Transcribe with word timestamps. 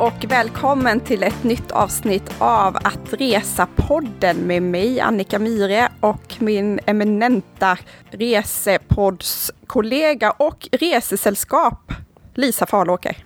Och 0.00 0.24
välkommen 0.28 1.00
till 1.00 1.22
ett 1.22 1.44
nytt 1.44 1.70
avsnitt 1.70 2.34
av 2.38 2.76
Att 2.76 3.12
resa-podden 3.12 4.46
med 4.46 4.62
mig 4.62 5.00
Annika 5.00 5.38
Myhre 5.38 5.88
och 6.00 6.36
min 6.38 6.80
eminenta 6.86 7.78
resepoddskollega 8.10 10.30
och 10.30 10.68
resesällskap 10.72 11.92
Lisa 12.34 12.66
Farlåker. 12.66 13.24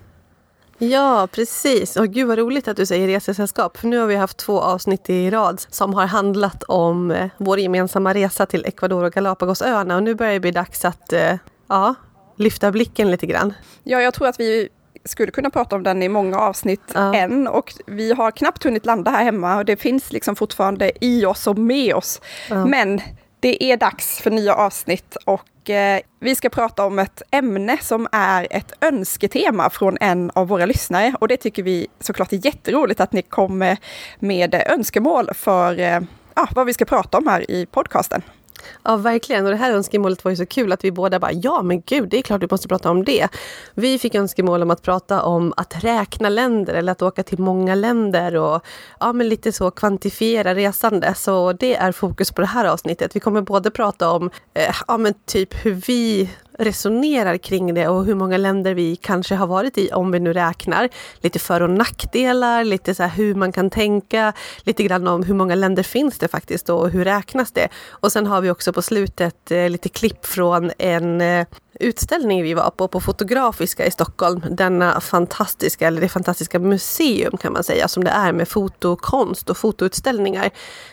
Ja, 0.79 1.29
precis. 1.33 1.97
Och 1.97 2.09
gud 2.09 2.29
vad 2.29 2.39
roligt 2.39 2.69
att 2.69 2.77
du 2.77 2.87
säger 2.87 3.07
resesällskap. 3.07 3.77
För 3.77 3.89
nu 3.89 3.99
har 3.99 4.07
vi 4.07 4.17
haft 4.17 4.37
två 4.37 4.61
avsnitt 4.61 5.11
i 5.11 5.31
rad 5.31 5.63
som 5.69 5.95
har 5.95 6.07
handlat 6.07 6.63
om 6.63 7.11
eh, 7.11 7.31
vår 7.39 7.59
gemensamma 7.59 8.15
resa 8.15 8.47
till 8.47 8.65
Ecuador 8.65 9.05
och 9.05 9.13
Galapagosöarna. 9.13 9.97
Och 9.97 10.03
nu 10.03 10.15
börjar 10.15 10.33
det 10.33 10.41
bli 10.41 10.51
dags 10.51 10.85
att 10.85 11.13
eh, 11.13 11.35
ja, 11.69 11.95
lyfta 12.37 12.71
blicken 12.71 13.11
lite 13.11 13.27
grann. 13.27 13.55
Ja, 13.83 14.03
jag 14.03 14.15
tror 14.15 14.29
att 14.29 14.41
vi 14.41 14.69
skulle 15.05 15.33
kunna 15.33 15.51
prata 15.51 15.77
om 15.77 15.83
den 15.83 16.03
i 16.03 16.09
många 16.09 16.39
avsnitt 16.39 16.93
ja. 16.95 17.15
än 17.15 17.49
och 17.49 17.75
vi 17.87 18.13
har 18.13 18.31
knappt 18.31 18.65
hunnit 18.65 18.87
landa 18.87 19.11
här 19.11 19.25
hemma 19.25 19.57
och 19.57 19.65
det 19.65 19.77
finns 19.77 20.13
liksom 20.13 20.37
fortfarande 20.37 20.93
i 21.01 21.25
oss 21.25 21.47
och 21.47 21.59
med 21.59 21.95
oss. 21.95 22.21
Ja. 22.51 22.67
Men 22.67 23.01
det 23.41 23.65
är 23.65 23.77
dags 23.77 24.21
för 24.21 24.31
nya 24.31 24.55
avsnitt 24.55 25.17
och 25.25 25.71
eh, 25.71 26.01
vi 26.21 26.35
ska 26.35 26.49
prata 26.49 26.85
om 26.85 26.99
ett 26.99 27.23
ämne 27.31 27.79
som 27.81 28.09
är 28.13 28.47
ett 28.51 28.73
önsketema 28.81 29.71
från 29.71 29.99
en 30.01 30.31
av 30.35 30.49
våra 30.49 30.67
lyssnare 30.67 31.15
och 31.21 31.29
det 31.29 31.37
tycker 31.37 31.63
vi 31.63 31.87
såklart 32.01 32.33
är 32.33 32.47
jätteroligt 32.47 33.01
att 33.01 33.13
ni 33.13 33.23
kommer 33.23 33.77
med 34.19 34.55
önskemål 34.55 35.31
för 35.35 35.81
eh, 35.81 36.01
ja, 36.35 36.49
vad 36.55 36.67
vi 36.67 36.75
ska 36.75 36.85
prata 36.85 37.19
om 37.19 37.27
här 37.27 37.51
i 37.51 37.67
podcasten. 37.67 38.23
Ja, 38.83 38.97
verkligen. 38.97 39.45
Och 39.45 39.51
det 39.51 39.57
här 39.57 39.73
önskemålet 39.73 40.25
var 40.25 40.31
ju 40.31 40.37
så 40.37 40.47
kul 40.47 40.73
att 40.73 40.85
vi 40.85 40.93
båda 40.93 41.19
bara, 41.19 41.33
ja 41.33 41.63
men 41.63 41.81
gud, 41.81 42.09
det 42.09 42.19
är 42.19 42.23
klart 42.23 42.43
vi 42.43 42.49
måste 42.51 42.69
prata 42.69 42.91
om 42.91 43.05
det. 43.05 43.29
Vi 43.75 43.99
fick 43.99 44.15
önskemål 44.15 44.63
om 44.63 44.71
att 44.71 44.83
prata 44.83 45.23
om 45.23 45.55
att 45.57 45.85
räkna 45.85 46.29
länder 46.29 46.75
eller 46.75 46.93
att 46.93 47.03
åka 47.03 47.23
till 47.23 47.39
många 47.39 47.75
länder 47.75 48.37
och 48.37 48.63
ja, 49.01 49.13
men 49.13 49.29
lite 49.29 49.53
så 49.53 49.71
kvantifiera 49.71 50.55
resande. 50.55 51.15
Så 51.15 51.53
det 51.53 51.77
är 51.77 51.93
fokus 51.93 52.33
på 52.33 52.41
det 52.41 52.47
här 52.47 52.65
avsnittet. 52.65 53.17
Vi 53.17 53.21
kommer 53.21 53.41
både 53.41 53.71
prata 53.71 54.11
om 54.11 54.31
eh, 54.55 54.75
ja, 54.89 54.97
men 54.97 55.15
typ 55.27 55.65
hur 55.65 55.75
vi 55.87 56.31
resonerar 56.59 57.37
kring 57.37 57.75
det 57.75 57.89
och 57.89 58.05
hur 58.05 58.15
många 58.15 58.37
länder 58.37 58.75
vi 58.75 58.97
kanske 58.97 59.35
har 59.35 59.47
varit 59.47 59.79
i 59.79 59.91
om 59.93 60.11
vi 60.11 60.21
nu 60.21 60.33
räknar. 60.33 60.89
Lite 61.21 61.39
för 61.39 61.61
och 61.61 61.71
nackdelar, 61.71 62.65
lite 62.65 62.95
så 62.95 63.03
hur 63.03 63.35
man 63.35 63.53
kan 63.53 63.71
tänka, 63.71 64.33
lite 64.63 64.83
grann 64.83 65.09
om 65.09 65.23
hur 65.23 65.35
många 65.35 65.55
länder 65.55 65.83
finns 65.83 66.19
det 66.19 66.29
faktiskt 66.29 66.69
och 66.69 66.91
hur 66.91 67.05
räknas 67.05 67.53
det? 67.53 67.69
Och 67.91 68.13
sen 68.13 68.27
har 68.27 68.41
vi 68.41 68.51
också 68.51 68.73
på 68.73 68.83
slutet 68.83 69.51
eh, 69.51 69.71
lite 69.71 69.89
klipp 69.89 70.27
från 70.27 70.71
en 70.79 71.21
eh, 71.21 71.47
utställning 71.81 72.43
vi 72.43 72.55
var 72.55 72.71
på, 72.71 72.89
på 72.89 73.01
Fotografiska 73.01 73.87
i 73.87 73.91
Stockholm. 73.91 74.43
Denna 74.51 75.01
fantastiska, 75.01 75.87
eller 75.87 76.01
det 76.01 76.09
fantastiska 76.09 76.59
museum 76.59 77.37
kan 77.37 77.53
man 77.53 77.65
säga, 77.65 77.89
som 77.89 78.05
det 78.05 78.11
är 78.11 78.33
med 78.33 78.49
fotokonst 78.49 79.51
och 79.51 79.57
fotoutställningar. 79.57 80.51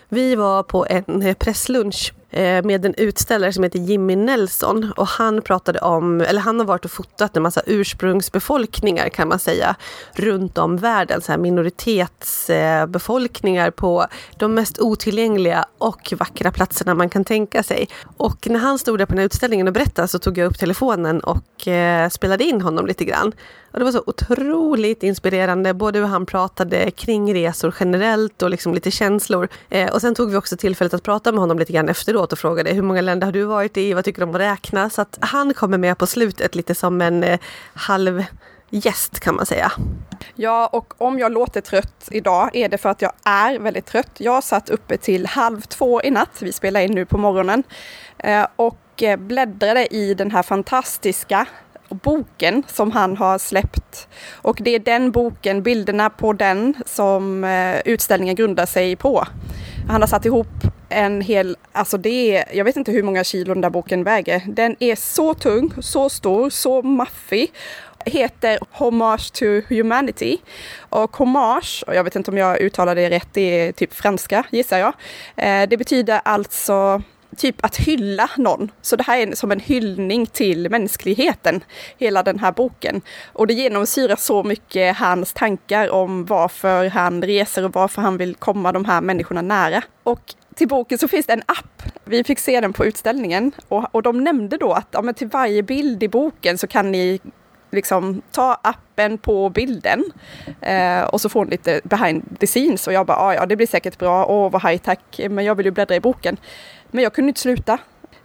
Vi 0.10 0.36
var 0.36 0.64
på 0.64 0.86
en 0.90 1.22
eh, 1.22 1.34
presslunch 1.34 2.14
Eh, 2.32 2.66
med 2.66 2.86
en 2.86 2.94
utställare 2.94 3.54
som 3.54 3.64
heter 3.64 3.80
Jimmy 3.80 4.16
Nelson 4.16 4.94
och 4.98 5.08
han 5.08 5.42
pratade 5.42 5.80
om, 5.80 6.22
eller 6.22 6.42
han 6.42 6.60
har 6.60 6.66
varit 6.66 6.86
och 6.86 6.92
fotat 6.92 7.38
en 7.38 7.44
massa 7.44 7.62
ursprungsbefolkningar 7.66 9.10
kan 9.10 9.28
man 9.28 9.40
säga 9.40 9.76
runt 10.14 10.58
om 10.58 10.78
världen, 10.78 11.22
så 11.22 11.32
här 11.32 11.40
minoritetsbefolkningar 11.40 13.72
på 13.72 14.06
de 14.38 14.54
mest 14.54 14.80
otillgängliga 14.80 15.66
och 15.78 16.14
vackra 16.20 16.52
platserna 16.52 16.94
man 16.94 17.10
kan 17.10 17.26
tänka 17.26 17.64
sig. 17.64 17.90
Och 18.18 18.48
när 18.50 18.60
han 18.60 18.80
stod 18.80 19.00
där 19.00 19.06
på 19.06 19.12
den 19.12 19.20
här 19.20 19.26
utställningen 19.26 19.68
och 19.68 19.74
berättade 19.74 20.08
så 20.08 20.20
tog 20.20 20.38
jag 20.38 20.46
upp 20.46 20.60
telefonen 20.60 21.20
och 21.20 21.68
eh, 21.68 22.10
spelade 22.10 22.44
in 22.44 22.62
honom 22.62 22.88
lite 22.88 23.06
grann. 23.06 23.34
Och 23.72 23.80
det 23.80 23.86
var 23.86 23.92
så 23.92 24.04
otroligt 24.06 25.04
inspirerande, 25.04 25.74
både 25.74 26.00
hur 26.00 26.06
han 26.06 26.26
pratade 26.26 26.92
kring 26.92 27.34
resor 27.34 27.76
generellt 27.80 28.42
och 28.42 28.50
liksom 28.50 28.74
lite 28.74 28.92
känslor. 28.92 29.48
Eh, 29.70 29.94
och 29.94 30.02
sen 30.02 30.16
tog 30.16 30.32
vi 30.32 30.38
också 30.38 30.58
tillfället 30.58 30.94
att 30.94 31.04
prata 31.04 31.32
med 31.32 31.40
honom 31.40 31.60
lite 31.60 31.74
grann 31.74 31.90
efteråt 31.90 32.19
och 32.20 32.40
frågade 32.40 32.74
hur 32.74 32.82
många 32.82 33.02
länder 33.02 33.28
har 33.28 33.32
du 33.32 33.44
varit 33.44 33.78
i, 33.78 33.94
vad 33.94 34.06
tycker 34.06 34.22
du 34.22 34.24
om 34.24 34.36
att 34.36 34.42
räkna? 34.42 34.90
Så 34.90 35.02
att 35.02 35.18
han 35.22 35.54
kommer 35.54 35.78
med 35.78 35.98
på 35.98 36.08
slutet 36.08 36.56
lite 36.56 36.76
som 36.76 37.02
en 37.02 37.24
eh, 37.24 37.40
halv 37.74 38.24
gäst 38.70 39.20
kan 39.20 39.36
man 39.36 39.46
säga. 39.46 39.72
Ja, 40.36 40.68
och 40.68 41.02
om 41.02 41.20
jag 41.20 41.32
låter 41.32 41.62
trött 41.62 42.08
idag 42.12 42.50
är 42.54 42.70
det 42.70 42.78
för 42.78 42.90
att 42.90 43.02
jag 43.02 43.12
är 43.26 43.60
väldigt 43.60 43.86
trött. 43.86 44.12
Jag 44.18 44.44
satt 44.44 44.70
uppe 44.70 44.98
till 44.98 45.26
halv 45.26 45.62
två 45.62 46.02
i 46.02 46.12
natt, 46.12 46.38
vi 46.40 46.52
spelar 46.52 46.82
in 46.82 46.92
nu 46.96 47.06
på 47.06 47.18
morgonen, 47.18 47.64
eh, 48.18 48.46
och 48.56 49.04
eh, 49.04 49.18
bläddrade 49.18 49.96
i 49.96 50.14
den 50.14 50.32
här 50.32 50.44
fantastiska 50.44 51.46
boken 51.90 52.64
som 52.68 52.92
han 52.92 53.18
har 53.18 53.38
släppt. 53.38 54.08
Och 54.32 54.58
det 54.62 54.76
är 54.76 54.80
den 54.80 55.12
boken, 55.12 55.64
bilderna 55.64 56.10
på 56.10 56.34
den, 56.34 56.76
som 56.86 57.44
eh, 57.44 57.80
utställningen 57.86 58.36
grundar 58.36 58.66
sig 58.66 58.96
på. 58.96 59.28
Han 59.90 60.02
har 60.02 60.08
satt 60.08 60.26
ihop 60.26 60.48
en 60.90 61.22
hel, 61.22 61.58
alltså 61.72 61.98
det 61.98 62.36
är, 62.38 62.56
jag 62.56 62.66
vet 62.66 62.76
inte 62.76 62.92
hur 62.92 63.04
många 63.04 63.24
kilo 63.24 63.54
den 63.54 63.62
där 63.62 63.70
boken 63.70 64.04
väger. 64.04 64.44
Den 64.48 64.76
är 64.80 64.96
så 64.96 65.34
tung, 65.34 65.74
så 65.80 66.10
stor, 66.10 66.50
så 66.50 66.82
maffig 66.82 67.52
heter 68.06 68.60
Hommage 68.72 69.34
to 69.34 69.46
Humanity. 69.46 70.38
Och 70.80 71.18
hommage, 71.18 71.84
och 71.88 71.96
jag 71.96 72.04
vet 72.04 72.16
inte 72.16 72.32
om 72.32 72.38
jag 72.38 72.62
uttalar 72.62 72.96
det 72.96 73.10
rätt, 73.10 73.28
det 73.32 73.42
är 73.42 73.72
typ 73.72 73.94
franska 73.94 74.44
gissar 74.52 74.78
jag. 74.78 74.94
Eh, 75.36 75.70
det 75.70 75.78
betyder 75.78 76.22
alltså 76.26 77.02
typ 77.38 77.66
att 77.66 77.78
hylla 77.78 78.30
någon. 78.38 78.72
Så 78.82 78.96
det 78.96 79.04
här 79.04 79.18
är 79.18 79.36
som 79.36 79.52
en 79.52 79.60
hyllning 79.60 80.26
till 80.26 80.70
mänskligheten, 80.70 81.64
hela 81.98 82.24
den 82.24 82.40
här 82.40 82.52
boken. 82.52 83.02
Och 83.34 83.48
det 83.48 83.54
genomsyrar 83.54 84.16
så 84.16 84.44
mycket 84.44 84.98
hans 84.98 85.34
tankar 85.34 85.90
om 85.90 86.26
varför 86.26 86.90
han 86.90 87.22
reser 87.22 87.66
och 87.66 87.74
varför 87.74 88.02
han 88.02 88.18
vill 88.18 88.36
komma 88.36 88.72
de 88.72 88.86
här 88.86 89.02
människorna 89.02 89.42
nära. 89.42 89.84
Och 90.04 90.36
till 90.56 90.68
boken 90.68 90.98
så 90.98 91.08
finns 91.08 91.26
det 91.26 91.34
en 91.34 91.44
app. 91.46 91.84
Vi 92.06 92.24
fick 92.24 92.40
se 92.40 92.62
den 92.62 92.74
på 92.74 92.86
utställningen 92.86 93.52
och, 93.68 93.96
och 93.96 94.04
de 94.04 94.24
nämnde 94.24 94.58
då 94.58 94.74
att 94.74 94.88
ja, 94.92 95.14
till 95.14 95.28
varje 95.28 95.64
bild 95.64 96.04
i 96.04 96.08
boken 96.08 96.58
så 96.58 96.68
kan 96.68 96.92
ni 96.92 97.20
liksom 97.72 98.22
ta 98.32 98.60
appen 98.64 99.18
på 99.18 99.50
bilden 99.50 100.04
eh, 100.62 101.02
och 101.02 101.22
så 101.22 101.30
får 101.30 101.40
hon 101.40 101.50
lite 101.50 101.82
behind 101.84 102.40
the 102.40 102.48
scenes 102.48 102.88
och 102.88 102.94
jag 102.94 103.06
bara, 103.06 103.18
ah, 103.18 103.34
ja 103.34 103.46
det 103.46 103.56
blir 103.56 103.68
säkert 103.68 103.98
bra, 103.98 104.26
åh 104.26 104.52
vad 104.52 104.64
high 104.64 104.82
tech, 104.82 105.30
men 105.30 105.46
jag 105.46 105.56
vill 105.56 105.66
ju 105.66 105.72
bläddra 105.72 105.96
i 105.96 106.00
boken. 106.00 106.38
Men 106.92 107.04
jag 107.04 107.14
kunde 107.14 107.30
inte 107.30 107.42
sluta. 107.42 107.78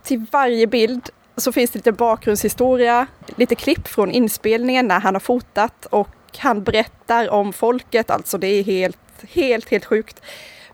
Till 0.03 0.27
varje 0.33 0.67
bild 0.67 1.11
så 1.37 1.53
finns 1.53 1.71
det 1.71 1.79
lite 1.79 1.93
bakgrundshistoria, 1.93 3.07
lite 3.37 3.55
klipp 3.55 3.89
från 3.89 4.11
inspelningen 4.11 4.89
när 4.89 5.01
han 5.01 5.15
har 5.15 5.21
fotat 5.21 5.87
och 5.87 6.09
han 6.39 6.63
berättar 6.63 7.31
om 7.31 7.53
folket, 7.53 8.11
alltså 8.11 8.39
det 8.39 8.47
är 8.47 8.65
helt, 8.65 8.99
helt, 9.29 9.71
helt 9.71 9.85
sjukt. 9.85 10.21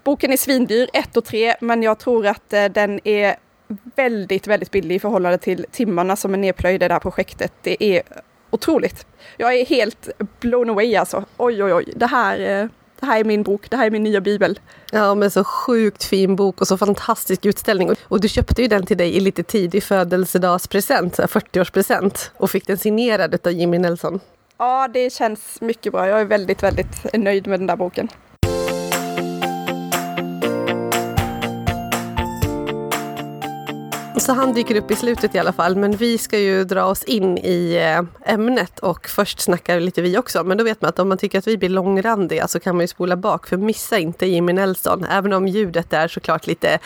Boken 0.04 0.32
är 0.32 0.36
svindyr, 0.36 0.88
1 0.92 1.16
och 1.16 1.24
3, 1.24 1.54
men 1.60 1.82
jag 1.82 1.98
tror 1.98 2.26
att 2.26 2.52
eh, 2.52 2.64
den 2.64 3.00
är 3.04 3.36
väldigt, 3.96 4.46
väldigt 4.46 4.70
billig 4.70 4.94
i 4.96 4.98
förhållande 4.98 5.38
till 5.38 5.66
timmarna 5.70 6.16
som 6.16 6.34
är 6.34 6.38
nedplöjda 6.38 6.84
i 6.84 6.88
det 6.88 6.94
här 6.94 7.00
projektet. 7.00 7.52
Det 7.62 7.84
är 7.84 8.02
otroligt. 8.50 9.06
Jag 9.36 9.54
är 9.54 9.66
helt 9.66 10.08
blown 10.40 10.70
away 10.70 10.96
alltså. 10.96 11.24
Oj, 11.36 11.64
oj, 11.64 11.74
oj. 11.74 11.92
Det 11.96 12.06
här, 12.06 12.62
eh, 12.62 12.68
det 13.00 13.06
här 13.06 13.20
är 13.20 13.24
min 13.24 13.42
bok, 13.42 13.70
det 13.70 13.76
här 13.76 13.86
är 13.86 13.90
min 13.90 14.02
nya 14.02 14.20
bibel. 14.20 14.58
Ja, 14.92 15.14
men 15.14 15.30
så 15.30 15.44
sjukt 15.44 16.04
fin 16.04 16.36
bok 16.36 16.60
och 16.60 16.68
så 16.68 16.76
fantastisk 16.76 17.46
utställning. 17.46 17.94
Och 18.02 18.20
du 18.20 18.28
köpte 18.28 18.62
ju 18.62 18.68
den 18.68 18.86
till 18.86 18.96
dig 18.96 19.16
i 19.16 19.20
lite 19.20 19.42
tidig 19.42 19.82
födelsedagspresent, 19.82 21.18
40-årspresent, 21.18 22.30
och 22.36 22.50
fick 22.50 22.66
den 22.66 22.78
signerad 22.78 23.46
av 23.46 23.52
Jimmy 23.52 23.78
Nelson. 23.78 24.20
Ja, 24.58 24.88
det 24.88 25.12
känns 25.12 25.60
mycket 25.60 25.92
bra. 25.92 26.08
Jag 26.08 26.20
är 26.20 26.24
väldigt, 26.24 26.62
väldigt 26.62 27.14
nöjd 27.14 27.46
med 27.46 27.60
den 27.60 27.66
där 27.66 27.76
boken. 27.76 28.08
Så 34.20 34.32
han 34.32 34.52
dyker 34.52 34.74
upp 34.74 34.90
i 34.90 34.96
slutet 34.96 35.34
i 35.34 35.38
alla 35.38 35.52
fall. 35.52 35.76
Men 35.76 35.96
vi 35.96 36.18
ska 36.18 36.38
ju 36.38 36.64
dra 36.64 36.84
oss 36.84 37.04
in 37.04 37.38
i 37.38 37.74
eh, 37.74 38.32
ämnet 38.34 38.78
och 38.78 39.08
först 39.08 39.40
snackar 39.40 39.80
lite 39.80 40.02
vi 40.02 40.18
också. 40.18 40.44
Men 40.44 40.58
då 40.58 40.64
vet 40.64 40.82
man 40.82 40.88
att 40.88 40.98
om 40.98 41.08
man 41.08 41.18
tycker 41.18 41.38
att 41.38 41.46
vi 41.46 41.58
blir 41.58 41.68
långrandiga 41.68 42.48
så 42.48 42.60
kan 42.60 42.76
man 42.76 42.80
ju 42.80 42.88
spola 42.88 43.16
bak. 43.16 43.46
För 43.46 43.56
missa 43.56 43.98
inte 43.98 44.26
Jimmy 44.26 44.52
Nelson. 44.52 45.04
Även 45.04 45.32
om 45.32 45.48
ljudet 45.48 45.92
är 45.92 46.08
såklart 46.08 46.46
lite 46.46 46.78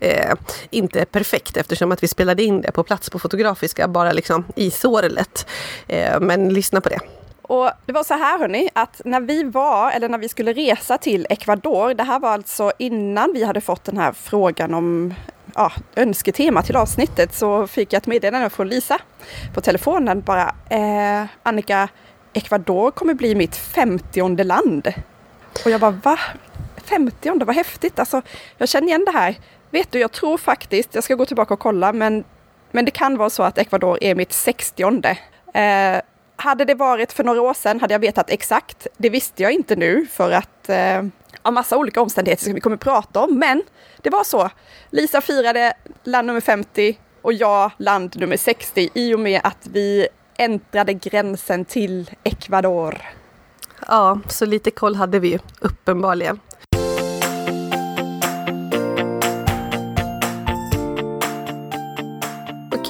eh, 0.00 0.34
inte 0.70 1.04
perfekt 1.04 1.56
eftersom 1.56 1.92
att 1.92 2.02
vi 2.02 2.08
spelade 2.08 2.42
in 2.42 2.60
det 2.60 2.72
på 2.72 2.82
plats 2.82 3.10
på 3.10 3.18
Fotografiska, 3.18 3.88
bara 3.88 4.12
liksom 4.12 4.44
i 4.56 4.70
Sorlet. 4.70 5.46
Eh, 5.88 6.20
men 6.20 6.54
lyssna 6.54 6.80
på 6.80 6.88
det. 6.88 7.00
Och 7.42 7.70
det 7.86 7.92
var 7.92 8.04
så 8.04 8.14
här 8.14 8.38
hörni, 8.38 8.68
att 8.72 9.00
när 9.04 9.20
vi 9.20 9.44
var, 9.44 9.90
eller 9.90 10.08
när 10.08 10.18
vi 10.18 10.28
skulle 10.28 10.52
resa 10.52 10.98
till 10.98 11.26
Ecuador, 11.30 11.94
det 11.94 12.02
här 12.02 12.20
var 12.20 12.30
alltså 12.30 12.72
innan 12.78 13.32
vi 13.32 13.44
hade 13.44 13.60
fått 13.60 13.84
den 13.84 13.98
här 13.98 14.12
frågan 14.12 14.74
om 14.74 15.14
ja, 15.54 15.72
önsketema 15.94 16.62
till 16.62 16.76
avsnittet 16.76 17.34
så 17.34 17.66
fick 17.66 17.92
jag 17.92 17.98
ett 17.98 18.06
meddelande 18.06 18.50
från 18.50 18.68
Lisa 18.68 18.98
på 19.54 19.60
telefonen 19.60 20.20
bara 20.20 20.54
eh, 20.68 21.26
Annika, 21.42 21.88
Ecuador 22.32 22.90
kommer 22.90 23.14
bli 23.14 23.34
mitt 23.34 23.56
femtionde 23.56 24.44
land. 24.44 24.92
Och 25.64 25.70
jag 25.70 25.80
bara 25.80 25.90
va? 25.90 26.18
Femtionde, 26.84 27.44
vad 27.44 27.56
häftigt! 27.56 27.98
Alltså, 27.98 28.22
jag 28.58 28.68
känner 28.68 28.88
igen 28.88 29.04
det 29.04 29.12
här. 29.12 29.36
Vet 29.70 29.92
du, 29.92 29.98
jag 29.98 30.12
tror 30.12 30.38
faktiskt, 30.38 30.94
jag 30.94 31.04
ska 31.04 31.14
gå 31.14 31.26
tillbaka 31.26 31.54
och 31.54 31.60
kolla, 31.60 31.92
men, 31.92 32.24
men 32.70 32.84
det 32.84 32.90
kan 32.90 33.16
vara 33.16 33.30
så 33.30 33.42
att 33.42 33.58
Ecuador 33.58 33.98
är 34.00 34.14
mitt 34.14 34.32
sextionde. 34.32 35.18
Eh, 35.54 36.00
hade 36.36 36.64
det 36.64 36.74
varit 36.74 37.12
för 37.12 37.24
några 37.24 37.42
år 37.42 37.54
sedan 37.54 37.80
hade 37.80 37.94
jag 37.94 37.98
vetat 37.98 38.30
exakt. 38.30 38.86
Det 38.96 39.10
visste 39.10 39.42
jag 39.42 39.52
inte 39.52 39.76
nu 39.76 40.06
för 40.06 40.30
att 40.30 40.68
eh, 40.68 41.02
av 41.42 41.52
massa 41.52 41.76
olika 41.76 42.00
omständigheter 42.00 42.44
som 42.44 42.54
vi 42.54 42.60
kommer 42.60 42.76
prata 42.76 43.20
om. 43.20 43.38
Men 43.38 43.62
det 44.02 44.10
var 44.10 44.24
så. 44.24 44.50
Lisa 44.90 45.20
firade 45.20 45.72
land 46.04 46.26
nummer 46.26 46.40
50 46.40 46.98
och 47.22 47.32
jag 47.32 47.70
land 47.76 48.16
nummer 48.16 48.36
60 48.36 48.90
i 48.94 49.14
och 49.14 49.20
med 49.20 49.40
att 49.44 49.66
vi 49.72 50.08
äntrade 50.36 50.94
gränsen 50.94 51.64
till 51.64 52.10
Ecuador. 52.24 53.02
Ja, 53.88 54.20
så 54.28 54.46
lite 54.46 54.70
koll 54.70 54.94
hade 54.94 55.18
vi 55.18 55.28
ju 55.28 55.38
uppenbarligen. 55.60 56.40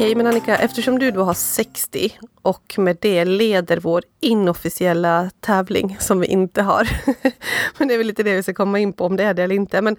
Okej, 0.01 0.15
men 0.15 0.27
Annika, 0.27 0.57
eftersom 0.57 0.99
du 0.99 1.11
då 1.11 1.23
har 1.23 1.35
60 1.35 2.19
och 2.43 2.75
med 2.79 2.97
det 3.01 3.25
leder 3.25 3.77
vår 3.77 4.03
inofficiella 4.21 5.31
tävling 5.41 5.97
som 6.01 6.21
vi 6.21 6.27
inte 6.27 6.63
har. 6.63 6.89
men 7.79 7.89
det 7.89 7.95
är 7.95 7.99
väl 7.99 8.07
lite 8.07 8.23
det 8.23 8.35
vi 8.35 8.43
ska 8.43 8.55
komma 8.55 8.79
in 8.79 8.93
på, 8.93 9.05
om 9.05 9.17
det 9.17 9.25
är 9.25 9.35
det 9.35 9.43
eller 9.43 9.55
inte. 9.55 9.83
Men 9.83 9.97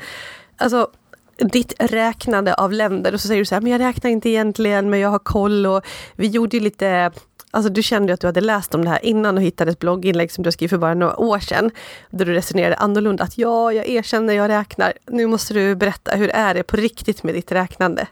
alltså, 0.58 0.90
ditt 1.38 1.74
räknande 1.80 2.54
av 2.54 2.72
länder 2.72 3.14
och 3.14 3.22
så 3.22 3.28
säger 3.28 3.42
du 3.42 3.46
så 3.46 3.56
här, 3.56 3.62
men 3.62 3.72
jag 3.72 3.82
räknar 3.82 4.12
inte 4.12 4.30
egentligen, 4.30 4.90
men 4.90 5.00
jag 5.00 5.10
har 5.10 5.20
koll 5.20 5.66
och 5.66 5.86
vi 6.16 6.28
gjorde 6.28 6.58
ju 6.58 6.64
lite 6.64 7.12
Alltså 7.52 7.72
du 7.72 7.84
kände 7.84 8.14
att 8.14 8.20
du 8.20 8.28
hade 8.28 8.42
läst 8.42 8.76
om 8.76 8.86
det 8.86 8.90
här 8.90 9.06
innan 9.06 9.38
och 9.38 9.44
hittade 9.44 9.72
ett 9.72 9.80
blogginlägg 9.80 10.32
som 10.32 10.44
du 10.44 10.52
skrev 10.52 10.68
för 10.68 10.78
bara 10.78 10.94
några 10.94 11.20
år 11.20 11.40
sedan. 11.40 11.72
Där 12.10 12.26
du 12.26 12.34
resonerade 12.34 12.76
annorlunda, 12.76 13.24
att 13.24 13.38
ja, 13.38 13.74
jag 13.74 13.90
erkänner, 13.90 14.34
jag 14.34 14.50
räknar. 14.50 14.94
Nu 15.08 15.28
måste 15.28 15.54
du 15.54 15.76
berätta, 15.76 16.16
hur 16.16 16.30
är 16.30 16.54
det 16.54 16.64
på 16.64 16.78
riktigt 16.78 17.24
med 17.24 17.36
ditt 17.36 17.52
räknande? 17.52 18.08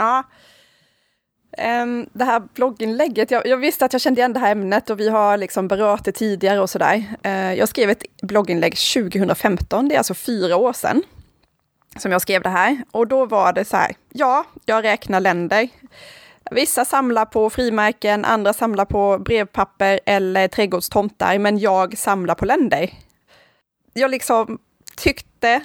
Ja. 0.00 0.22
Um, 1.82 2.08
det 2.12 2.24
här 2.24 2.42
blogginlägget, 2.54 3.30
jag, 3.30 3.46
jag, 3.46 3.56
visste 3.56 3.84
att 3.84 3.92
jag 3.92 4.02
kände 4.02 4.20
igen 4.20 4.32
det 4.32 4.40
här 4.40 4.52
ämnet 4.52 4.90
och 4.90 5.00
vi 5.00 5.08
har 5.08 5.36
liksom 5.36 5.68
berört 5.68 6.04
det 6.04 6.12
tidigare 6.12 6.60
och 6.60 6.70
sådär. 6.70 7.04
Uh, 7.26 7.54
jag 7.54 7.68
skrev 7.68 7.90
ett 7.90 8.02
blogginlägg 8.22 8.76
2015, 8.76 9.88
det 9.88 9.94
är 9.94 9.98
alltså 9.98 10.14
fyra 10.14 10.56
år 10.56 10.72
sedan 10.72 11.02
som 11.96 12.12
jag 12.12 12.22
skrev 12.22 12.42
det 12.42 12.48
här. 12.48 12.84
Och 12.90 13.06
då 13.06 13.26
var 13.26 13.52
det 13.52 13.64
så 13.64 13.76
här, 13.76 13.92
ja, 14.12 14.44
jag 14.64 14.84
räknar 14.84 15.20
länder. 15.20 15.68
Vissa 16.50 16.84
samlar 16.84 17.24
på 17.24 17.50
frimärken, 17.50 18.24
andra 18.24 18.52
samlar 18.52 18.84
på 18.84 19.18
brevpapper 19.18 20.00
eller 20.06 20.48
trädgårdstomtar, 20.48 21.38
men 21.38 21.58
jag 21.58 21.98
samlar 21.98 22.34
på 22.34 22.44
länder. 22.44 22.90
Jag 23.92 24.10
liksom 24.10 24.58
tyckte 24.96 25.60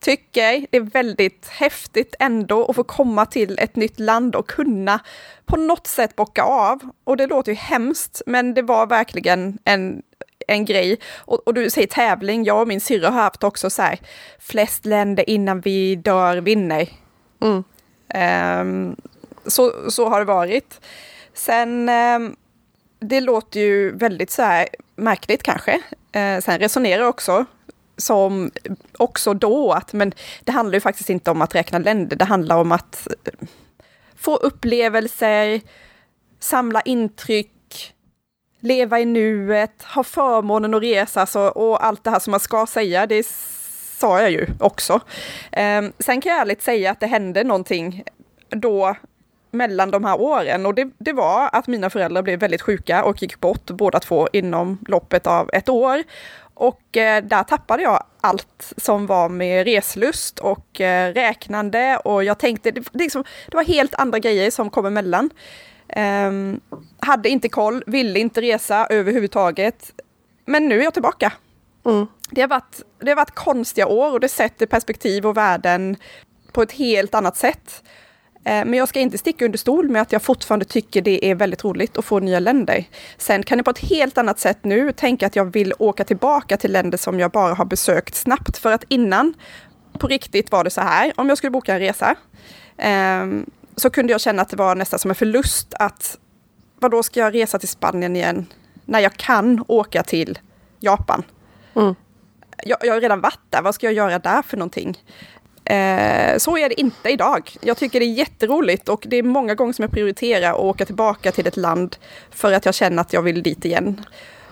tycker 0.00 0.66
det 0.70 0.76
är 0.76 0.80
väldigt 0.80 1.48
häftigt 1.48 2.14
ändå 2.18 2.66
att 2.66 2.76
få 2.76 2.84
komma 2.84 3.26
till 3.26 3.58
ett 3.58 3.76
nytt 3.76 4.00
land 4.00 4.36
och 4.36 4.48
kunna 4.48 5.00
på 5.46 5.56
något 5.56 5.86
sätt 5.86 6.16
bocka 6.16 6.42
av. 6.42 6.90
Och 7.04 7.16
det 7.16 7.26
låter 7.26 7.52
ju 7.52 7.56
hemskt, 7.56 8.22
men 8.26 8.54
det 8.54 8.62
var 8.62 8.86
verkligen 8.86 9.58
en, 9.64 10.02
en 10.46 10.64
grej. 10.64 10.98
Och, 11.16 11.48
och 11.48 11.54
du 11.54 11.70
säger 11.70 11.88
tävling, 11.88 12.44
jag 12.44 12.60
och 12.60 12.68
min 12.68 12.80
syrra 12.80 13.10
har 13.10 13.22
haft 13.22 13.44
också 13.44 13.70
så 13.70 13.82
här, 13.82 13.98
flest 14.38 14.84
länder 14.84 15.30
innan 15.30 15.60
vi 15.60 15.96
dör 15.96 16.36
vinner. 16.36 16.88
Mm. 17.40 17.64
Um, 18.60 18.96
så, 19.46 19.90
så 19.90 20.08
har 20.08 20.18
det 20.18 20.24
varit. 20.24 20.80
Sen, 21.34 21.88
um, 21.88 22.36
det 23.00 23.20
låter 23.20 23.60
ju 23.60 23.96
väldigt 23.96 24.30
så 24.30 24.42
här 24.42 24.68
märkligt 24.96 25.42
kanske. 25.42 25.74
Uh, 26.16 26.40
sen 26.40 26.58
resonerar 26.58 27.04
också 27.04 27.46
som 27.98 28.50
också 28.98 29.34
då 29.34 29.72
att, 29.72 29.92
men 29.92 30.12
det 30.44 30.52
handlar 30.52 30.74
ju 30.74 30.80
faktiskt 30.80 31.10
inte 31.10 31.30
om 31.30 31.42
att 31.42 31.54
räkna 31.54 31.78
länder, 31.78 32.16
det 32.16 32.24
handlar 32.24 32.56
om 32.56 32.72
att 32.72 33.08
eh, 33.24 33.48
få 34.16 34.36
upplevelser, 34.36 35.60
samla 36.40 36.80
intryck, 36.80 37.94
leva 38.60 39.00
i 39.00 39.04
nuet, 39.04 39.82
ha 39.82 40.04
förmånen 40.04 40.74
att 40.74 40.82
resa 40.82 41.26
så, 41.26 41.48
och 41.48 41.84
allt 41.84 42.04
det 42.04 42.10
här 42.10 42.18
som 42.18 42.30
man 42.30 42.40
ska 42.40 42.66
säga, 42.66 43.06
det 43.06 43.26
sa 43.98 44.20
jag 44.20 44.30
ju 44.30 44.46
också. 44.60 45.00
Ehm, 45.52 45.92
sen 45.98 46.20
kan 46.20 46.32
jag 46.32 46.40
ärligt 46.40 46.62
säga 46.62 46.90
att 46.90 47.00
det 47.00 47.06
hände 47.06 47.44
någonting 47.44 48.04
då 48.48 48.96
mellan 49.50 49.90
de 49.90 50.04
här 50.04 50.20
åren 50.20 50.66
och 50.66 50.74
det, 50.74 50.90
det, 50.98 51.12
var 51.12 51.50
att 51.52 51.66
mina 51.66 51.90
föräldrar 51.90 52.22
blev 52.22 52.40
väldigt 52.40 52.62
sjuka 52.62 53.04
och 53.04 53.22
gick 53.22 53.40
bort 53.40 53.70
båda 53.70 54.00
två 54.00 54.28
inom 54.32 54.78
loppet 54.88 55.26
av 55.26 55.50
ett 55.52 55.68
år. 55.68 56.02
Och 56.58 56.96
eh, 56.96 57.24
där 57.24 57.42
tappade 57.42 57.82
jag 57.82 58.04
allt 58.20 58.72
som 58.76 59.06
var 59.06 59.28
med 59.28 59.64
reslust 59.64 60.38
och 60.38 60.80
eh, 60.80 61.12
räknande 61.12 61.96
och 61.96 62.24
jag 62.24 62.38
tänkte, 62.38 62.70
det, 62.70 62.94
liksom, 62.94 63.24
det 63.50 63.56
var 63.56 63.64
helt 63.64 63.94
andra 63.94 64.18
grejer 64.18 64.50
som 64.50 64.70
kom 64.70 64.86
emellan. 64.86 65.30
Eh, 65.88 66.32
hade 67.00 67.28
inte 67.28 67.48
koll, 67.48 67.84
ville 67.86 68.18
inte 68.18 68.40
resa 68.40 68.86
överhuvudtaget. 68.90 69.92
Men 70.46 70.68
nu 70.68 70.80
är 70.80 70.84
jag 70.84 70.92
tillbaka. 70.92 71.32
Mm. 71.86 72.06
Det, 72.30 72.40
har 72.40 72.48
varit, 72.48 72.82
det 72.98 73.10
har 73.10 73.16
varit 73.16 73.34
konstiga 73.34 73.86
år 73.86 74.12
och 74.12 74.20
det 74.20 74.28
sätter 74.28 74.66
perspektiv 74.66 75.26
och 75.26 75.36
värden 75.36 75.96
på 76.52 76.62
ett 76.62 76.72
helt 76.72 77.14
annat 77.14 77.36
sätt. 77.36 77.82
Eh, 78.48 78.64
men 78.64 78.74
jag 78.74 78.88
ska 78.88 79.00
inte 79.00 79.18
sticka 79.18 79.44
under 79.44 79.58
stol 79.58 79.88
med 79.88 80.02
att 80.02 80.12
jag 80.12 80.22
fortfarande 80.22 80.64
tycker 80.64 81.02
det 81.02 81.30
är 81.30 81.34
väldigt 81.34 81.64
roligt 81.64 81.98
att 81.98 82.04
få 82.04 82.20
nya 82.20 82.40
länder. 82.40 82.84
Sen 83.18 83.42
kan 83.42 83.58
jag 83.58 83.64
på 83.64 83.70
ett 83.70 83.78
helt 83.78 84.18
annat 84.18 84.38
sätt 84.38 84.58
nu 84.62 84.92
tänka 84.92 85.26
att 85.26 85.36
jag 85.36 85.44
vill 85.44 85.72
åka 85.78 86.04
tillbaka 86.04 86.56
till 86.56 86.72
länder 86.72 86.98
som 86.98 87.20
jag 87.20 87.30
bara 87.30 87.54
har 87.54 87.64
besökt 87.64 88.14
snabbt. 88.14 88.58
För 88.58 88.72
att 88.72 88.84
innan, 88.88 89.34
på 89.98 90.06
riktigt 90.06 90.52
var 90.52 90.64
det 90.64 90.70
så 90.70 90.80
här, 90.80 91.12
om 91.16 91.28
jag 91.28 91.38
skulle 91.38 91.50
boka 91.50 91.74
en 91.74 91.80
resa, 91.80 92.14
ehm, 92.76 93.46
så 93.76 93.90
kunde 93.90 94.12
jag 94.12 94.20
känna 94.20 94.42
att 94.42 94.48
det 94.48 94.56
var 94.56 94.74
nästan 94.74 94.98
som 94.98 95.10
en 95.10 95.14
förlust 95.14 95.74
att 95.74 96.18
vad 96.80 96.90
då 96.90 97.02
ska 97.02 97.20
jag 97.20 97.34
resa 97.34 97.58
till 97.58 97.68
Spanien 97.68 98.16
igen 98.16 98.46
när 98.84 99.00
jag 99.00 99.12
kan 99.12 99.64
åka 99.68 100.02
till 100.02 100.38
Japan? 100.80 101.22
Mm. 101.76 101.94
Jag, 102.64 102.78
jag 102.82 102.94
har 102.94 103.00
redan 103.00 103.20
varit 103.20 103.40
där, 103.50 103.62
vad 103.62 103.74
ska 103.74 103.86
jag 103.86 103.94
göra 103.94 104.18
där 104.18 104.42
för 104.42 104.56
någonting? 104.56 104.98
Eh, 105.68 106.38
så 106.38 106.58
är 106.58 106.68
det 106.68 106.80
inte 106.80 107.08
idag. 107.08 107.50
Jag 107.60 107.76
tycker 107.76 108.00
det 108.00 108.06
är 108.06 108.12
jätteroligt 108.12 108.88
och 108.88 109.04
det 109.08 109.16
är 109.16 109.22
många 109.22 109.54
gånger 109.54 109.72
som 109.72 109.82
jag 109.82 109.92
prioriterar 109.92 110.50
att 110.50 110.58
åka 110.58 110.86
tillbaka 110.86 111.32
till 111.32 111.46
ett 111.46 111.56
land 111.56 111.96
för 112.30 112.52
att 112.52 112.64
jag 112.64 112.74
känner 112.74 113.00
att 113.00 113.12
jag 113.12 113.22
vill 113.22 113.42
dit 113.42 113.64
igen. 113.64 114.00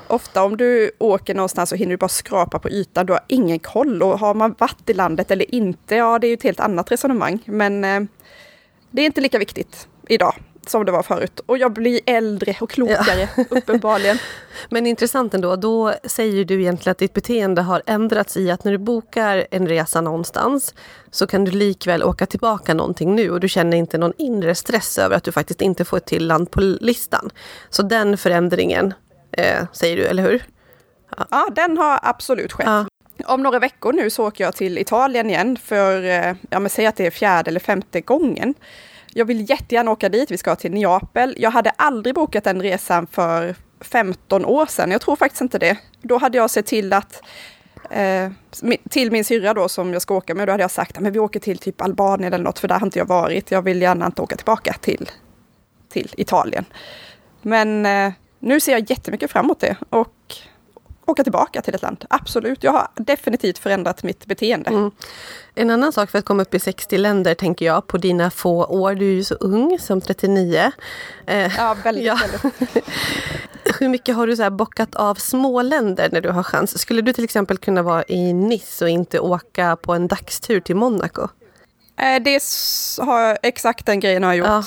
Ofta 0.09 0.45
om 0.45 0.57
du 0.57 0.91
åker 0.99 1.35
någonstans 1.35 1.71
så 1.71 1.77
hinner 1.77 1.91
du 1.91 1.97
bara 1.97 2.09
skrapa 2.09 2.59
på 2.59 2.71
ytan, 2.71 3.07
du 3.07 3.13
har 3.13 3.23
ingen 3.29 3.59
koll 3.59 4.03
och 4.03 4.19
har 4.19 4.35
man 4.35 4.55
varit 4.59 4.91
i 4.91 4.95
landet 4.95 5.31
eller 5.31 5.55
inte, 5.55 5.95
ja 5.95 6.19
det 6.19 6.27
är 6.27 6.29
ju 6.29 6.35
ett 6.35 6.43
helt 6.43 6.61
annat 6.61 6.93
resonemang. 6.93 7.39
Men 7.45 7.85
eh, 7.85 8.01
det 8.91 9.03
är 9.03 9.07
inte 9.07 9.21
lika 9.21 9.39
viktigt 9.39 9.89
idag 10.09 10.35
som 10.69 10.85
det 10.85 10.93
var 10.93 11.03
förut. 11.03 11.41
Och 11.47 11.59
jag 11.59 11.73
blir 11.73 12.01
äldre 12.07 12.57
och 12.61 12.71
klokare, 12.71 13.29
ja. 13.37 13.45
uppenbarligen. 13.51 14.19
Men 14.69 14.87
intressant 14.87 15.35
ändå, 15.35 15.57
då 15.57 15.95
säger 16.05 16.45
du 16.45 16.61
egentligen 16.61 16.93
att 16.93 16.99
ditt 16.99 17.13
beteende 17.13 17.63
har 17.63 17.83
ändrats 17.87 18.37
i 18.37 18.51
att 18.51 18.65
när 18.65 18.73
du 18.73 18.79
bokar 18.79 19.47
en 19.51 19.69
resa 19.69 20.01
någonstans 20.01 20.75
så 21.11 21.27
kan 21.27 21.45
du 21.45 21.51
likväl 21.51 22.03
åka 22.03 22.27
tillbaka 22.27 22.75
någonting 22.75 23.15
nu 23.15 23.31
och 23.31 23.41
du 23.41 23.49
känner 23.49 23.77
inte 23.77 23.99
någon 23.99 24.13
inre 24.19 24.55
stress 24.55 24.99
över 24.99 25.17
att 25.17 25.25
du 25.25 25.33
faktiskt 25.33 25.61
inte 25.61 25.85
får 25.85 25.97
ett 25.97 26.07
till 26.07 26.27
land 26.27 26.51
på 26.51 26.61
listan. 26.61 27.31
Så 27.71 27.83
den 27.83 28.17
förändringen, 28.19 28.95
eh, 29.33 29.65
säger 29.73 29.97
du, 29.97 30.03
eller 30.07 30.23
hur? 30.23 30.43
Ja. 31.17 31.27
ja, 31.31 31.49
den 31.55 31.79
har 31.79 32.01
absolut 32.03 32.53
skett. 32.53 32.67
Ja. 32.67 32.87
Om 33.25 33.43
några 33.43 33.59
veckor 33.59 33.93
nu 33.93 34.11
så 34.11 34.27
åker 34.27 34.45
jag 34.45 34.57
till 34.57 34.79
Italien 34.79 35.31
igen 35.31 35.57
för, 35.57 36.03
eh, 36.03 36.35
ja 36.51 36.61
men 36.61 36.71
säg 36.71 36.87
att 36.87 36.97
det 36.97 37.07
är 37.07 37.11
fjärde 37.11 37.51
eller 37.51 37.61
femte 37.61 38.01
gången. 38.01 38.55
Jag 39.17 39.25
vill 39.25 39.51
jättegärna 39.51 39.91
åka 39.91 40.09
dit, 40.09 40.31
vi 40.31 40.39
ska 40.39 40.57
till 40.57 40.73
Neapel. 40.73 41.35
Jag 41.39 41.51
hade 41.51 41.71
aldrig 41.71 42.15
bokat 42.15 42.45
den 42.45 42.63
resan 42.63 43.07
för 43.07 43.55
15 43.81 44.45
år 44.45 44.67
sedan, 44.67 44.91
jag 44.91 45.01
tror 45.01 45.17
faktiskt 45.17 45.41
inte 45.41 45.59
det. 45.59 45.79
Då 46.03 46.19
hade 46.19 46.39
jag 46.39 46.51
sett 46.51 46.67
till 46.67 46.93
att 46.93 47.23
eh, 47.91 48.31
till 48.91 49.11
min 49.13 49.25
syrra 49.25 49.55
då 49.55 49.69
som 49.69 49.93
jag 49.93 50.03
ska 50.03 50.15
åka 50.15 50.35
med, 50.35 50.49
då 50.49 50.53
hade 50.53 50.63
jag 50.63 50.71
sagt 50.71 50.99
att 50.99 51.05
vi 51.05 51.19
åker 51.19 51.41
till 51.41 51.59
typ 51.59 51.83
Albanien 51.83 52.33
eller 52.33 52.45
något, 52.45 52.59
för 52.59 52.69
där 52.69 52.79
har 52.79 52.87
inte 52.87 52.99
jag 52.99 53.07
varit. 53.07 53.51
Jag 53.51 53.63
vill 53.63 53.83
gärna 53.83 54.07
inte 54.07 54.23
åka 54.23 54.37
tillbaka 54.37 54.73
till, 54.81 55.11
till 55.89 56.15
Italien. 56.17 56.65
Men 57.43 57.87
eh, 57.87 58.13
nu 58.39 58.61
ser 58.61 58.73
jag 58.73 58.91
jättemycket 58.91 59.31
fram 59.31 59.45
emot 59.45 59.61
det 59.61 59.77
och 59.91 60.35
åka 61.07 61.23
tillbaka 61.23 61.63
till 61.63 61.75
ett 61.75 61.83
land. 61.83 62.05
Absolut, 62.11 62.65
jag 62.65 62.73
har 62.73 62.89
definitivt 62.95 63.59
förändrat 63.59 64.03
mitt 64.03 64.27
beteende. 64.27 64.71
Mm. 64.71 64.91
En 65.55 65.71
annan 65.71 65.93
sak 65.93 66.11
för 66.11 66.19
att 66.19 66.25
komma 66.25 66.43
upp 66.43 66.55
i 66.55 66.59
60 66.59 66.99
länder 66.99 67.35
tänker 67.35 67.67
jag 67.67 67.87
på 67.87 67.99
dina 67.99 68.31
få 68.31 68.65
år. 68.65 68.95
Du 68.95 69.09
är 69.09 69.15
ju 69.15 69.25
så 69.25 69.35
ung 69.35 69.79
som 69.79 70.01
39. 70.01 70.73
Eh, 71.27 71.57
ja, 71.57 71.77
väldigt, 71.85 72.05
ja. 72.05 72.19
väldigt. 72.43 72.85
Hur 73.81 73.89
mycket 73.89 74.17
har 74.17 74.27
du 74.27 74.37
så 74.37 74.43
här 74.43 74.51
bockat 74.51 74.95
av 74.95 75.15
småländer 75.15 76.09
när 76.13 76.21
du 76.21 76.31
har 76.31 76.43
chans? 76.43 76.79
Skulle 76.79 77.03
du 77.03 77.13
till 77.13 77.25
exempel 77.25 77.59
kunna 77.59 77.83
vara 77.83 78.05
i 78.09 78.33
Nice 78.33 78.85
och 78.85 78.91
inte 78.91 79.21
åka 79.21 79.77
på 79.77 79.93
en 79.95 80.09
dagstur 80.09 80.61
till 80.61 80.77
Monaco? 80.77 81.29
Eh, 82.01 82.23
det 82.23 82.43
har 82.99 83.39
exakt 83.43 83.87
den 83.87 84.01
grejen 84.01 84.23
har 84.23 84.31
jag 84.31 84.39
gjort. 84.39 84.47
Ja, 84.47 84.65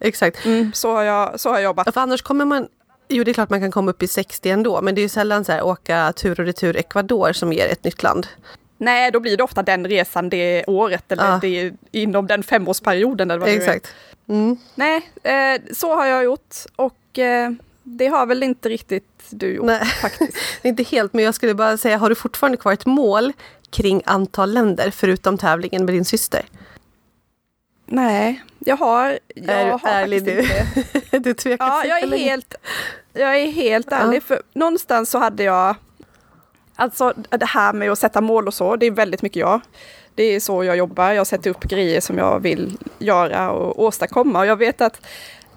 exakt. 0.00 0.44
Mm, 0.44 0.72
så, 0.72 0.94
har 0.94 1.02
jag, 1.02 1.40
så 1.40 1.48
har 1.48 1.56
jag 1.56 1.64
jobbat. 1.64 1.94
För 1.94 2.00
annars 2.00 2.22
kommer 2.22 2.44
man 2.44 2.68
Jo, 3.08 3.24
det 3.24 3.30
är 3.30 3.32
klart 3.32 3.50
man 3.50 3.60
kan 3.60 3.70
komma 3.70 3.90
upp 3.90 4.02
i 4.02 4.08
60 4.08 4.50
ändå, 4.50 4.80
men 4.80 4.94
det 4.94 5.00
är 5.00 5.02
ju 5.02 5.08
sällan 5.08 5.44
så 5.44 5.52
här 5.52 5.62
åka 5.62 6.12
tur 6.16 6.40
och 6.40 6.46
retur 6.46 6.76
Ecuador 6.76 7.32
som 7.32 7.52
ger 7.52 7.68
ett 7.68 7.84
nytt 7.84 8.02
land. 8.02 8.26
Nej, 8.78 9.10
då 9.10 9.20
blir 9.20 9.36
det 9.36 9.42
ofta 9.42 9.62
den 9.62 9.86
resan 9.86 10.28
det 10.28 10.64
året 10.66 11.12
eller 11.12 11.24
ja. 11.24 11.38
det 11.42 11.72
inom 11.92 12.26
den 12.26 12.42
femårsperioden. 12.42 13.30
Eller 13.30 13.40
vad 13.40 13.48
Exakt. 13.48 13.94
Mm. 14.28 14.56
Nej, 14.74 15.10
eh, 15.22 15.62
så 15.72 15.94
har 15.94 16.06
jag 16.06 16.24
gjort 16.24 16.54
och 16.76 17.18
eh, 17.18 17.50
det 17.82 18.06
har 18.06 18.26
väl 18.26 18.42
inte 18.42 18.68
riktigt 18.68 19.04
du 19.30 19.54
gjort 19.54 19.66
Nej. 19.66 19.84
faktiskt. 19.84 20.36
inte 20.62 20.82
helt, 20.82 21.12
men 21.12 21.24
jag 21.24 21.34
skulle 21.34 21.54
bara 21.54 21.76
säga, 21.76 21.98
har 21.98 22.08
du 22.08 22.14
fortfarande 22.14 22.58
kvar 22.58 22.72
ett 22.72 22.86
mål 22.86 23.32
kring 23.70 24.02
antal 24.04 24.52
länder 24.52 24.90
förutom 24.90 25.38
tävlingen 25.38 25.84
med 25.84 25.94
din 25.94 26.04
syster? 26.04 26.42
Nej, 27.86 28.42
jag 28.58 28.76
har, 28.76 29.18
jag 29.34 29.60
är 29.60 29.70
har 29.70 29.88
ärlig 29.88 30.24
du? 30.24 30.40
inte. 30.40 31.18
du 31.18 31.34
tvekar 31.34 31.66
Ja, 31.66 31.84
jag 31.84 32.02
är 32.02 32.18
helt, 32.18 32.54
jag 33.12 33.40
är 33.40 33.46
helt 33.46 33.92
ärlig. 33.92 34.22
För 34.22 34.42
någonstans 34.52 35.10
så 35.10 35.18
hade 35.18 35.42
jag... 35.42 35.74
Alltså 36.76 37.12
det 37.30 37.46
här 37.46 37.72
med 37.72 37.90
att 37.90 37.98
sätta 37.98 38.20
mål 38.20 38.46
och 38.46 38.54
så, 38.54 38.76
det 38.76 38.86
är 38.86 38.90
väldigt 38.90 39.22
mycket 39.22 39.40
jag. 39.40 39.60
Det 40.14 40.22
är 40.22 40.40
så 40.40 40.64
jag 40.64 40.76
jobbar. 40.76 41.12
Jag 41.12 41.26
sätter 41.26 41.50
upp 41.50 41.64
grejer 41.64 42.00
som 42.00 42.18
jag 42.18 42.40
vill 42.40 42.78
göra 42.98 43.50
och 43.50 43.82
åstadkomma. 43.82 44.38
Och 44.38 44.46
jag 44.46 44.56
vet 44.56 44.80
att 44.80 45.06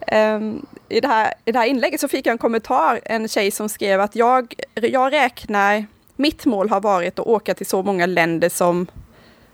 ehm, 0.07 0.65
i, 0.89 0.99
det 0.99 1.07
här, 1.07 1.33
i 1.45 1.51
det 1.51 1.59
här 1.59 1.65
inlägget 1.65 2.01
så 2.01 2.07
fick 2.07 2.25
jag 2.25 2.31
en 2.31 2.37
kommentar, 2.37 2.99
en 3.03 3.27
tjej 3.27 3.51
som 3.51 3.69
skrev 3.69 4.01
att 4.01 4.15
jag, 4.15 4.53
jag 4.73 5.13
räknar, 5.13 5.85
mitt 6.15 6.45
mål 6.45 6.69
har 6.69 6.81
varit 6.81 7.19
att 7.19 7.27
åka 7.27 7.53
till 7.53 7.65
så 7.65 7.83
många 7.83 8.05
länder 8.05 8.49
som 8.49 8.87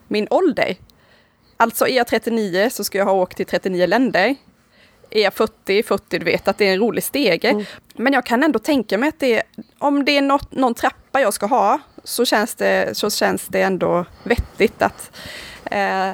min 0.07 0.27
ålder. 0.29 0.75
Alltså 1.61 1.87
är 1.87 1.95
jag 1.95 2.07
39 2.07 2.69
så 2.71 2.83
ska 2.83 2.97
jag 2.97 3.05
ha 3.05 3.13
åkt 3.13 3.37
till 3.37 3.45
39 3.45 3.87
länder. 3.87 4.35
Är 5.09 5.23
jag 5.23 5.33
40, 5.33 5.83
40, 5.83 6.19
du 6.19 6.25
vet 6.25 6.47
att 6.47 6.57
det 6.57 6.67
är 6.67 6.73
en 6.73 6.79
rolig 6.79 7.03
stege. 7.03 7.49
Mm. 7.49 7.65
Men 7.95 8.13
jag 8.13 8.25
kan 8.25 8.43
ändå 8.43 8.59
tänka 8.59 8.97
mig 8.97 9.09
att 9.09 9.19
det, 9.19 9.43
om 9.77 10.05
det 10.05 10.17
är 10.17 10.21
något, 10.21 10.51
någon 10.51 10.73
trappa 10.73 11.21
jag 11.21 11.33
ska 11.33 11.45
ha, 11.45 11.79
så 12.03 12.25
känns 12.25 12.55
det, 12.55 12.97
så 12.97 13.09
känns 13.09 13.47
det 13.47 13.61
ändå 13.61 14.05
vettigt 14.23 14.81
att 14.81 15.11
eh, 15.65 16.13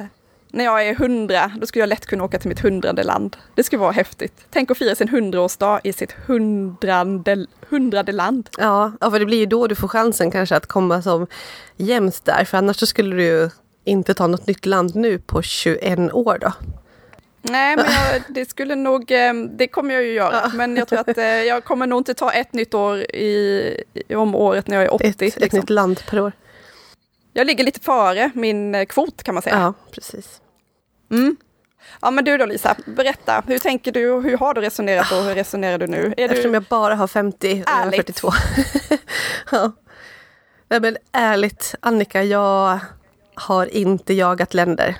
när 0.51 0.63
jag 0.63 0.87
är 0.87 0.91
100, 0.91 1.51
då 1.59 1.67
skulle 1.67 1.81
jag 1.81 1.89
lätt 1.89 2.05
kunna 2.05 2.23
åka 2.23 2.39
till 2.39 2.49
mitt 2.49 2.59
hundrade 2.59 3.03
land. 3.03 3.37
Det 3.55 3.63
skulle 3.63 3.79
vara 3.79 3.91
häftigt. 3.91 4.45
Tänk 4.49 4.71
att 4.71 4.77
fira 4.77 4.95
sin 4.95 5.09
hundraårsdag 5.09 5.79
i 5.83 5.93
sitt 5.93 6.11
hundrade, 6.11 7.45
hundrade 7.69 8.11
land. 8.11 8.49
Ja, 8.57 8.91
ja, 9.01 9.11
för 9.11 9.19
det 9.19 9.25
blir 9.25 9.37
ju 9.37 9.45
då 9.45 9.67
du 9.67 9.75
får 9.75 9.87
chansen 9.87 10.31
kanske 10.31 10.55
att 10.55 10.65
komma 10.65 11.01
som 11.01 11.27
jämst 11.77 12.25
där, 12.25 12.45
för 12.45 12.57
annars 12.57 12.79
så 12.79 12.85
skulle 12.85 13.15
du 13.15 13.23
ju 13.23 13.49
inte 13.87 14.13
ta 14.13 14.27
något 14.27 14.47
nytt 14.47 14.65
land 14.65 14.95
nu 14.95 15.19
på 15.19 15.41
21 15.41 15.99
år 16.13 16.37
då. 16.41 16.53
Nej, 17.41 17.75
men 17.75 17.85
jag, 17.85 18.21
det 18.29 18.49
skulle 18.49 18.75
nog, 18.75 19.11
eh, 19.11 19.33
det 19.33 19.67
kommer 19.67 19.93
jag 19.93 20.03
ju 20.03 20.13
göra. 20.13 20.51
Men 20.53 20.75
jag 20.75 20.87
tror 20.87 20.99
att 20.99 21.17
eh, 21.17 21.25
jag 21.25 21.63
kommer 21.63 21.87
nog 21.87 21.99
inte 21.99 22.13
ta 22.13 22.31
ett 22.31 22.53
nytt 22.53 22.73
år 22.73 22.99
i, 22.99 23.83
om 24.15 24.35
året 24.35 24.67
när 24.67 24.75
jag 24.75 24.85
är 24.85 24.93
80. 24.93 25.07
Ett, 25.07 25.21
ett 25.21 25.39
liksom. 25.39 25.59
nytt 25.59 25.69
land 25.69 26.01
per 26.09 26.19
år. 26.19 26.31
Jag 27.33 27.47
ligger 27.47 27.63
lite 27.63 27.79
före 27.79 28.31
min 28.33 28.75
eh, 28.75 28.85
kvot 28.85 29.23
kan 29.23 29.35
man 29.35 29.41
säga. 29.41 29.59
Ja, 29.59 29.73
precis. 29.91 30.41
Mm. 31.11 31.37
Ja 32.01 32.11
men 32.11 32.25
du 32.25 32.37
då 32.37 32.45
Lisa, 32.45 32.75
berätta. 32.85 33.43
Hur 33.47 33.59
tänker 33.59 33.91
du 33.91 34.09
och 34.09 34.23
hur 34.23 34.37
har 34.37 34.53
du 34.53 34.61
resonerat 34.61 35.11
och 35.11 35.23
hur 35.23 35.35
resonerar 35.35 35.77
du 35.77 35.87
nu? 35.87 36.13
Är 36.17 36.29
Eftersom 36.29 36.51
du... 36.51 36.55
jag 36.55 36.63
bara 36.63 36.95
har 36.95 37.07
50 37.07 37.51
och 37.51 37.57
jag 37.57 37.69
är 37.69 37.87
Ärligt. 37.87 37.95
42. 37.95 38.31
ja. 39.51 39.71
Nej, 40.69 40.79
men 40.79 40.97
ärligt, 41.11 41.75
Annika, 41.79 42.23
jag 42.23 42.79
har 43.37 43.65
inte 43.65 44.13
jagat 44.13 44.53
länder. 44.53 44.97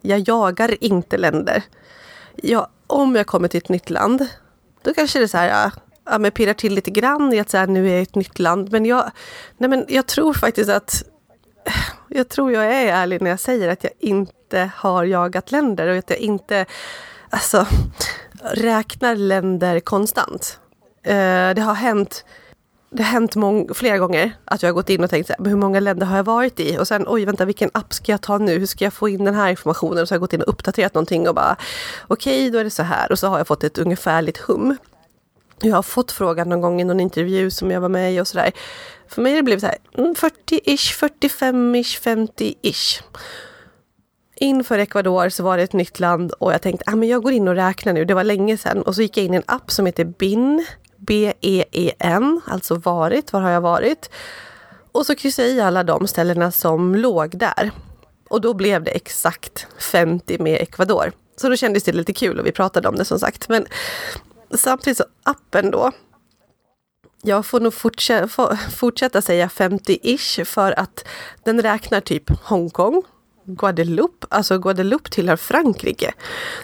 Jag 0.00 0.28
jagar 0.28 0.84
inte 0.84 1.16
länder. 1.16 1.62
Jag, 2.36 2.66
om 2.86 3.16
jag 3.16 3.26
kommer 3.26 3.48
till 3.48 3.58
ett 3.58 3.68
nytt 3.68 3.90
land, 3.90 4.26
då 4.82 4.94
kanske 4.94 5.18
det 5.18 5.24
är 5.24 5.26
så 5.26 5.38
här, 5.38 5.48
ja, 5.48 5.70
ja, 6.04 6.18
men 6.18 6.30
pirrar 6.30 6.54
till 6.54 6.74
lite 6.74 6.90
grann 6.90 7.32
i 7.32 7.40
att 7.40 7.50
så 7.50 7.56
här, 7.56 7.66
nu 7.66 7.86
är 7.86 7.90
jag 7.90 8.00
i 8.00 8.02
ett 8.02 8.14
nytt 8.14 8.38
land. 8.38 8.72
Men 8.72 8.86
jag, 8.86 9.10
nej, 9.58 9.70
men 9.70 9.84
jag 9.88 10.06
tror 10.06 10.34
faktiskt 10.34 10.70
att 10.70 11.04
jag 12.08 12.28
tror 12.28 12.52
jag 12.52 12.64
är 12.64 12.92
ärlig 12.92 13.22
när 13.22 13.30
jag 13.30 13.40
säger 13.40 13.68
att 13.68 13.84
jag 13.84 13.92
inte 13.98 14.70
har 14.76 15.04
jagat 15.04 15.52
länder 15.52 15.88
och 15.88 15.96
att 15.96 16.10
jag 16.10 16.18
inte 16.18 16.66
alltså, 17.30 17.66
räknar 18.42 19.16
länder 19.16 19.80
konstant. 19.80 20.58
Eh, 21.02 21.50
det 21.54 21.60
har 21.60 21.74
hänt 21.74 22.24
det 22.94 23.02
har 23.02 23.10
hänt 23.10 23.36
mång- 23.36 23.74
flera 23.74 23.98
gånger 23.98 24.32
att 24.44 24.62
jag 24.62 24.68
har 24.68 24.74
gått 24.74 24.90
in 24.90 25.04
och 25.04 25.10
tänkt 25.10 25.26
så 25.26 25.32
här, 25.32 25.40
men 25.40 25.50
hur 25.50 25.58
många 25.58 25.80
länder 25.80 26.06
har 26.06 26.16
jag 26.16 26.24
varit 26.24 26.60
i? 26.60 26.78
Och 26.78 26.88
sen, 26.88 27.04
oj 27.08 27.24
vänta, 27.24 27.44
vilken 27.44 27.70
app 27.74 27.94
ska 27.94 28.12
jag 28.12 28.20
ta 28.20 28.38
nu? 28.38 28.58
Hur 28.58 28.66
ska 28.66 28.84
jag 28.84 28.92
få 28.92 29.08
in 29.08 29.24
den 29.24 29.34
här 29.34 29.50
informationen? 29.50 30.02
Och 30.02 30.08
så 30.08 30.12
har 30.12 30.16
jag 30.16 30.20
gått 30.20 30.32
in 30.32 30.42
och 30.42 30.48
uppdaterat 30.48 30.94
någonting 30.94 31.28
och 31.28 31.34
bara, 31.34 31.56
okej, 32.08 32.50
då 32.50 32.58
är 32.58 32.64
det 32.64 32.70
så 32.70 32.82
här. 32.82 33.12
Och 33.12 33.18
så 33.18 33.26
har 33.26 33.38
jag 33.38 33.46
fått 33.46 33.64
ett 33.64 33.78
ungefärligt 33.78 34.38
hum. 34.38 34.76
Jag 35.60 35.74
har 35.74 35.82
fått 35.82 36.12
frågan 36.12 36.48
någon 36.48 36.60
gång 36.60 36.80
i 36.80 36.84
någon 36.84 37.00
intervju 37.00 37.50
som 37.50 37.70
jag 37.70 37.80
var 37.80 37.88
med 37.88 38.14
i 38.14 38.20
och 38.20 38.28
sådär. 38.28 38.52
För 39.08 39.22
mig 39.22 39.32
har 39.32 39.36
det 39.36 39.42
blivit 39.42 39.60
så 39.60 39.66
här, 39.66 39.78
40-ish, 39.96 41.08
45-ish, 41.20 42.00
50-ish. 42.02 43.02
Inför 44.36 44.78
Ecuador 44.78 45.28
så 45.28 45.42
var 45.42 45.56
det 45.56 45.62
ett 45.62 45.72
nytt 45.72 46.00
land 46.00 46.32
och 46.32 46.52
jag 46.52 46.62
tänkte, 46.62 46.84
ah, 46.86 46.96
men 46.96 47.08
jag 47.08 47.22
går 47.22 47.32
in 47.32 47.48
och 47.48 47.54
räknar 47.54 47.92
nu. 47.92 48.04
Det 48.04 48.14
var 48.14 48.24
länge 48.24 48.56
sedan. 48.56 48.82
Och 48.82 48.94
så 48.94 49.02
gick 49.02 49.16
jag 49.16 49.24
in 49.26 49.34
i 49.34 49.36
en 49.36 49.42
app 49.46 49.70
som 49.70 49.86
heter 49.86 50.04
BIN, 50.04 50.66
B-E-E-N, 51.06 52.40
alltså 52.46 52.74
varit, 52.74 53.32
var 53.32 53.40
har 53.40 53.50
jag 53.50 53.60
varit? 53.60 54.10
Och 54.92 55.06
så 55.06 55.14
kryssade 55.14 55.48
jag 55.48 55.56
i 55.56 55.60
alla 55.60 55.84
de 55.84 56.06
ställena 56.06 56.50
som 56.50 56.94
låg 56.94 57.38
där. 57.38 57.70
Och 58.28 58.40
då 58.40 58.54
blev 58.54 58.82
det 58.84 58.90
exakt 58.90 59.66
50 59.92 60.38
med 60.38 60.62
Ecuador. 60.62 61.12
Så 61.36 61.48
då 61.48 61.56
kändes 61.56 61.82
det 61.82 61.92
lite 61.92 62.12
kul 62.12 62.38
och 62.38 62.46
vi 62.46 62.52
pratade 62.52 62.88
om 62.88 62.96
det 62.96 63.04
som 63.04 63.18
sagt. 63.18 63.48
Men 63.48 63.66
samtidigt 64.54 64.98
så 64.98 65.04
appen 65.22 65.70
då. 65.70 65.92
Jag 67.22 67.46
får 67.46 67.60
nog 67.60 67.74
fortsätta, 67.74 68.56
fortsätta 68.56 69.22
säga 69.22 69.48
50-ish 69.48 70.44
för 70.44 70.78
att 70.80 71.04
den 71.44 71.62
räknar 71.62 72.00
typ 72.00 72.30
Hongkong, 72.42 73.02
Guadeloupe, 73.44 74.26
alltså 74.30 74.58
Guadeloupe 74.58 75.10
tillhör 75.10 75.36
Frankrike. 75.36 76.14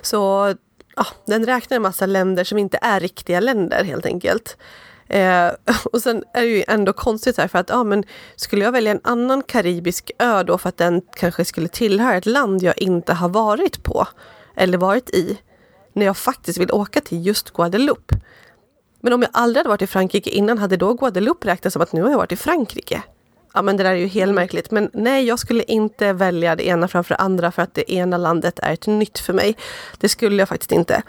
Så 0.03 0.55
ja, 0.97 1.07
den 1.27 1.47
räknar 1.47 1.77
en 1.77 1.83
massa 1.83 2.07
länder 2.07 2.45
som 2.45 2.59
inte 2.59 2.79
är 2.83 3.01
riktiga 3.01 3.41
länder 3.41 3.85
helt 3.85 4.07
enkelt. 4.07 4.57
Eh, 5.09 5.51
och 5.93 6.03
sen 6.03 6.25
är 6.35 6.41
det 6.43 6.49
ju 6.49 6.65
ändå 6.69 6.93
konstigt 6.93 7.37
här 7.37 7.49
för 7.49 7.59
att 7.59 7.69
ja, 7.69 7.85
men 7.85 8.05
skulle 8.37 8.65
jag 8.65 8.73
välja 8.73 8.91
en 8.91 9.01
annan 9.05 9.43
karibisk 9.43 10.11
ö 10.19 10.43
då 10.43 10.59
för 10.59 10.69
att 10.69 10.77
den 10.77 11.03
kanske 11.17 11.45
skulle 11.45 11.69
tillhöra 11.69 12.17
ett 12.17 12.27
land 12.27 12.63
jag 12.63 12.79
inte 12.79 13.13
har 13.13 13.29
varit 13.29 13.83
på 13.83 14.07
eller 14.57 14.79
varit 14.79 15.11
i 15.11 15.39
när 15.93 16.07
jag 16.07 16.17
faktiskt 16.17 16.59
vill 16.59 16.73
åka 16.73 17.01
till 17.01 17.27
just 17.27 17.51
Guadeloupe. 17.51 18.17
Men 19.01 19.13
om 19.13 19.23
jag 19.23 19.31
aldrig 19.33 19.59
hade 19.59 19.69
varit 19.69 19.83
i 19.83 19.87
Frankrike 19.87 20.31
innan, 20.31 20.59
hade 20.59 20.77
då 20.77 20.95
Guadeloupe 20.95 21.47
räknats 21.49 21.73
som 21.73 21.83
att 21.83 21.93
nu 21.93 22.03
har 22.03 22.11
jag 22.11 22.19
varit 22.19 22.33
i 22.33 22.37
Frankrike? 22.37 23.03
Ja 23.55 23.63
men 23.63 23.77
det 23.77 23.83
där 23.83 23.91
är 23.91 23.97
ju 23.97 24.07
helt 24.07 24.35
märkligt. 24.35 24.71
Men 24.71 24.91
nej, 24.93 25.27
jag 25.27 25.39
skulle 25.39 25.63
inte 25.63 26.13
välja 26.13 26.57
det 26.57 26.67
ena 26.67 26.89
framför 26.89 27.15
det 27.15 27.19
andra 27.21 27.53
för 27.53 27.63
att 27.63 27.75
det 27.75 27.93
ena 27.93 28.17
landet 28.17 28.59
är 28.63 28.73
ett 28.73 28.87
nytt 28.87 29.19
för 29.19 29.33
mig. 29.33 29.57
Det 29.99 30.09
skulle 30.09 30.37
jag 30.37 30.49
faktiskt 30.49 30.73
inte. 30.73 31.03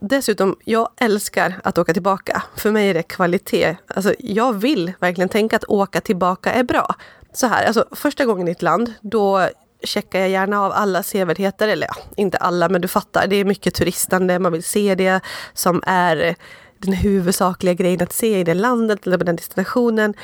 Dessutom, 0.00 0.56
jag 0.64 0.88
älskar 1.00 1.60
att 1.64 1.78
åka 1.78 1.92
tillbaka. 1.92 2.42
För 2.56 2.70
mig 2.70 2.90
är 2.90 2.94
det 2.94 3.02
kvalitet. 3.02 3.76
Alltså, 3.86 4.14
jag 4.18 4.52
vill 4.52 4.92
verkligen 5.00 5.28
tänka 5.28 5.56
att 5.56 5.64
åka 5.64 6.00
tillbaka 6.00 6.52
är 6.52 6.64
bra. 6.64 6.94
Så 7.32 7.46
här, 7.46 7.64
alltså 7.64 7.86
första 7.92 8.24
gången 8.24 8.48
i 8.48 8.50
ett 8.50 8.62
land, 8.62 8.92
då 9.00 9.48
checkar 9.82 10.20
jag 10.20 10.28
gärna 10.28 10.62
av 10.62 10.72
alla 10.72 11.02
sevärdheter. 11.02 11.68
Eller 11.68 11.86
ja, 11.86 11.96
inte 12.16 12.38
alla, 12.38 12.68
men 12.68 12.80
du 12.80 12.88
fattar. 12.88 13.26
Det 13.26 13.36
är 13.36 13.44
mycket 13.44 13.74
turistande, 13.74 14.38
man 14.38 14.52
vill 14.52 14.64
se 14.64 14.94
det 14.94 15.20
som 15.54 15.82
är 15.86 16.36
den 16.78 16.92
huvudsakliga 16.92 17.74
grejen 17.74 18.02
att 18.02 18.12
se 18.12 18.40
i 18.40 18.44
det 18.44 18.54
landet 18.54 19.06
eller 19.06 19.18
på 19.18 19.24
den 19.24 19.36
destinationen. 19.36 20.14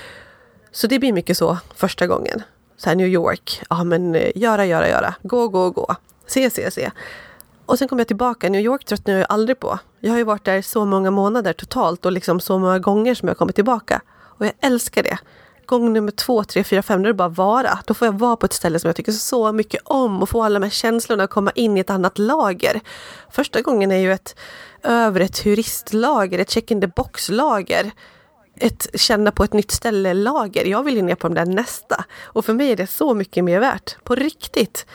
Så 0.72 0.86
det 0.86 0.98
blir 0.98 1.12
mycket 1.12 1.36
så 1.36 1.58
första 1.74 2.06
gången. 2.06 2.42
Så 2.76 2.88
här 2.88 2.96
New 2.96 3.06
York, 3.06 3.62
ja 3.70 3.84
men 3.84 4.14
eh, 4.14 4.30
göra, 4.34 4.66
göra, 4.66 4.88
göra. 4.88 5.14
Gå, 5.22 5.48
gå, 5.48 5.70
gå. 5.70 5.96
Se, 6.26 6.50
se, 6.50 6.70
se. 6.70 6.90
Och 7.66 7.78
sen 7.78 7.88
kom 7.88 7.98
jag 7.98 8.06
tillbaka. 8.06 8.48
New 8.48 8.60
York 8.60 8.84
tröttnar 8.84 9.14
jag 9.14 9.20
ju 9.20 9.26
aldrig 9.28 9.58
på. 9.58 9.78
Jag 10.00 10.10
har 10.10 10.18
ju 10.18 10.24
varit 10.24 10.44
där 10.44 10.62
så 10.62 10.84
många 10.84 11.10
månader 11.10 11.52
totalt 11.52 12.06
och 12.06 12.12
liksom 12.12 12.40
så 12.40 12.58
många 12.58 12.78
gånger 12.78 13.14
som 13.14 13.28
jag 13.28 13.38
kommit 13.38 13.54
tillbaka. 13.54 14.00
Och 14.20 14.46
jag 14.46 14.52
älskar 14.60 15.02
det. 15.02 15.18
Gång 15.66 15.92
nummer 15.92 16.10
två, 16.10 16.44
tre, 16.44 16.64
fyra, 16.64 16.82
fem, 16.82 17.02
då 17.02 17.06
är 17.06 17.12
det 17.12 17.16
bara 17.16 17.28
vara. 17.28 17.78
Då 17.86 17.94
får 17.94 18.06
jag 18.06 18.18
vara 18.18 18.36
på 18.36 18.46
ett 18.46 18.52
ställe 18.52 18.78
som 18.78 18.88
jag 18.88 18.96
tycker 18.96 19.12
så 19.12 19.52
mycket 19.52 19.80
om 19.84 20.22
och 20.22 20.28
få 20.28 20.42
alla 20.42 20.58
de 20.58 20.64
här 20.64 20.70
känslorna 20.70 21.24
och 21.24 21.30
komma 21.30 21.50
in 21.54 21.76
i 21.76 21.80
ett 21.80 21.90
annat 21.90 22.18
lager. 22.18 22.80
Första 23.30 23.60
gången 23.60 23.92
är 23.92 23.98
ju 23.98 24.12
ett 24.12 24.36
övre 24.82 25.28
turistlager, 25.28 26.38
ett 26.38 26.50
check 26.50 26.70
in 26.70 26.80
the 26.80 26.86
box-lager 26.86 27.92
ett 28.62 28.88
känna 28.94 29.30
på 29.30 29.44
ett 29.44 29.52
nytt 29.52 29.70
ställe-lager. 29.70 30.64
Jag 30.64 30.82
vill 30.82 30.96
ju 30.96 31.02
ner 31.02 31.14
på 31.14 31.28
de 31.28 31.34
där 31.34 31.46
nästa. 31.46 32.04
Och 32.22 32.44
för 32.44 32.54
mig 32.54 32.72
är 32.72 32.76
det 32.76 32.86
så 32.86 33.14
mycket 33.14 33.44
mer 33.44 33.60
värt. 33.60 34.04
På 34.04 34.14
riktigt. 34.14 34.86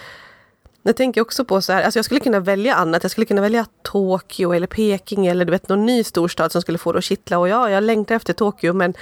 Jag 0.84 0.96
tänker 0.96 1.22
också 1.22 1.46
på 1.46 1.62
så 1.62 1.74
här, 1.74 1.84
alltså 1.84 1.98
jag 1.98 2.06
skulle 2.06 2.20
kunna 2.20 2.40
välja 2.40 2.76
annat. 2.76 3.04
Jag 3.04 3.12
skulle 3.12 3.26
kunna 3.26 3.42
välja 3.42 3.66
Tokyo 3.84 4.54
eller 4.54 4.68
Peking 4.68 5.28
eller 5.28 5.46
du 5.46 5.52
vet 5.52 5.70
någon 5.70 5.86
ny 5.86 6.04
storstad 6.04 6.52
som 6.52 6.62
skulle 6.62 6.78
få 6.78 6.92
det 6.92 6.98
att 6.98 7.04
kittla. 7.04 7.38
Och 7.38 7.50
ja, 7.50 7.70
jag 7.70 7.84
längtar 7.84 8.16
efter 8.16 8.34
Tokyo 8.34 8.74
men 8.74 8.94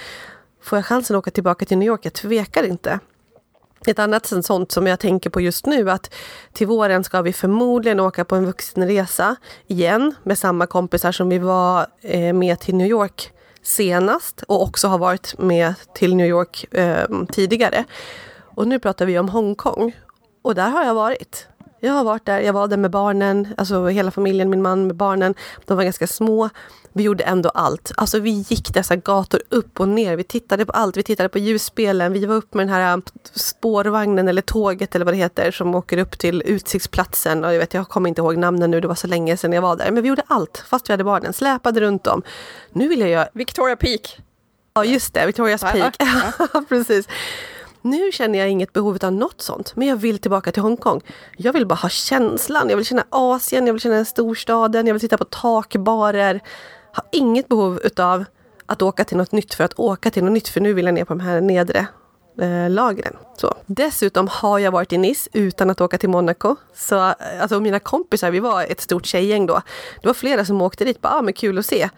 får 0.62 0.78
jag 0.78 0.86
chansen 0.86 1.16
att 1.16 1.18
åka 1.18 1.30
tillbaka 1.30 1.64
till 1.64 1.78
New 1.78 1.86
York? 1.86 2.00
Jag 2.02 2.12
tvekar 2.12 2.62
inte. 2.62 2.98
Ett 3.86 3.98
annat 3.98 4.26
sånt- 4.44 4.72
som 4.72 4.86
jag 4.86 5.00
tänker 5.00 5.30
på 5.30 5.40
just 5.40 5.66
nu 5.66 5.90
att 5.90 6.14
till 6.52 6.66
våren 6.66 7.04
ska 7.04 7.22
vi 7.22 7.32
förmodligen 7.32 8.00
åka 8.00 8.24
på 8.24 8.36
en 8.36 8.46
vuxenresa 8.46 9.36
igen 9.66 10.14
med 10.22 10.38
samma 10.38 10.66
kompisar 10.66 11.12
som 11.12 11.28
vi 11.28 11.38
var 11.38 11.86
eh, 12.00 12.32
med 12.32 12.60
till 12.60 12.74
New 12.74 12.86
York 12.86 13.32
senast 13.66 14.42
och 14.42 14.62
också 14.62 14.88
har 14.88 14.98
varit 14.98 15.38
med 15.38 15.74
till 15.94 16.16
New 16.16 16.26
York 16.26 16.74
eh, 16.74 17.06
tidigare. 17.32 17.84
Och 18.38 18.68
nu 18.68 18.78
pratar 18.78 19.06
vi 19.06 19.18
om 19.18 19.28
Hongkong. 19.28 19.96
Och 20.42 20.54
där 20.54 20.70
har 20.70 20.84
jag 20.84 20.94
varit. 20.94 21.46
Jag 21.80 21.92
har 21.92 22.04
varit 22.04 22.26
där, 22.26 22.40
jag 22.40 22.52
var 22.52 22.68
där 22.68 22.76
med 22.76 22.90
barnen, 22.90 23.54
alltså 23.56 23.86
hela 23.86 24.10
familjen, 24.10 24.50
min 24.50 24.62
man 24.62 24.86
med 24.86 24.96
barnen. 24.96 25.34
De 25.64 25.76
var 25.76 25.84
ganska 25.84 26.06
små. 26.06 26.48
Vi 26.92 27.02
gjorde 27.02 27.24
ändå 27.24 27.48
allt. 27.48 27.92
Alltså 27.96 28.18
vi 28.18 28.30
gick 28.30 28.74
dessa 28.74 28.96
gator 28.96 29.40
upp 29.48 29.80
och 29.80 29.88
ner. 29.88 30.16
Vi 30.16 30.24
tittade 30.24 30.66
på 30.66 30.72
allt. 30.72 30.96
Vi 30.96 31.02
tittade 31.02 31.28
på 31.28 31.38
ljusspelen. 31.38 32.12
Vi 32.12 32.26
var 32.26 32.34
upp 32.34 32.54
med 32.54 32.66
den 32.66 32.74
här 32.74 32.96
äh, 32.96 33.02
spårvagnen 33.34 34.28
eller 34.28 34.42
tåget 34.42 34.94
eller 34.94 35.04
vad 35.04 35.14
det 35.14 35.18
heter 35.18 35.50
som 35.50 35.74
åker 35.74 35.98
upp 35.98 36.18
till 36.18 36.42
utsiktsplatsen. 36.46 37.44
Och 37.44 37.54
jag, 37.54 37.58
vet, 37.58 37.74
jag 37.74 37.88
kommer 37.88 38.08
inte 38.08 38.20
ihåg 38.20 38.36
namnen 38.36 38.70
nu, 38.70 38.80
det 38.80 38.88
var 38.88 38.94
så 38.94 39.06
länge 39.06 39.36
sedan 39.36 39.52
jag 39.52 39.62
var 39.62 39.76
där. 39.76 39.90
Men 39.90 40.02
vi 40.02 40.08
gjorde 40.08 40.22
allt 40.26 40.64
fast 40.68 40.88
vi 40.88 40.92
hade 40.92 41.04
barnen. 41.04 41.32
Släpade 41.32 41.80
runt 41.80 42.04
dem. 42.04 42.22
Nu 42.72 42.88
vill 42.88 43.00
jag 43.00 43.10
göra... 43.10 43.28
Victoria 43.32 43.76
Peak. 43.76 44.18
Ja, 44.74 44.84
just 44.84 45.14
det. 45.14 45.26
Victorias 45.26 45.60
Peak. 45.60 45.94
Ja, 45.98 46.62
precis. 46.68 47.08
Nu 47.86 48.12
känner 48.12 48.38
jag 48.38 48.50
inget 48.50 48.72
behov 48.72 48.98
av 49.02 49.12
något 49.12 49.42
sånt, 49.42 49.76
men 49.76 49.88
jag 49.88 49.96
vill 49.96 50.18
tillbaka 50.18 50.52
till 50.52 50.62
Hongkong. 50.62 51.00
Jag 51.36 51.52
vill 51.52 51.66
bara 51.66 51.74
ha 51.74 51.88
känslan, 51.88 52.68
jag 52.70 52.76
vill 52.76 52.86
känna 52.86 53.04
Asien, 53.10 53.66
jag 53.66 53.72
vill 53.74 53.82
känna 53.82 54.04
storstaden, 54.04 54.86
jag 54.86 54.94
vill 54.94 55.00
sitta 55.00 55.18
på 55.18 55.24
takbarer. 55.24 56.40
Har 56.92 57.04
inget 57.12 57.48
behov 57.48 57.80
utav 57.84 58.24
att 58.66 58.82
åka 58.82 59.04
till 59.04 59.16
något 59.16 59.32
nytt 59.32 59.54
för 59.54 59.64
att 59.64 59.78
åka 59.78 60.10
till 60.10 60.24
något 60.24 60.32
nytt, 60.32 60.48
för 60.48 60.60
nu 60.60 60.72
vill 60.72 60.84
jag 60.84 60.94
ner 60.94 61.04
på 61.04 61.14
de 61.14 61.20
här 61.20 61.40
nedre 61.40 61.86
eh, 62.40 62.70
lagren. 62.70 63.16
Så. 63.36 63.54
Dessutom 63.66 64.28
har 64.28 64.58
jag 64.58 64.72
varit 64.72 64.92
i 64.92 64.98
Nice 64.98 65.30
utan 65.32 65.70
att 65.70 65.80
åka 65.80 65.98
till 65.98 66.08
Monaco. 66.08 66.56
Så 66.74 66.96
eh, 66.96 67.14
alltså, 67.40 67.60
mina 67.60 67.80
kompisar, 67.80 68.30
vi 68.30 68.40
var 68.40 68.62
ett 68.62 68.80
stort 68.80 69.06
tjejgäng 69.06 69.46
då. 69.46 69.62
Det 70.02 70.06
var 70.06 70.14
flera 70.14 70.44
som 70.44 70.62
åkte 70.62 70.84
dit, 70.84 71.00
bara 71.00 71.14
ah, 71.14 71.22
men 71.22 71.34
kul 71.34 71.58
att 71.58 71.66
se. 71.66 71.88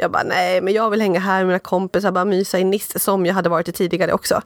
Jag 0.00 0.10
bara, 0.10 0.22
nej, 0.22 0.60
men 0.60 0.74
jag 0.74 0.90
vill 0.90 1.00
hänga 1.00 1.20
här 1.20 1.38
med 1.38 1.46
mina 1.46 1.58
kompisar, 1.58 2.12
bara 2.12 2.24
mysa 2.24 2.58
i 2.58 2.64
Nice 2.64 2.98
som 2.98 3.26
jag 3.26 3.34
hade 3.34 3.48
varit 3.48 3.68
i 3.68 3.72
tidigare 3.72 4.12
också. 4.12 4.42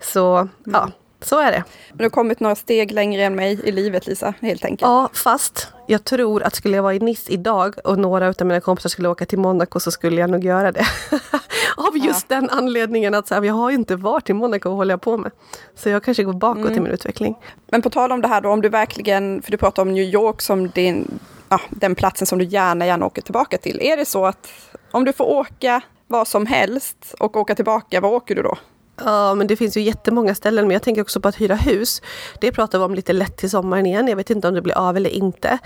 Så 0.00 0.36
mm. 0.36 0.50
ja, 0.64 0.90
så 1.20 1.38
är 1.40 1.52
det. 1.52 1.64
Men 1.88 1.98
du 1.98 2.04
har 2.04 2.10
kommit 2.10 2.40
några 2.40 2.54
steg 2.54 2.92
längre 2.92 3.24
än 3.24 3.34
mig 3.34 3.60
i 3.64 3.72
livet 3.72 4.06
Lisa, 4.06 4.34
helt 4.40 4.64
enkelt. 4.64 4.82
Ja, 4.82 5.08
fast 5.12 5.68
jag 5.86 6.04
tror 6.04 6.42
att 6.42 6.54
skulle 6.54 6.76
jag 6.76 6.82
vara 6.82 6.94
i 6.94 6.98
Nice 6.98 7.32
idag 7.32 7.74
och 7.84 7.98
några 7.98 8.28
av 8.28 8.34
mina 8.46 8.60
kompisar 8.60 8.88
skulle 8.88 9.08
åka 9.08 9.26
till 9.26 9.38
Monaco 9.38 9.80
så 9.80 9.90
skulle 9.90 10.20
jag 10.20 10.30
nog 10.30 10.44
göra 10.44 10.72
det. 10.72 10.86
av 11.76 11.96
just 11.96 12.26
ja. 12.28 12.36
den 12.36 12.50
anledningen 12.50 13.14
att 13.14 13.28
så 13.28 13.34
här, 13.34 13.42
jag 13.42 13.54
har 13.54 13.70
inte 13.70 13.96
varit 13.96 14.30
i 14.30 14.32
Monaco 14.32 14.70
och 14.70 14.76
håller 14.76 14.92
jag 14.92 15.00
på 15.00 15.16
med. 15.16 15.30
Så 15.74 15.88
jag 15.88 16.02
kanske 16.02 16.24
går 16.24 16.32
bakåt 16.32 16.66
mm. 16.66 16.76
i 16.76 16.80
min 16.80 16.92
utveckling. 16.92 17.34
Men 17.66 17.82
på 17.82 17.90
tal 17.90 18.12
om 18.12 18.20
det 18.20 18.28
här 18.28 18.40
då, 18.40 18.50
om 18.50 18.60
du 18.60 18.68
verkligen, 18.68 19.42
för 19.42 19.50
du 19.50 19.56
pratar 19.56 19.82
om 19.82 19.94
New 19.94 20.04
York 20.04 20.42
som 20.42 20.68
din, 20.68 21.18
ja, 21.48 21.60
den 21.70 21.94
platsen 21.94 22.26
som 22.26 22.38
du 22.38 22.44
gärna, 22.44 22.86
gärna 22.86 23.06
åker 23.06 23.22
tillbaka 23.22 23.58
till. 23.58 23.80
Är 23.82 23.96
det 23.96 24.04
så 24.04 24.26
att 24.26 24.48
om 24.90 25.04
du 25.04 25.12
får 25.12 25.24
åka 25.24 25.80
vad 26.06 26.28
som 26.28 26.46
helst 26.46 27.14
och 27.20 27.36
åka 27.36 27.54
tillbaka, 27.54 28.00
vad 28.00 28.12
åker 28.12 28.34
du 28.34 28.42
då? 28.42 28.58
Ja, 29.04 29.34
men 29.34 29.46
det 29.46 29.56
finns 29.56 29.76
ju 29.76 29.80
jättemånga 29.80 30.34
ställen. 30.34 30.66
Men 30.66 30.72
jag 30.72 30.82
tänker 30.82 31.02
också 31.02 31.20
på 31.20 31.28
att 31.28 31.40
hyra 31.40 31.54
hus. 31.54 32.02
Det 32.40 32.52
pratar 32.52 32.78
vi 32.78 32.84
om 32.84 32.94
lite 32.94 33.12
lätt 33.12 33.36
till 33.36 33.50
sommaren 33.50 33.86
igen. 33.86 34.08
Jag 34.08 34.16
vet 34.16 34.30
inte 34.30 34.48
om 34.48 34.54
det 34.54 34.62
blir 34.62 34.78
av 34.78 34.96
eller 34.96 35.10
inte. 35.10 35.58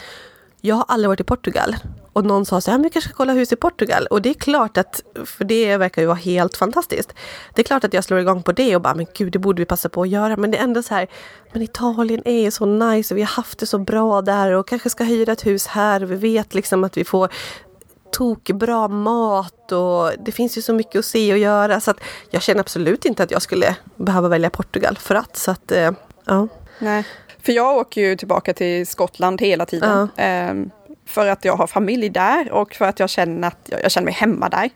Jag 0.60 0.74
har 0.74 0.84
aldrig 0.88 1.08
varit 1.08 1.20
i 1.20 1.24
Portugal. 1.24 1.76
Och 2.12 2.24
någon 2.24 2.46
sa 2.46 2.60
så 2.60 2.70
här, 2.70 2.78
vi 2.78 2.90
kanske 2.90 3.08
ska 3.08 3.16
kolla 3.16 3.32
hus 3.32 3.52
i 3.52 3.56
Portugal. 3.56 4.06
Och 4.06 4.22
det 4.22 4.30
är 4.30 4.34
klart 4.34 4.76
att, 4.76 5.02
för 5.24 5.44
det 5.44 5.76
verkar 5.76 6.02
ju 6.02 6.06
vara 6.06 6.16
helt 6.16 6.56
fantastiskt. 6.56 7.14
Det 7.54 7.62
är 7.62 7.64
klart 7.64 7.84
att 7.84 7.94
jag 7.94 8.04
slår 8.04 8.20
igång 8.20 8.42
på 8.42 8.52
det 8.52 8.76
och 8.76 8.82
bara, 8.82 8.94
men 8.94 9.06
gud, 9.14 9.32
det 9.32 9.38
borde 9.38 9.62
vi 9.62 9.66
passa 9.66 9.88
på 9.88 10.02
att 10.02 10.08
göra. 10.08 10.36
Men 10.36 10.50
det 10.50 10.58
är 10.58 10.62
ändå 10.62 10.82
så 10.82 10.94
här, 10.94 11.06
men 11.52 11.62
Italien 11.62 12.22
är 12.24 12.40
ju 12.40 12.50
så 12.50 12.66
nice 12.66 13.14
och 13.14 13.18
vi 13.18 13.22
har 13.22 13.28
haft 13.28 13.58
det 13.58 13.66
så 13.66 13.78
bra 13.78 14.22
där 14.22 14.52
och 14.52 14.68
kanske 14.68 14.90
ska 14.90 15.04
hyra 15.04 15.32
ett 15.32 15.46
hus 15.46 15.66
här. 15.66 16.02
Och 16.02 16.10
vi 16.10 16.16
vet 16.16 16.54
liksom 16.54 16.84
att 16.84 16.96
vi 16.96 17.04
får 17.04 17.28
tokbra 18.12 18.88
mat 18.88 19.72
och 19.72 20.10
det 20.24 20.32
finns 20.32 20.58
ju 20.58 20.62
så 20.62 20.72
mycket 20.72 20.98
att 20.98 21.04
se 21.04 21.32
och 21.32 21.38
göra. 21.38 21.80
Så 21.80 21.90
att 21.90 22.00
jag 22.30 22.42
känner 22.42 22.60
absolut 22.60 23.04
inte 23.04 23.22
att 23.22 23.30
jag 23.30 23.42
skulle 23.42 23.76
behöva 23.96 24.28
välja 24.28 24.50
Portugal 24.50 24.98
för 24.98 25.14
att. 25.14 25.36
Så 25.36 25.50
att, 25.50 25.72
eh, 25.72 25.90
ja. 26.24 26.48
Nej, 26.78 27.04
för 27.42 27.52
jag 27.52 27.76
åker 27.76 28.00
ju 28.00 28.16
tillbaka 28.16 28.54
till 28.54 28.86
Skottland 28.86 29.40
hela 29.40 29.66
tiden. 29.66 30.08
Ja. 30.16 30.22
Eh, 30.24 30.54
för 31.06 31.26
att 31.26 31.44
jag 31.44 31.56
har 31.56 31.66
familj 31.66 32.08
där 32.08 32.52
och 32.52 32.74
för 32.74 32.84
att 32.84 33.00
jag 33.00 33.10
känner 33.10 33.48
att 33.48 33.58
jag, 33.64 33.82
jag, 33.82 33.90
känner 33.90 34.04
mig 34.04 34.14
hemma 34.14 34.48
där. 34.48 34.70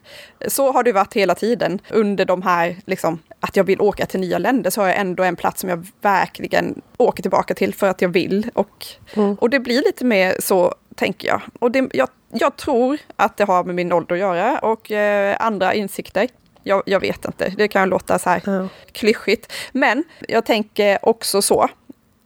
Så 0.48 0.72
har 0.72 0.82
det 0.82 0.92
varit 0.92 1.14
hela 1.14 1.34
tiden 1.34 1.78
under 1.90 2.24
de 2.24 2.42
här, 2.42 2.76
liksom, 2.86 3.18
att 3.40 3.56
jag 3.56 3.64
vill 3.64 3.80
åka 3.80 4.06
till 4.06 4.20
nya 4.20 4.38
länder, 4.38 4.70
så 4.70 4.80
har 4.80 4.88
jag 4.88 4.96
ändå 4.96 5.22
en 5.22 5.36
plats 5.36 5.60
som 5.60 5.70
jag 5.70 5.86
verkligen 6.00 6.82
åker 6.96 7.22
tillbaka 7.22 7.54
till 7.54 7.74
för 7.74 7.86
att 7.86 8.02
jag 8.02 8.08
vill. 8.08 8.50
Och, 8.54 8.86
mm. 9.14 9.34
och 9.34 9.50
det 9.50 9.60
blir 9.60 9.82
lite 9.82 10.04
mer 10.04 10.36
så, 10.40 10.74
tänker 10.94 11.28
jag. 11.28 11.42
Och 11.58 11.70
det, 11.70 11.88
jag 11.92 12.08
jag 12.32 12.56
tror 12.56 12.98
att 13.16 13.36
det 13.36 13.44
har 13.44 13.64
med 13.64 13.74
min 13.74 13.92
ålder 13.92 14.14
att 14.14 14.20
göra 14.20 14.58
och 14.58 14.90
eh, 14.90 15.36
andra 15.40 15.74
insikter. 15.74 16.28
Jag, 16.62 16.82
jag, 16.86 17.00
vet 17.00 17.24
inte, 17.24 17.48
det 17.56 17.68
kan 17.68 17.88
låta 17.88 18.18
så 18.18 18.30
här 18.30 18.48
mm. 18.48 18.68
klyschigt. 18.92 19.52
Men 19.72 20.04
jag 20.28 20.46
tänker 20.46 21.08
också 21.08 21.42
så 21.42 21.68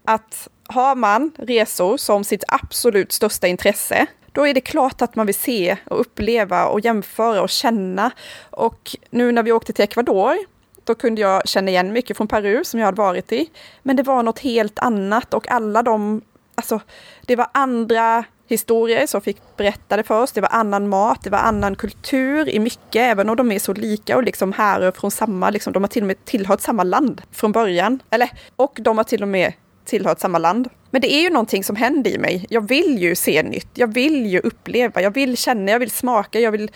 att 0.05 0.49
har 0.67 0.95
man 0.95 1.33
resor 1.37 1.97
som 1.97 2.25
sitt 2.25 2.45
absolut 2.49 3.13
största 3.13 3.47
intresse, 3.47 4.07
då 4.33 4.47
är 4.47 4.55
det 4.55 4.61
klart 4.61 5.03
att 5.03 5.17
man 5.17 5.27
vill 5.27 5.35
se 5.35 5.77
och 5.85 6.01
uppleva 6.01 6.67
och 6.67 6.81
jämföra 6.81 7.43
och 7.43 7.49
känna. 7.49 8.11
Och 8.51 8.97
nu 9.11 9.33
när 9.33 9.43
vi 9.43 9.53
åkte 9.53 9.73
till 9.73 9.85
Ecuador, 9.85 10.37
då 10.85 10.95
kunde 10.95 11.21
jag 11.21 11.49
känna 11.49 11.71
igen 11.71 11.93
mycket 11.93 12.17
från 12.17 12.29
Peru 12.29 12.65
som 12.65 12.81
jag 12.81 12.87
hade 12.87 13.03
varit 13.03 13.33
i. 13.33 13.51
Men 13.83 13.97
det 13.97 14.03
var 14.03 14.23
något 14.23 14.39
helt 14.39 14.79
annat 14.79 15.35
och 15.35 15.51
alla 15.51 15.83
de, 15.83 16.23
alltså 16.55 16.81
det 17.27 17.37
var 17.37 17.49
andra 17.55 18.25
historier 18.51 19.07
som 19.07 19.21
fick 19.21 19.57
berättade 19.57 20.03
för 20.03 20.23
oss. 20.23 20.33
Det 20.33 20.41
var 20.41 20.49
annan 20.53 20.89
mat, 20.89 21.19
det 21.23 21.31
var 21.31 21.39
annan 21.39 21.77
kultur 21.77 22.49
i 22.49 22.59
mycket, 22.59 22.97
även 22.97 23.29
om 23.29 23.37
de 23.37 23.53
är 23.53 23.59
så 23.59 23.73
lika 23.73 24.17
och 24.17 24.23
liksom 24.23 24.53
härrör 24.53 24.93
från 24.93 25.11
samma, 25.11 25.51
liksom, 25.51 25.73
de 25.73 25.83
har 25.83 25.89
till 25.89 26.03
och 26.03 26.07
med 26.07 26.25
tillhört 26.25 26.61
samma 26.61 26.83
land 26.83 27.23
från 27.33 27.53
början. 27.53 28.03
Eller, 28.11 28.31
och 28.57 28.79
de 28.81 28.97
har 28.97 29.05
till 29.05 29.23
och 29.23 29.29
med 29.29 29.53
tillhört 29.85 30.21
samma 30.21 30.39
land. 30.39 30.69
Men 30.91 31.01
det 31.01 31.13
är 31.13 31.21
ju 31.21 31.31
någonting 31.31 31.65
som 31.65 31.77
händer 31.77 32.11
i 32.11 32.19
mig. 32.19 32.47
Jag 32.49 32.69
vill 32.69 32.99
ju 32.99 33.15
se 33.15 33.43
nytt, 33.43 33.69
jag 33.75 33.95
vill 33.95 34.27
ju 34.27 34.41
uppleva, 34.41 35.03
jag 35.03 35.15
vill 35.15 35.37
känna, 35.37 35.71
jag 35.71 35.79
vill 35.79 35.91
smaka, 35.91 36.41
jag 36.41 36.53
vill 36.53 36.71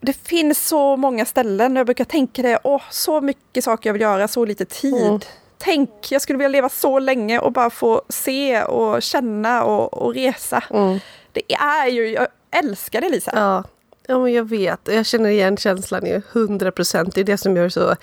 det 0.00 0.12
finns 0.12 0.68
så 0.68 0.96
många 0.96 1.24
ställen. 1.24 1.76
Jag 1.76 1.86
brukar 1.86 2.04
tänka 2.04 2.42
det, 2.42 2.58
åh, 2.64 2.82
så 2.90 3.20
mycket 3.20 3.64
saker 3.64 3.88
jag 3.88 3.92
vill 3.92 4.02
göra, 4.02 4.28
så 4.28 4.44
lite 4.44 4.64
tid. 4.64 5.06
Mm. 5.06 5.20
Tänk, 5.62 5.90
jag 6.10 6.22
skulle 6.22 6.38
vilja 6.38 6.48
leva 6.48 6.68
så 6.68 6.98
länge 6.98 7.38
och 7.38 7.52
bara 7.52 7.70
få 7.70 8.02
se 8.08 8.62
och 8.62 9.02
känna 9.02 9.64
och, 9.64 10.02
och 10.02 10.14
resa. 10.14 10.64
Mm. 10.70 10.98
Det 11.32 11.54
är 11.54 11.86
ju, 11.86 12.12
jag 12.12 12.26
älskar 12.50 13.00
det 13.00 13.08
Lisa. 13.08 13.32
Ja. 13.34 13.64
ja, 14.06 14.18
men 14.18 14.32
jag 14.32 14.48
vet. 14.48 14.80
Jag 14.84 15.06
känner 15.06 15.30
igen 15.30 15.56
känslan 15.56 16.06
ju, 16.06 16.22
hundra 16.32 16.72
procent. 16.72 17.14
Det 17.14 17.20
är 17.20 17.24
det 17.24 17.38
som 17.38 17.56
gör 17.56 17.68
så 17.68 17.96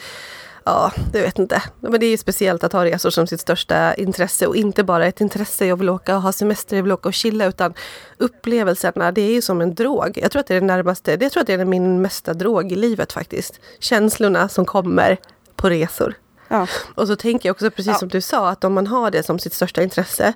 Ja, 0.68 0.92
det 1.12 1.22
vet 1.22 1.40
inte. 1.40 1.64
Men 1.80 2.00
det 2.00 2.06
är 2.06 2.10
ju 2.10 2.18
speciellt 2.18 2.64
att 2.64 2.74
ha 2.74 2.86
resor 2.86 3.10
som 3.10 3.28
sitt 3.28 3.40
största 3.40 3.94
intresse 3.94 4.48
och 4.48 4.56
inte 4.56 4.84
bara 4.84 5.06
ett 5.06 5.22
intresse, 5.22 5.66
jag 5.66 5.76
vill 5.76 5.90
åka 5.90 6.16
och 6.16 6.22
ha 6.22 6.32
semester, 6.32 6.76
jag 6.76 6.84
vill 6.84 6.92
åka 6.92 7.10
och 7.10 7.14
chilla, 7.14 7.46
utan 7.46 7.74
upplevelserna, 8.18 9.12
det 9.12 9.22
är 9.22 9.32
ju 9.32 9.42
som 9.42 9.62
en 9.62 9.76
drog. 9.76 10.20
Jag 10.22 10.32
tror 10.32 10.40
att 10.40 10.48
det 10.48 10.56
är 10.56 10.60
det 10.62 10.68
närmaste, 10.68 11.18
jag 11.22 11.32
tror 11.32 11.42
att 11.42 11.48
det 11.48 11.54
är 11.54 11.66
min 11.66 12.02
mesta 12.02 12.34
drog 12.34 12.72
i 12.72 12.76
livet 12.76 13.14
faktiskt. 13.14 13.60
Känslorna 13.80 14.50
som 14.50 14.66
kommer 14.66 15.18
på 15.56 15.70
resor. 15.70 16.16
Ja. 16.48 16.68
Och 16.96 17.08
så 17.08 17.16
tänker 17.16 17.50
jag 17.50 17.54
också, 17.54 17.72
precis 17.72 17.92
ja. 17.92 17.98
som 18.00 18.10
du 18.10 18.22
sa, 18.22 18.50
att 18.50 18.64
om 18.64 18.74
man 18.74 18.88
har 18.88 19.12
det 19.12 19.24
som 19.24 19.40
sitt 19.40 19.54
största 19.54 19.84
intresse 19.84 20.34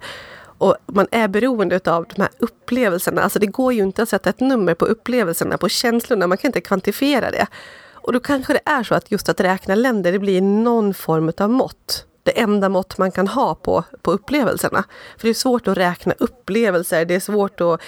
och 0.62 0.76
man 0.86 1.08
är 1.12 1.28
beroende 1.28 1.80
av 1.86 2.06
de 2.16 2.22
här 2.22 2.32
upplevelserna. 2.40 3.22
Alltså 3.22 3.40
det 3.40 3.46
går 3.46 3.74
ju 3.74 3.84
inte 3.84 4.04
att 4.04 4.10
sätta 4.10 4.30
ett 4.30 4.40
nummer 4.40 4.74
på 4.74 4.86
upplevelserna, 4.86 5.58
på 5.58 5.70
känslorna. 5.70 6.28
Man 6.28 6.38
kan 6.38 6.50
inte 6.50 6.62
kvantifiera 6.62 7.32
det. 7.32 7.48
Och 7.94 8.14
då 8.14 8.20
kanske 8.20 8.54
det 8.54 8.62
är 8.66 8.84
så 8.84 8.96
att 8.96 9.12
just 9.12 9.30
att 9.30 9.40
räkna 9.40 9.76
länder, 9.76 10.12
det 10.12 10.20
blir 10.20 10.42
någon 10.42 10.94
form 10.94 11.32
av 11.38 11.50
mått. 11.50 12.06
Det 12.24 12.40
enda 12.40 12.70
mått 12.70 12.98
man 12.98 13.12
kan 13.12 13.28
ha 13.28 13.56
på, 13.56 13.84
på 14.02 14.12
upplevelserna. 14.12 14.84
För 15.18 15.28
det 15.28 15.30
är 15.30 15.34
svårt 15.34 15.68
att 15.68 15.78
räkna 15.78 16.14
upplevelser, 16.18 17.06
det 17.06 17.16
är 17.16 17.20
svårt 17.20 17.62
att 17.62 17.82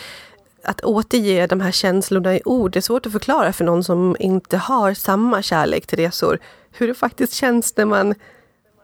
att 0.63 0.83
återge 0.83 1.47
de 1.47 1.61
här 1.61 1.71
känslorna 1.71 2.35
i 2.35 2.41
ord. 2.45 2.71
Det 2.71 2.79
är 2.79 2.81
svårt 2.81 3.05
att 3.05 3.11
förklara 3.11 3.53
för 3.53 3.63
någon 3.63 3.83
som 3.83 4.15
inte 4.19 4.57
har 4.57 4.93
samma 4.93 5.41
kärlek 5.41 5.87
till 5.87 5.99
resor 5.99 6.39
hur 6.71 6.87
det 6.87 6.93
faktiskt 6.93 7.33
känns 7.33 7.77
när 7.77 7.85
man 7.85 8.15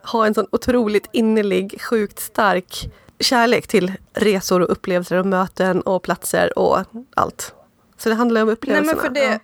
har 0.04 0.26
en 0.26 0.34
sån 0.34 0.48
otroligt 0.52 1.08
innerlig, 1.12 1.82
sjukt 1.82 2.20
stark 2.20 2.92
kärlek 3.20 3.68
till 3.68 3.94
resor 4.14 4.62
och 4.62 4.72
upplevelser 4.72 5.16
och 5.18 5.26
möten 5.26 5.82
och 5.82 6.04
platser 6.04 6.60
och 6.60 6.80
allt. 7.16 7.54
Så 7.98 8.10
det 8.10 8.16
handlar 8.16 8.42
om 8.42 8.50
upplevelserna. 8.50 9.02
Nej, 9.12 9.40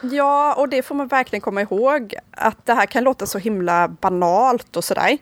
det, 0.00 0.16
ja, 0.16 0.54
och 0.54 0.68
det 0.68 0.82
får 0.82 0.94
man 0.94 1.08
verkligen 1.08 1.40
komma 1.40 1.62
ihåg. 1.62 2.14
Att 2.30 2.66
det 2.66 2.74
här 2.74 2.86
kan 2.86 3.04
låta 3.04 3.26
så 3.26 3.38
himla 3.38 3.88
banalt 3.88 4.76
och 4.76 4.84
sådär. 4.84 5.18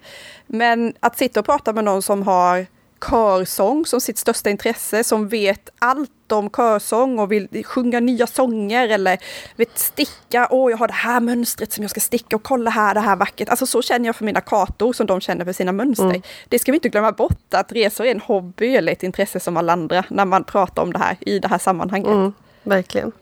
Men 0.47 0.95
att 1.01 1.19
sitta 1.19 1.41
och 1.41 1.47
prata 1.47 1.73
med 1.73 1.85
någon 1.85 2.03
som 2.03 2.23
har 2.23 2.67
körsång 3.01 3.87
som 3.87 4.01
sitt 4.01 4.19
största 4.19 4.51
intresse, 4.51 5.05
som 5.05 5.29
vet 5.29 5.71
allt 5.79 6.33
om 6.33 6.51
körsång 6.51 7.19
och 7.19 7.33
vill 7.33 7.65
sjunga 7.65 8.01
nya 8.01 8.27
sånger 8.27 8.89
eller 8.89 9.19
vet 9.57 9.79
sticka. 9.79 10.49
Åh, 10.51 10.71
jag 10.71 10.79
har 10.79 10.89
det 10.89 10.95
här 10.95 11.21
mönstret 11.21 11.73
som 11.73 11.85
jag 11.85 11.91
ska 11.91 12.01
sticka 12.01 12.37
och 12.37 12.43
kolla 12.43 12.71
här, 12.71 12.95
det 12.95 13.01
här 13.01 13.17
vackert. 13.17 13.49
Alltså 13.49 13.67
så 13.67 13.83
känner 13.83 14.07
jag 14.07 14.17
för 14.17 14.25
mina 14.25 14.41
kartor 14.41 14.93
som 14.93 15.07
de 15.07 15.21
känner 15.21 15.45
för 15.45 15.53
sina 15.53 15.73
mönster. 15.73 16.05
Mm. 16.05 16.23
Det 16.49 16.59
ska 16.59 16.73
vi 16.73 16.77
inte 16.77 16.89
glömma 16.89 17.13
bort, 17.13 17.55
att 17.55 17.73
resor 17.73 18.07
är 18.07 18.11
en 18.11 18.21
hobby 18.21 18.77
eller 18.77 18.93
ett 18.93 19.03
intresse 19.03 19.41
som 19.41 19.57
alla 19.57 19.73
andra 19.73 20.05
när 20.09 20.25
man 20.25 20.45
pratar 20.45 20.83
om 20.83 20.93
det 20.93 20.99
här 20.99 21.17
i 21.21 21.39
det 21.39 21.49
här 21.49 21.59
sammanhanget. 21.59 22.09
Mm, 22.09 22.33
verkligen. 22.63 23.13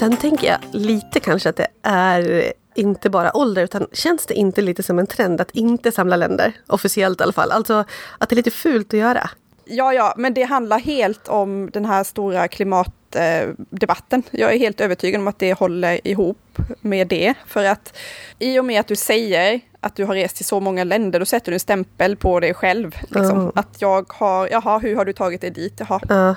Sen 0.00 0.16
tänker 0.16 0.46
jag 0.46 0.58
lite 0.72 1.20
kanske 1.20 1.48
att 1.48 1.56
det 1.56 1.66
är 1.82 2.52
inte 2.74 3.10
bara 3.10 3.36
ålder, 3.36 3.62
utan 3.62 3.86
känns 3.92 4.26
det 4.26 4.34
inte 4.34 4.62
lite 4.62 4.82
som 4.82 4.98
en 4.98 5.06
trend 5.06 5.40
att 5.40 5.50
inte 5.50 5.92
samla 5.92 6.16
länder? 6.16 6.52
Officiellt 6.66 7.20
i 7.20 7.22
alla 7.22 7.32
fall. 7.32 7.50
Alltså 7.50 7.84
att 8.18 8.28
det 8.28 8.34
är 8.34 8.36
lite 8.36 8.50
fult 8.50 8.94
att 8.94 9.00
göra. 9.00 9.30
Ja, 9.64 9.92
ja, 9.92 10.14
men 10.16 10.34
det 10.34 10.42
handlar 10.42 10.78
helt 10.78 11.28
om 11.28 11.70
den 11.72 11.84
här 11.84 12.04
stora 12.04 12.48
klimatdebatten. 12.48 14.22
Jag 14.30 14.54
är 14.54 14.58
helt 14.58 14.80
övertygad 14.80 15.20
om 15.20 15.28
att 15.28 15.38
det 15.38 15.52
håller 15.52 16.08
ihop 16.08 16.58
med 16.80 17.08
det. 17.08 17.34
För 17.46 17.64
att 17.64 17.96
i 18.38 18.58
och 18.58 18.64
med 18.64 18.80
att 18.80 18.86
du 18.86 18.96
säger 18.96 19.60
att 19.80 19.96
du 19.96 20.04
har 20.04 20.14
rest 20.14 20.36
till 20.36 20.44
så 20.44 20.60
många 20.60 20.84
länder, 20.84 21.18
då 21.20 21.26
sätter 21.26 21.52
du 21.52 21.56
en 21.56 21.60
stämpel 21.60 22.16
på 22.16 22.40
dig 22.40 22.54
själv. 22.54 22.96
Liksom. 23.02 23.40
Mm. 23.40 23.52
Att 23.54 23.76
jag 23.78 24.12
har, 24.12 24.48
jaha, 24.48 24.78
hur 24.78 24.96
har 24.96 25.04
du 25.04 25.12
tagit 25.12 25.40
dig 25.40 25.50
dit? 25.50 25.74
Jaha, 25.76 26.00
Ja, 26.08 26.34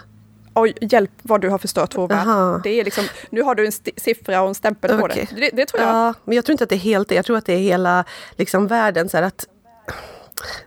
oj, 0.53 0.73
hjälp 0.81 1.11
vad 1.21 1.41
du 1.41 1.49
har 1.49 1.57
förstört 1.57 1.97
vår 1.97 2.07
värld. 2.07 2.61
Det 2.63 2.79
är 2.79 2.83
liksom, 2.83 3.05
nu 3.29 3.41
har 3.41 3.55
du 3.55 3.65
en 3.65 3.71
siffra 3.97 4.41
och 4.41 4.47
en 4.47 4.55
stämpel 4.55 4.97
på 4.97 5.05
Okej. 5.05 5.27
det. 5.31 5.35
det. 5.35 5.49
Det 5.53 5.65
tror 5.65 5.81
jag. 5.81 5.89
ja, 5.89 6.13
men 6.23 6.35
jag 6.35 6.45
tror 6.45 6.53
inte 6.53 6.63
att 6.63 6.69
det 6.69 6.75
är 6.75 6.79
helt 6.79 7.09
det. 7.09 7.15
Jag 7.15 7.25
tror 7.25 7.37
att 7.37 7.45
det 7.45 7.53
är 7.53 7.57
hela 7.57 8.05
liksom, 8.37 8.67
världen. 8.67 9.09
Så 9.09 9.17
att, 9.17 9.45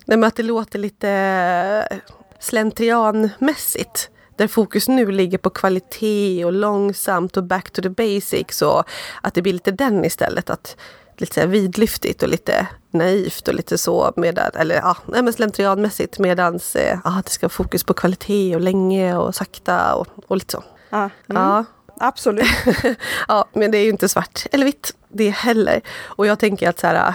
nej, 0.04 0.24
att 0.24 0.36
det 0.36 0.42
låter 0.42 0.78
lite 0.78 1.98
slentrianmässigt. 2.38 4.10
Där 4.36 4.48
fokus 4.48 4.88
nu 4.88 5.10
ligger 5.10 5.38
på 5.38 5.50
kvalitet 5.50 6.44
och 6.44 6.52
långsamt 6.52 7.36
och 7.36 7.44
back 7.44 7.70
to 7.70 7.82
the 7.82 7.88
basics. 7.88 8.62
Och 8.62 8.84
att 9.22 9.34
det 9.34 9.42
blir 9.42 9.52
lite 9.52 9.70
den 9.70 10.04
istället. 10.04 10.50
Att 10.50 10.76
lite 11.16 11.34
så 11.34 11.40
här 11.40 11.46
vidlyftigt 11.46 12.22
och 12.22 12.28
lite 12.28 12.66
naivt 12.90 13.48
och 13.48 13.54
lite 13.54 13.78
så. 13.78 14.12
Medan, 14.16 14.50
eller 14.54 14.74
ja, 14.74 14.96
men 15.06 15.32
slentrianmässigt. 15.32 16.18
Medans 16.18 16.76
eh, 16.76 16.98
ja, 17.04 17.22
det 17.24 17.30
ska 17.30 17.46
vara 17.46 17.52
fokus 17.52 17.84
på 17.84 17.94
kvalitet 17.94 18.54
och 18.54 18.60
länge 18.60 19.16
och 19.16 19.34
sakta 19.34 19.94
och, 19.94 20.06
och 20.26 20.36
lite 20.36 20.52
så. 20.52 20.64
Ja, 20.90 20.98
mm, 20.98 21.42
Ja, 21.42 21.64
Absolut. 22.00 22.46
Ja, 23.28 23.48
men 23.52 23.70
det 23.70 23.78
är 23.78 23.82
ju 23.82 23.90
inte 23.90 24.08
svart 24.08 24.46
eller 24.52 24.64
vitt 24.64 24.94
det 25.08 25.30
heller. 25.30 25.80
Och 26.04 26.26
jag 26.26 26.38
tänker 26.38 26.68
att 26.68 26.78
så 26.78 26.86
här, 26.86 27.08
äh, 27.08 27.14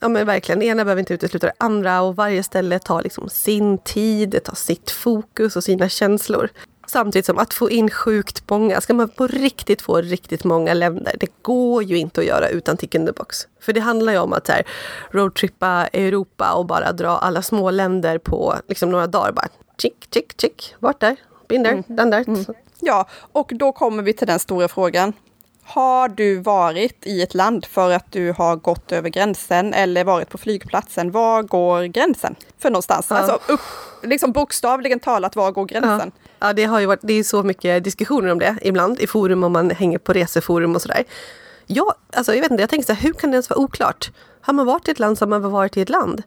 ja 0.00 0.08
men 0.08 0.26
verkligen, 0.26 0.58
det 0.58 0.66
ena 0.66 0.84
behöver 0.84 1.00
inte 1.00 1.14
utesluta 1.14 1.46
det 1.46 1.52
andra 1.58 2.02
och 2.02 2.16
varje 2.16 2.42
ställe 2.42 2.78
tar 2.78 3.02
liksom 3.02 3.28
sin 3.28 3.78
tid, 3.78 4.28
det 4.28 4.40
tar 4.40 4.54
sitt 4.54 4.90
fokus 4.90 5.56
och 5.56 5.64
sina 5.64 5.88
känslor. 5.88 6.48
Samtidigt 6.88 7.26
som 7.26 7.38
att 7.38 7.54
få 7.54 7.70
in 7.70 7.90
sjukt 7.90 8.50
många, 8.50 8.80
ska 8.80 8.94
man 8.94 9.08
på 9.08 9.26
riktigt 9.26 9.82
få 9.82 10.00
riktigt 10.00 10.44
många 10.44 10.74
länder, 10.74 11.14
det 11.20 11.42
går 11.42 11.82
ju 11.82 11.98
inte 11.98 12.20
att 12.20 12.26
göra 12.26 12.48
utan 12.48 12.76
tick 12.76 12.94
in 12.94 13.06
the 13.06 13.12
box. 13.12 13.36
För 13.60 13.72
det 13.72 13.80
handlar 13.80 14.12
ju 14.12 14.18
om 14.18 14.32
att 14.32 14.48
här, 14.48 14.66
roadtrippa 15.10 15.86
Europa 15.86 16.52
och 16.52 16.66
bara 16.66 16.92
dra 16.92 17.08
alla 17.08 17.42
små 17.42 17.70
länder 17.70 18.18
på 18.18 18.54
liksom 18.68 18.90
några 18.90 19.06
dagar. 19.06 19.32
Bara 19.32 19.48
chick, 19.82 20.08
chick, 20.14 20.40
chick, 20.40 20.74
vart 20.78 21.00
där, 21.00 21.16
been 21.48 21.64
there, 21.64 21.82
den 21.86 22.10
där. 22.10 22.24
Ja, 22.80 23.08
och 23.32 23.52
då 23.54 23.72
kommer 23.72 24.02
vi 24.02 24.12
till 24.12 24.26
den 24.26 24.38
stora 24.38 24.68
frågan. 24.68 25.12
Har 25.62 26.08
du 26.08 26.36
varit 26.36 27.06
i 27.06 27.22
ett 27.22 27.34
land 27.34 27.66
för 27.66 27.90
att 27.90 28.12
du 28.12 28.32
har 28.32 28.56
gått 28.56 28.92
över 28.92 29.08
gränsen 29.08 29.74
eller 29.74 30.04
varit 30.04 30.28
på 30.28 30.38
flygplatsen? 30.38 31.10
Var 31.10 31.42
går 31.42 31.84
gränsen 31.84 32.34
för 32.58 32.70
någonstans? 32.70 33.06
Ja. 33.10 33.16
Alltså 33.16 33.52
upp, 33.52 33.60
liksom 34.02 34.32
bokstavligen 34.32 35.00
talat, 35.00 35.36
var 35.36 35.52
går 35.52 35.64
gränsen? 35.64 36.12
Ja, 36.14 36.27
Ja 36.38 36.52
det 36.52 36.64
har 36.64 36.80
ju 36.80 36.86
varit, 36.86 37.00
det 37.02 37.12
är 37.12 37.22
så 37.22 37.42
mycket 37.42 37.84
diskussioner 37.84 38.32
om 38.32 38.38
det 38.38 38.58
ibland 38.62 39.00
i 39.00 39.06
forum 39.06 39.44
om 39.44 39.52
man 39.52 39.70
hänger 39.70 39.98
på 39.98 40.12
reseforum 40.12 40.74
och 40.74 40.82
sådär. 40.82 41.04
Ja, 41.66 41.94
alltså 42.12 42.34
jag 42.34 42.42
vet 42.42 42.50
inte, 42.50 42.62
jag 42.62 42.70
tänker 42.70 42.86
så 42.86 42.92
här, 42.92 43.02
hur 43.02 43.12
kan 43.12 43.30
det 43.30 43.34
ens 43.34 43.50
vara 43.50 43.60
oklart? 43.60 44.10
Har 44.40 44.54
man 44.54 44.66
varit 44.66 44.88
i 44.88 44.90
ett 44.90 44.98
land 44.98 45.18
så 45.18 45.24
har 45.24 45.28
man 45.28 45.42
väl 45.42 45.50
varit 45.50 45.76
i 45.76 45.80
ett 45.80 45.88
land. 45.88 46.22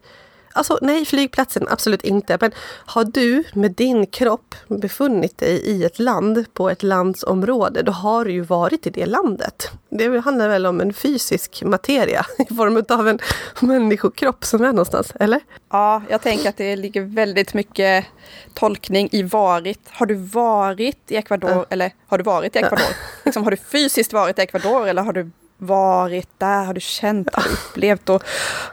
Alltså 0.54 0.78
nej, 0.82 1.06
flygplatsen 1.06 1.68
absolut 1.70 2.04
inte. 2.04 2.38
Men 2.42 2.52
har 2.86 3.04
du 3.06 3.44
med 3.54 3.72
din 3.72 4.06
kropp 4.08 4.56
befunnit 4.68 5.38
dig 5.38 5.62
i 5.66 5.84
ett 5.84 6.00
land 6.00 6.46
på 6.54 6.70
ett 6.70 6.84
landsområde, 6.84 7.82
då 7.82 7.92
har 7.92 8.26
du 8.26 8.32
ju 8.32 8.42
varit 8.42 8.88
i 8.88 8.90
det 8.90 9.06
landet. 9.06 9.72
Det 9.90 10.20
handlar 10.20 10.50
väl 10.50 10.66
om 10.66 10.82
en 10.82 10.94
fysisk 10.94 11.64
materia 11.66 12.26
i 12.50 12.54
form 12.56 12.84
av 12.90 13.08
en 13.08 13.20
människokropp 13.60 14.46
som 14.46 14.62
är 14.64 14.68
någonstans, 14.68 15.14
eller? 15.20 15.40
Ja, 15.72 16.02
jag 16.10 16.22
tänker 16.22 16.50
att 16.50 16.58
det 16.58 16.76
ligger 16.76 17.02
väldigt 17.02 17.54
mycket 17.54 18.06
tolkning 18.54 19.10
i 19.12 19.24
varit. 19.24 19.80
Har 19.90 20.06
du 20.06 20.16
varit 20.16 21.12
i 21.12 21.16
Ecuador 21.16 21.50
Ja. 21.52 21.66
eller 21.70 21.92
har 22.08 22.18
du 22.18 22.24
varit 22.24 22.56
i 22.56 22.60
Ecuador? 22.60 22.96
Liksom, 23.26 23.44
har 23.44 23.52
du 23.52 23.58
fysiskt 23.58 24.14
varit 24.14 24.40
i 24.40 24.42
Ecuador 24.42 24.88
eller 24.88 25.02
har 25.02 25.14
du 25.14 25.32
varit 25.62 26.30
där? 26.38 26.64
Har 26.64 26.74
du 26.74 26.82
känt? 26.82 27.36
Har 27.36 27.44
du 27.44 27.50
upplevt? 27.50 28.10
Och, 28.10 28.24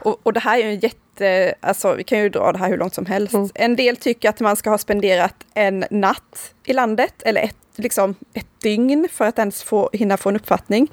och, 0.01 0.19
och 0.23 0.33
det 0.33 0.39
här 0.39 0.59
är 0.59 0.63
ju 0.63 0.69
en 0.69 0.79
jätte... 0.79 1.53
Alltså, 1.59 1.93
vi 1.93 2.03
kan 2.03 2.19
ju 2.19 2.29
dra 2.29 2.51
det 2.51 2.57
här 2.57 2.69
hur 2.69 2.77
långt 2.77 2.93
som 2.93 3.05
helst. 3.05 3.33
Mm. 3.33 3.49
En 3.55 3.75
del 3.75 3.97
tycker 3.97 4.29
att 4.29 4.39
man 4.39 4.55
ska 4.55 4.69
ha 4.69 4.77
spenderat 4.77 5.35
en 5.53 5.85
natt 5.91 6.53
i 6.65 6.73
landet 6.73 7.13
eller 7.19 7.41
ett, 7.41 7.55
liksom, 7.75 8.15
ett 8.33 8.61
dygn 8.61 9.07
för 9.11 9.25
att 9.25 9.39
ens 9.39 9.63
få, 9.63 9.89
hinna 9.93 10.17
få 10.17 10.29
en 10.29 10.35
uppfattning. 10.35 10.91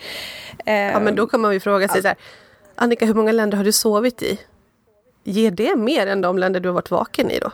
Ja, 0.65 1.01
men 1.01 1.15
då 1.15 1.27
kan 1.27 1.41
man 1.41 1.53
ju 1.53 1.61
fråga 1.61 1.89
sig 1.89 2.03
så 2.03 2.09
här, 2.09 2.17
Annika, 2.75 3.07
hur 3.07 3.15
många 3.15 3.33
länder 3.33 3.57
har 3.57 3.65
du 3.65 3.73
sovit 3.73 4.23
i? 4.23 4.41
Ger 5.25 5.51
det 5.51 5.77
mer 5.77 6.07
än 6.07 6.21
de 6.21 6.39
länder 6.39 6.61
du 6.61 6.69
har 6.69 6.75
varit 6.75 6.91
vaken 6.91 7.31
i 7.31 7.39
då? 7.39 7.51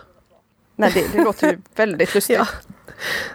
Nej, 0.77 0.91
det, 0.95 1.19
det 1.19 1.25
låter 1.25 1.51
ju 1.51 1.59
väldigt 1.75 2.15
lustigt. 2.15 2.39
Ja, 2.39 2.47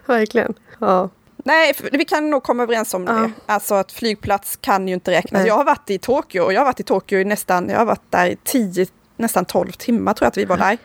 verkligen. 0.05 0.53
Ja. 0.79 1.09
Nej, 1.47 1.73
vi 1.91 2.05
kan 2.05 2.29
nog 2.29 2.43
komma 2.43 2.63
överens 2.63 2.93
om 2.93 3.05
det. 3.05 3.31
Alltså 3.45 3.75
att 3.75 3.91
flygplats 3.91 4.57
kan 4.61 4.87
ju 4.87 4.93
inte 4.93 5.11
räknas. 5.11 5.39
Nej. 5.39 5.47
Jag 5.47 5.55
har 5.55 5.63
varit 5.63 5.89
i 5.89 5.97
Tokyo 5.97 6.43
och 6.43 6.53
jag 6.53 6.59
har 6.59 6.65
varit 6.65 6.79
i 6.79 6.83
Tokyo 6.83 7.19
i 7.19 7.25
nästan, 7.25 7.69
jag 7.69 7.77
har 7.77 7.85
varit 7.85 8.11
där 8.11 8.27
i 8.27 8.37
10, 8.43 8.87
nästan 9.17 9.45
12 9.45 9.71
timmar 9.71 10.13
tror 10.13 10.25
jag 10.25 10.29
att 10.29 10.37
vi 10.37 10.45
var 10.45 10.57
där. 10.57 10.77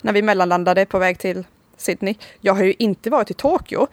När 0.00 0.12
vi 0.12 0.22
mellanlandade 0.22 0.86
på 0.86 0.98
väg 0.98 1.18
till 1.18 1.44
Sydney. 1.76 2.14
Jag 2.40 2.54
har 2.54 2.64
ju 2.64 2.74
inte 2.78 3.10
varit 3.10 3.30
i 3.30 3.34
Tokyo. 3.34 3.86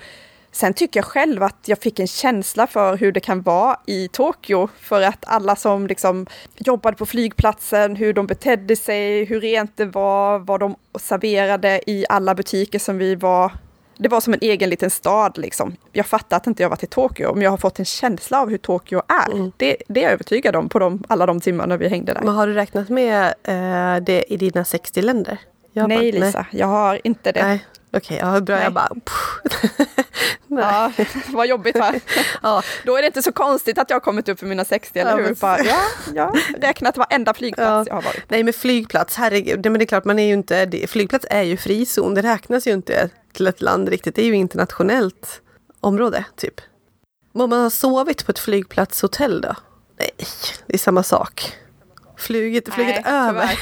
Sen 0.52 0.73
tycker 0.73 0.99
jag 0.99 1.06
själv 1.06 1.43
att 1.43 1.58
jag 1.65 1.80
fick 1.80 1.99
en 1.99 2.08
känsla 2.08 2.67
för 2.67 2.97
hur 2.97 3.12
det 3.12 3.19
kan 3.19 3.41
vara 3.41 3.80
i 3.86 4.08
Tokyo. 4.08 4.69
För 4.80 5.02
att 5.02 5.26
alla 5.28 5.56
som 5.56 5.88
liksom 5.88 6.28
jobbade 6.58 6.97
på 6.97 7.06
flygplatsen, 7.06 7.95
hur 7.95 8.13
de 8.13 8.28
betedde 8.28 8.76
sig, 8.76 9.26
hur 9.26 9.41
rent 9.41 9.78
det 9.78 9.86
var, 9.86 10.39
vad 10.39 10.60
de 10.60 10.76
serverade 10.99 11.82
i 11.88 12.06
alla 12.10 12.36
butiker 12.36 12.80
som 12.80 12.97
vi 12.97 13.15
var. 13.15 13.52
Det 13.97 14.10
var 14.10 14.21
som 14.21 14.34
en 14.34 14.39
egen 14.41 14.69
liten 14.69 14.89
stad 14.89 15.38
liksom. 15.38 15.75
Jag 15.91 16.06
fattar 16.06 16.38
att 16.38 16.47
inte 16.47 16.63
jag 16.63 16.69
varit 16.69 16.84
i 16.84 16.88
Tokyo, 16.88 17.34
men 17.34 17.43
jag 17.43 17.51
har 17.51 17.58
fått 17.58 17.79
en 17.79 17.86
känsla 17.86 18.41
av 18.41 18.49
hur 18.49 18.58
Tokyo 18.58 19.01
är. 19.08 19.32
Mm. 19.32 19.51
Det, 19.58 19.77
det 19.88 19.99
är 19.99 20.03
jag 20.03 20.13
övertygad 20.13 20.56
om 20.56 20.69
på 20.69 20.79
de, 20.79 21.03
alla 21.10 21.25
de 21.25 21.39
timmarna 21.39 21.77
vi 21.77 21.88
hängde 21.88 22.13
där. 22.13 22.21
Men 22.21 22.36
har 22.36 22.47
du 22.47 22.53
räknat 22.53 22.89
med 22.89 23.25
eh, 23.43 24.03
det 24.03 24.34
i 24.34 24.38
dina 24.38 24.65
60 24.65 25.01
länder? 25.01 25.38
Japan? 25.73 25.89
Nej 25.89 26.12
Lisa, 26.12 26.45
jag 26.51 26.67
har 26.67 27.01
inte 27.03 27.31
det. 27.31 27.43
Nej. 27.43 27.65
Okej, 27.97 28.17
ja, 28.21 28.39
bra. 28.41 28.55
Nej. 28.55 28.63
Jag 28.63 28.73
bara... 28.73 28.89
Nej. 30.47 30.65
Ja, 30.97 31.05
vad 31.27 31.47
jobbigt 31.47 31.77
va? 31.77 31.93
Ja. 32.41 32.62
Då 32.86 32.97
är 32.97 33.01
det 33.01 33.05
inte 33.07 33.21
så 33.21 33.31
konstigt 33.31 33.77
att 33.77 33.89
jag 33.89 33.95
har 33.95 34.01
kommit 34.01 34.29
upp 34.29 34.39
för 34.39 34.45
mina 34.45 34.65
60, 34.65 34.99
eller 34.99 35.12
Ja, 35.12 35.17
hur? 35.17 35.36
Bara, 35.36 35.59
ja, 35.63 35.79
jag 36.13 36.23
har 36.23 36.59
räknat 36.62 36.97
varenda 36.97 37.33
flygplats 37.33 37.67
Ja. 37.69 37.83
jag 37.88 37.95
har 37.95 38.01
varit. 38.01 38.23
Nej, 38.29 38.43
men 38.43 38.53
flygplats, 38.53 39.15
herregud. 39.15 39.59
Nej, 39.63 39.71
men 39.71 39.79
det 39.79 39.83
är 39.83 39.88
klart, 39.88 40.05
man 40.05 40.19
är 40.19 40.27
ju 40.27 40.33
inte... 40.33 40.88
Flygplats 40.88 41.25
är 41.29 41.41
ju 41.41 41.57
frizon. 41.57 42.13
Det 42.13 42.21
räknas 42.21 42.67
ju 42.67 42.71
inte 42.71 43.09
till 43.33 43.47
ett 43.47 43.62
land 43.62 43.89
riktigt. 43.89 44.15
Det 44.15 44.21
är 44.21 44.25
ju 44.25 44.36
internationellt 44.36 45.41
område, 45.79 46.25
typ. 46.36 46.62
Om 47.33 47.49
man 47.49 47.62
har 47.62 47.69
sovit 47.69 48.25
på 48.25 48.31
ett 48.31 48.39
flygplatshotell 48.39 49.41
då? 49.41 49.55
Nej, 49.99 50.12
det 50.67 50.73
är 50.73 50.77
samma 50.77 51.03
sak. 51.03 51.53
Flugit, 52.23 52.73
flugit 52.73 52.95
Nej, 53.05 53.13
över. 53.13 53.59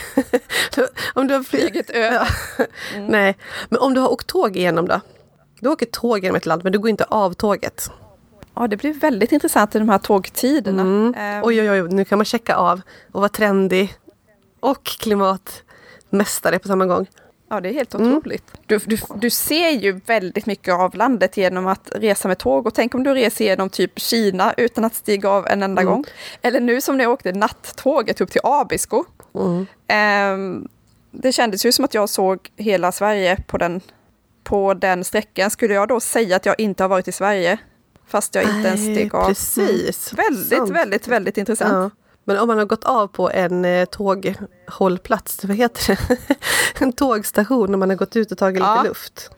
om 1.13 1.27
du 1.27 1.33
har 1.33 1.43
Flyget 1.43 1.89
över. 1.89 2.27
Ja. 2.57 2.65
Nej, 2.99 3.37
men 3.69 3.79
om 3.79 3.93
du 3.93 4.01
har 4.01 4.11
åkt 4.11 4.27
tåg 4.27 4.57
igenom 4.57 4.87
då? 4.87 5.01
Du 5.59 5.69
åker 5.69 5.85
tåg 5.85 6.23
genom 6.23 6.35
ett 6.35 6.45
land, 6.45 6.63
men 6.63 6.71
du 6.71 6.79
går 6.79 6.89
inte 6.89 7.03
av 7.03 7.33
tåget. 7.33 7.91
Ja, 8.55 8.67
det 8.67 8.77
blir 8.77 8.93
väldigt 8.93 9.31
intressant 9.31 9.75
i 9.75 9.79
de 9.79 9.89
här 9.89 9.97
tågtiderna. 9.97 10.81
Mm. 10.81 11.13
Ehm, 11.17 11.41
Oj, 11.43 11.61
oj, 11.61 11.81
oj, 11.81 11.93
nu 11.93 12.05
kan 12.05 12.17
man 12.17 12.25
checka 12.25 12.55
av 12.55 12.81
och 13.11 13.21
vara 13.21 13.29
trendig 13.29 13.93
och 14.59 14.83
klimatmästare 14.83 16.59
på 16.59 16.67
samma 16.67 16.85
gång. 16.85 17.07
Ja, 17.53 17.61
det 17.61 17.69
är 17.69 17.73
helt 17.73 17.93
Mm. 17.93 18.07
otroligt. 18.17 18.43
Du, 18.65 18.77
du, 18.77 18.97
du 19.15 19.29
ser 19.29 19.69
ju 19.69 19.91
väldigt 20.05 20.45
mycket 20.45 20.73
av 20.73 20.95
landet 20.95 21.37
genom 21.37 21.67
att 21.67 21.89
resa 21.95 22.27
med 22.27 22.37
tåg. 22.37 22.67
Och 22.67 22.73
tänk 22.73 22.95
om 22.95 23.03
du 23.03 23.13
reser 23.13 23.45
genom 23.45 23.69
typ 23.69 23.99
Kina 23.99 24.53
utan 24.57 24.85
att 24.85 24.95
stiga 24.95 25.29
av 25.29 25.47
en 25.47 25.63
enda 25.63 25.81
Mm. 25.81 25.93
gång. 25.93 26.05
Eller 26.41 26.59
nu 26.59 26.81
som 26.81 26.97
när 26.97 27.03
jag 27.03 27.11
åkte 27.13 27.31
nattåget 27.31 28.21
upp 28.21 28.31
till 28.31 28.41
Abisko. 28.43 29.03
Mm. 29.35 29.65
Ehm, 29.87 30.67
det 31.11 31.31
kändes 31.31 31.65
ju 31.65 31.71
som 31.71 31.85
att 31.85 31.93
jag 31.93 32.09
såg 32.09 32.49
hela 32.57 32.91
Sverige 32.91 33.37
på 33.47 33.57
den, 33.57 33.81
på 34.43 34.73
den 34.73 35.03
sträckan. 35.03 35.51
Skulle 35.51 35.73
jag 35.73 35.87
då 35.87 35.99
säga 35.99 36.35
att 36.35 36.45
jag 36.45 36.59
inte 36.59 36.83
har 36.83 36.89
varit 36.89 37.07
i 37.07 37.11
Sverige? 37.11 37.57
Fast 38.07 38.35
jag 38.35 38.43
inte 38.43 38.67
ens 38.67 38.81
steg 38.81 39.15
av. 39.15 39.27
Precis. 39.27 40.13
Mm. 40.13 40.25
Väldigt, 40.25 40.57
Sant. 40.57 40.69
väldigt, 40.71 41.07
väldigt 41.07 41.37
intressant. 41.37 41.71
Ja. 41.73 41.89
Men 42.23 42.37
om 42.39 42.47
man 42.47 42.57
har 42.57 42.65
gått 42.65 42.83
av 42.83 43.07
på 43.07 43.29
en 43.31 43.65
eh, 43.65 43.85
tåghållplats, 43.85 45.45
vad 45.45 45.57
heter 45.57 45.99
det? 46.07 46.17
en 46.79 46.93
tågstation 46.93 47.71
när 47.71 47.77
man 47.77 47.89
har 47.89 47.97
gått 47.97 48.15
ut 48.15 48.31
och 48.31 48.37
tagit 48.37 48.59
Ja. 48.59 48.75
lite 48.75 48.87
luft. 48.87 49.29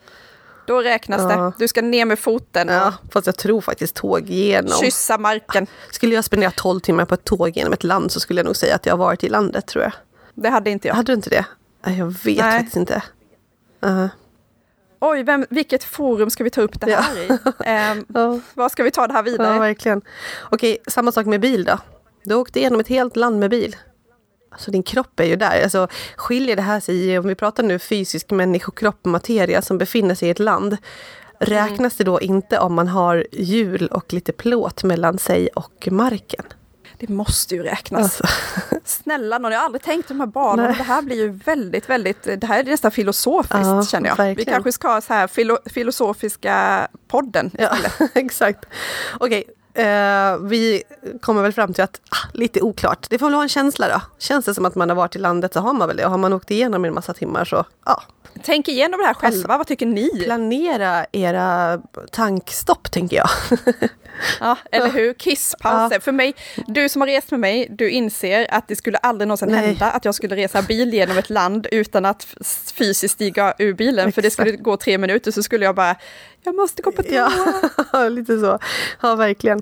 Då 0.67 0.82
räknas 0.82 1.22
Ja. 1.22 1.28
det. 1.28 1.52
Du 1.58 1.67
ska 1.67 1.82
ner 1.82 2.06
med 2.06 2.19
foten 2.19 2.67
Ja, 2.67 2.93
fast 3.12 3.28
jag 3.28 3.38
tror 3.38 3.62
faktiskt 3.62 3.96
tåg 3.96 4.30
genom. 4.30 4.72
kyssa 4.80 5.17
marken. 5.17 5.67
Skulle 5.91 6.15
jag 6.15 6.24
spendera 6.24 6.52
12 6.52 6.80
timmar 6.80 7.06
på 7.06 7.13
ett 7.13 7.24
tåg 7.24 7.50
genom 7.58 7.74
ett 7.74 7.84
land 7.84 8.12
så 8.12 8.19
skulle 8.19 8.39
jag 8.39 8.46
nog 8.46 8.56
säga 8.56 8.76
att 8.76 8.86
jag 8.86 8.93
har 8.93 8.98
varit 9.06 9.24
i 9.24 9.30
landet 9.30 9.67
tror 9.67 9.84
jag. 9.84 9.93
Det 10.34 10.50
hade 10.50 10.69
inte 10.69 10.88
jag. 10.88 10.96
Hade 10.96 11.12
du 11.12 11.13
inte 11.15 11.30
det? 11.30 11.46
Jag 11.98 12.06
vet 12.06 12.38
Nej. 12.38 12.58
faktiskt 12.60 12.76
inte. 12.76 13.04
Uh, 13.86 14.06
Oj, 15.00 15.24
vem, 15.24 15.46
vilket 15.50 15.84
forum 15.84 16.30
ska 16.30 16.43
vi 16.43 16.50
ta 16.50 16.62
upp 16.62 16.80
det 16.82 16.96
här 16.96 17.17
i? 17.17 17.38
Ehm, 17.65 18.06
ja. 18.13 18.39
vad 18.54 18.72
ska 18.72 18.84
vi 18.84 18.91
ta 18.91 19.08
det 19.08 19.13
här 19.13 19.19
ja, 19.19 19.32
vidare? 19.32 19.60
verkligen. 19.60 20.02
Okej, 20.52 20.78
samma 20.88 21.12
sak 21.12 21.26
med 21.26 21.39
bil 21.41 21.63
då. 21.63 21.78
Du 22.23 22.36
åkte 22.36 22.59
igenom 22.59 22.79
ett 22.79 22.88
helt 22.88 23.15
land 23.15 23.39
med 23.39 23.49
bil. 23.49 23.75
Alltså 24.51 24.71
din 24.71 24.83
kropp 24.83 25.19
är 25.19 25.23
ju 25.25 25.36
där. 25.36 25.63
Alltså, 25.63 25.88
skiljer 26.15 26.55
det 26.55 26.62
här 26.62 26.79
sig 26.79 27.19
om 27.19 27.27
vi 27.27 27.36
pratar 27.36 27.63
nu 27.63 27.79
fysisk 27.79 28.31
människokropp, 28.31 29.05
materia 29.05 29.62
som 29.62 29.77
befinner 29.77 30.15
sig 30.15 30.27
i 30.27 30.31
ett 30.31 30.39
land. 30.39 30.77
Räknas 31.39 31.95
det 31.95 32.03
då 32.03 32.21
inte 32.21 32.59
om 32.59 32.73
man 32.73 32.88
har 32.88 33.27
hjul 33.31 33.88
och 33.88 34.13
lite 34.13 34.31
plåt 34.31 34.83
mellan 34.83 35.17
sig 35.17 35.47
och 35.47 35.88
marken? 35.91 36.45
Det 36.97 37.09
måste 37.09 37.55
ju 37.55 37.63
räknas. 37.63 38.21
Alltså. 38.21 38.36
Snälla 38.86 39.38
någon, 39.38 39.51
jag 39.51 39.59
har 39.59 39.65
aldrig 39.65 39.81
tänkt 39.83 40.07
de 40.07 40.19
här 40.19 40.27
banorna. 40.27 40.67
Det 40.67 40.83
här 40.83 41.01
blir 41.01 41.15
ju 41.15 41.31
väldigt, 41.31 41.89
väldigt, 41.89 42.23
det 42.23 42.47
här 42.47 42.59
är 42.59 42.63
nästan 42.63 42.91
filosofiskt 42.91 43.53
Ja, 43.53 43.83
känner 43.83 44.09
jag. 44.09 44.15
verkligen. 44.15 44.36
Vi 44.36 44.45
kanske 44.45 44.71
ska 44.71 44.88
ha 44.88 45.01
så 45.01 45.13
här 45.13 45.27
filo, 45.27 45.57
filosofiska 45.65 46.88
podden 47.07 47.51
Ja, 47.57 47.77
exakt. 48.13 48.65
Okej, 49.19 49.43
eh, 49.73 50.38
vi 50.38 50.83
kommer 51.21 51.41
väl 51.41 51.53
fram 51.53 51.73
till 51.73 51.83
att 51.83 52.01
ah, 52.09 52.27
lite 52.33 52.62
oklart. 52.62 53.07
Det 53.09 53.19
får 53.19 53.25
väl 53.25 53.33
vara 53.33 53.43
en 53.43 53.49
känsla 53.49 53.88
då. 53.88 54.01
Känns 54.19 54.45
det 54.45 54.53
som 54.53 54.65
att 54.65 54.75
man 54.75 54.89
har 54.89 54.95
varit 54.95 55.15
i 55.15 55.19
landet 55.19 55.53
så 55.53 55.59
har 55.59 55.73
man 55.73 55.88
väl 55.88 55.97
det. 55.97 56.05
Och 56.05 56.12
har 56.12 56.17
man 56.17 56.33
åkt 56.33 56.51
igenom 56.51 56.86
en 56.86 56.93
massa 56.93 57.13
timmar 57.13 57.45
så 57.45 57.65
ja, 57.86 58.03
Tänk 58.43 58.67
igenom 58.67 58.99
det 58.99 59.05
här 59.05 59.13
själva, 59.13 59.36
Alltså, 59.36 59.47
vad 59.47 59.67
tycker 59.67 59.86
ni? 59.86 60.23
planera 60.23 61.05
era 61.12 61.79
tankstopp 62.12 62.91
tänker 62.91 63.17
jag. 63.17 63.29
Ja, 64.39 64.58
eller 64.71 64.89
hur? 64.89 65.13
Kisspauser. 65.13 65.95
Ja. 65.95 65.99
För 65.99 66.12
mig, 66.12 66.36
du 66.67 66.89
som 66.89 67.02
har 67.02 67.08
rest 67.08 67.32
med 67.32 67.39
mig, 67.39 67.67
du 67.69 67.89
inser 67.89 68.47
att 68.49 68.67
det 68.67 68.76
skulle 68.76 68.97
aldrig 68.97 69.28
någonsin 69.28 69.49
Nej. 69.49 69.65
hända 69.65 69.91
att 69.91 70.06
jag 70.06 70.15
skulle 70.15 70.36
resa 70.36 70.62
bil 70.62 70.93
genom 70.93 71.17
ett 71.17 71.30
land 71.30 71.67
utan 71.71 72.06
att 72.06 72.28
fysiskt 72.76 73.13
stiga 73.13 73.54
ur 73.60 73.73
bilen. 73.73 74.12
För 74.12 74.21
det 74.21 74.32
skulle 74.32 74.52
gå 74.52 74.78
tre 74.78 74.97
minuter 74.97 75.32
så 75.32 75.43
skulle 75.43 75.65
jag 75.65 75.76
bara, 75.76 75.95
jag 76.43 76.56
måste 76.56 76.82
gå 76.82 76.91
på 76.91 77.04
toa. 77.04 77.32
Ja, 77.93 78.10
lite 78.10 78.39
så. 78.39 78.60
Ja, 79.02 79.15
verkligen. 79.15 79.62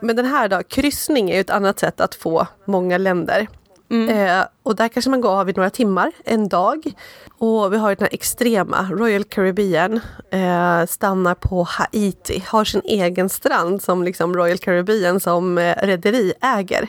Men 0.00 0.16
den 0.16 0.26
här 0.26 0.48
då, 0.48 0.62
kryssning 0.62 1.30
är 1.30 1.34
ju 1.34 1.40
ett 1.40 1.50
annat 1.50 1.78
sätt 1.78 2.00
att 2.00 2.14
få 2.14 2.46
många 2.64 2.98
länder. 2.98 3.46
Eh, 3.90 4.44
och 4.62 4.76
där 4.76 4.88
kanske 4.88 5.10
man 5.10 5.20
går 5.20 5.30
av 5.30 5.50
i 5.50 5.52
några 5.52 5.70
timmar, 5.70 6.12
en 6.24 6.48
dag. 6.48 6.92
Och 7.38 7.72
vi 7.72 7.76
har 7.76 7.88
ju 7.90 7.94
den 7.94 8.04
här 8.04 8.14
extrema, 8.14 8.88
Royal 8.92 9.24
Caribbean, 9.24 10.00
eh, 10.30 10.86
stannar 10.86 11.34
på 11.34 11.62
Haiti, 11.62 12.44
har 12.46 12.64
sin 12.64 12.82
egen 12.84 13.28
strand 13.28 13.82
som 13.82 14.04
liksom 14.04 14.36
Royal 14.36 14.58
Caribbean 14.58 15.20
som 15.20 15.58
eh, 15.58 15.76
rederi 15.82 16.32
äger. 16.40 16.88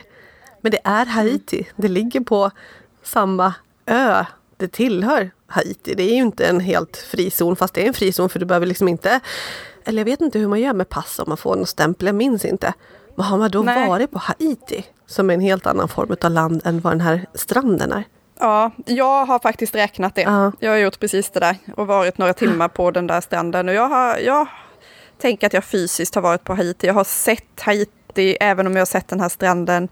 Men 0.60 0.70
det 0.70 0.80
är 0.84 1.06
Haiti, 1.06 1.66
det 1.76 1.88
ligger 1.88 2.20
på 2.20 2.50
samma 3.02 3.54
ö. 3.86 4.24
Det 4.56 4.68
tillhör 4.68 5.30
Haiti. 5.46 5.94
Det 5.94 6.02
är 6.02 6.14
ju 6.14 6.22
inte 6.22 6.46
en 6.46 6.60
helt 6.60 6.96
fri 6.96 7.30
zon, 7.30 7.56
fast 7.56 7.74
det 7.74 7.82
är 7.82 7.88
en 7.88 7.94
fri 7.94 8.12
zon 8.12 8.28
för 8.28 8.38
du 8.38 8.46
behöver 8.46 8.66
liksom 8.66 8.88
inte... 8.88 9.20
Eller 9.84 9.98
jag 10.00 10.04
vet 10.04 10.20
inte 10.20 10.38
hur 10.38 10.48
man 10.48 10.60
gör 10.60 10.72
med 10.72 10.88
pass 10.88 11.18
om 11.18 11.24
man 11.28 11.36
får 11.36 11.56
någon 11.56 11.66
stämpel, 11.66 12.06
jag 12.06 12.14
minns 12.14 12.44
inte. 12.44 12.72
Men 13.14 13.26
har 13.26 13.38
man 13.38 13.50
då 13.50 13.62
Nej. 13.62 13.88
varit 13.88 14.10
på 14.10 14.18
Haiti, 14.18 14.84
som 15.06 15.30
är 15.30 15.34
en 15.34 15.40
helt 15.40 15.66
annan 15.66 15.88
form 15.88 16.16
av 16.22 16.30
land 16.30 16.62
än 16.64 16.80
vad 16.80 16.92
den 16.92 17.00
här 17.00 17.26
stranden 17.34 17.92
är? 17.92 18.04
Ja, 18.38 18.70
jag 18.86 19.24
har 19.24 19.38
faktiskt 19.38 19.74
räknat 19.74 20.14
det. 20.14 20.22
Ja. 20.22 20.52
Jag 20.60 20.70
har 20.70 20.78
gjort 20.78 21.00
precis 21.00 21.30
det 21.30 21.40
där 21.40 21.56
och 21.76 21.86
varit 21.86 22.18
några 22.18 22.32
timmar 22.32 22.68
på 22.68 22.90
den 22.90 23.06
där 23.06 23.20
stranden. 23.20 23.68
Och 23.68 23.74
jag, 23.74 23.88
har, 23.88 24.18
jag 24.18 24.46
tänker 25.18 25.46
att 25.46 25.52
jag 25.52 25.64
fysiskt 25.64 26.14
har 26.14 26.22
varit 26.22 26.44
på 26.44 26.54
Haiti. 26.54 26.86
Jag 26.86 26.94
har 26.94 27.04
sett 27.04 27.60
Haiti, 27.60 28.36
även 28.40 28.66
om 28.66 28.72
jag 28.72 28.80
har 28.80 28.86
sett 28.86 29.08
den 29.08 29.20
här 29.20 29.28
stranden. 29.28 29.88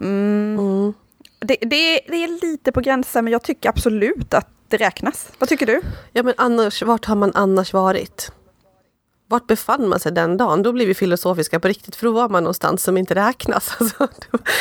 Mm. 0.00 0.58
Mm. 0.58 0.92
Det, 1.40 1.56
det, 1.60 2.00
det 2.08 2.24
är 2.24 2.46
lite 2.46 2.72
på 2.72 2.80
gränsen, 2.80 3.24
men 3.24 3.32
jag 3.32 3.42
tycker 3.42 3.68
absolut 3.68 4.34
att 4.34 4.48
det 4.68 4.76
räknas. 4.76 5.28
Vad 5.38 5.48
tycker 5.48 5.66
du? 5.66 5.80
Ja 6.12 6.22
men 6.22 6.34
annars, 6.36 6.82
vart 6.82 7.04
har 7.04 7.16
man 7.16 7.32
annars 7.34 7.72
varit? 7.72 8.32
Vart 9.30 9.46
befann 9.46 9.88
man 9.88 10.00
sig 10.00 10.12
den 10.12 10.36
dagen? 10.36 10.62
Då 10.62 10.72
blir 10.72 10.86
vi 10.86 10.94
filosofiska 10.94 11.60
på 11.60 11.68
riktigt, 11.68 11.96
för 11.96 12.06
då 12.06 12.12
var 12.12 12.28
man 12.28 12.42
någonstans 12.42 12.82
som 12.82 12.96
inte 12.96 13.14
räknas. 13.14 13.76
Alltså, 13.80 14.08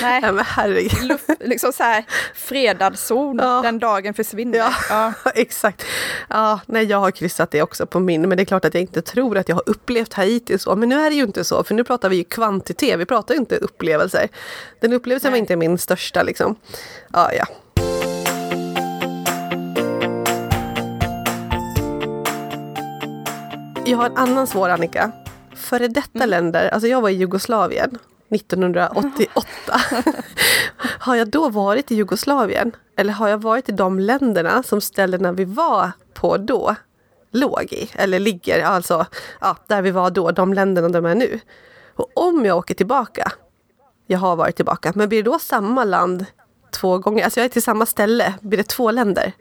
Nej. 0.02 0.22
Nej 0.22 0.32
men 0.34 0.46
herregud. 0.48 1.04
Luft, 1.04 1.30
liksom 1.40 1.74
så 1.74 1.84
här 1.84 2.06
fredad 2.36 3.00
zon, 3.00 3.40
Ja. 3.42 3.62
den 3.64 3.80
dagen 3.80 4.14
försvinner. 4.14 4.58
Ja. 4.58 4.74
Ja. 4.90 5.14
Exakt. 5.36 5.84
Ja, 6.30 6.60
nej, 6.66 6.84
jag 6.86 6.98
har 6.98 7.12
kryssat 7.12 7.52
det 7.52 7.62
också 7.62 7.86
på 7.86 8.00
min, 8.00 8.22
men 8.30 8.38
det 8.38 8.44
är 8.44 8.46
klart 8.46 8.66
att 8.66 8.74
jag 8.74 8.82
inte 8.82 9.02
tror 9.02 9.38
att 9.38 9.50
jag 9.50 9.56
har 9.56 9.64
upplevt 9.70 10.14
Haiti 10.14 10.58
så. 10.60 10.76
Men 10.76 10.90
nu 10.90 10.96
är 10.96 11.10
det 11.10 11.16
ju 11.16 11.24
inte 11.24 11.44
så, 11.44 11.64
för 11.64 11.74
nu 11.76 11.84
pratar 11.84 12.10
vi 12.10 12.16
ju 12.16 12.24
kvantitet, 12.24 13.00
vi 13.00 13.06
pratar 13.06 13.34
ju 13.34 13.40
inte 13.40 13.58
upplevelser. 13.58 14.28
Den 14.80 14.94
upplevelsen 14.94 15.32
var 15.32 15.36
Nej. 15.36 15.40
inte 15.40 15.56
min 15.56 15.78
största 15.78 16.24
liksom. 16.24 16.56
Ja, 17.14 17.34
ja. 17.34 17.46
Jag 23.88 23.98
har 23.98 24.06
en 24.06 24.18
annan 24.18 24.48
svår 24.48 24.70
Annika. 24.70 25.12
Före 25.56 25.88
detta 25.88 26.26
länder, 26.26 26.70
alltså 26.70 26.88
jag 26.88 27.02
var 27.02 27.10
i 27.10 27.14
Jugoslavien 27.14 27.98
1988. 28.30 29.48
har 30.78 31.16
jag 31.16 31.28
då 31.28 31.50
varit 31.50 31.92
i 31.92 31.96
Jugoslavien? 31.96 32.72
Eller 32.98 33.14
har 33.14 33.28
jag 33.28 33.42
varit 33.42 33.70
i 33.70 33.72
de 33.72 34.00
länderna 34.00 34.64
som 34.64 34.82
ställena 34.82 35.32
vi 35.32 35.46
var 35.46 35.92
på 36.14 36.38
då 36.38 36.76
låg 37.32 37.64
i? 37.72 37.90
Eller 37.94 38.20
ligger, 38.20 38.64
alltså 38.64 39.06
ja, 39.42 39.58
där 39.68 39.82
vi 39.82 39.92
var 39.92 40.10
då, 40.10 40.32
de 40.32 40.54
länderna 40.54 40.90
de 40.90 41.06
är 41.06 41.16
nu. 41.16 41.40
Och 41.96 42.12
om 42.14 42.46
jag 42.46 42.58
åker 42.58 42.74
tillbaka, 42.74 43.32
jag 44.08 44.20
har 44.20 44.36
varit 44.36 44.56
tillbaka, 44.56 44.92
men 44.96 45.10
blir 45.10 45.24
det 45.24 45.30
då 45.30 45.40
samma 45.40 45.84
land 45.84 46.26
två 46.72 46.98
gånger? 46.98 47.24
Alltså 47.24 47.40
jag 47.40 47.46
är 47.46 47.50
till 47.50 47.64
samma 47.64 47.86
ställe, 47.86 48.34
blir 48.42 48.58
det 48.58 48.68
två 48.68 48.92
länder? 48.92 49.34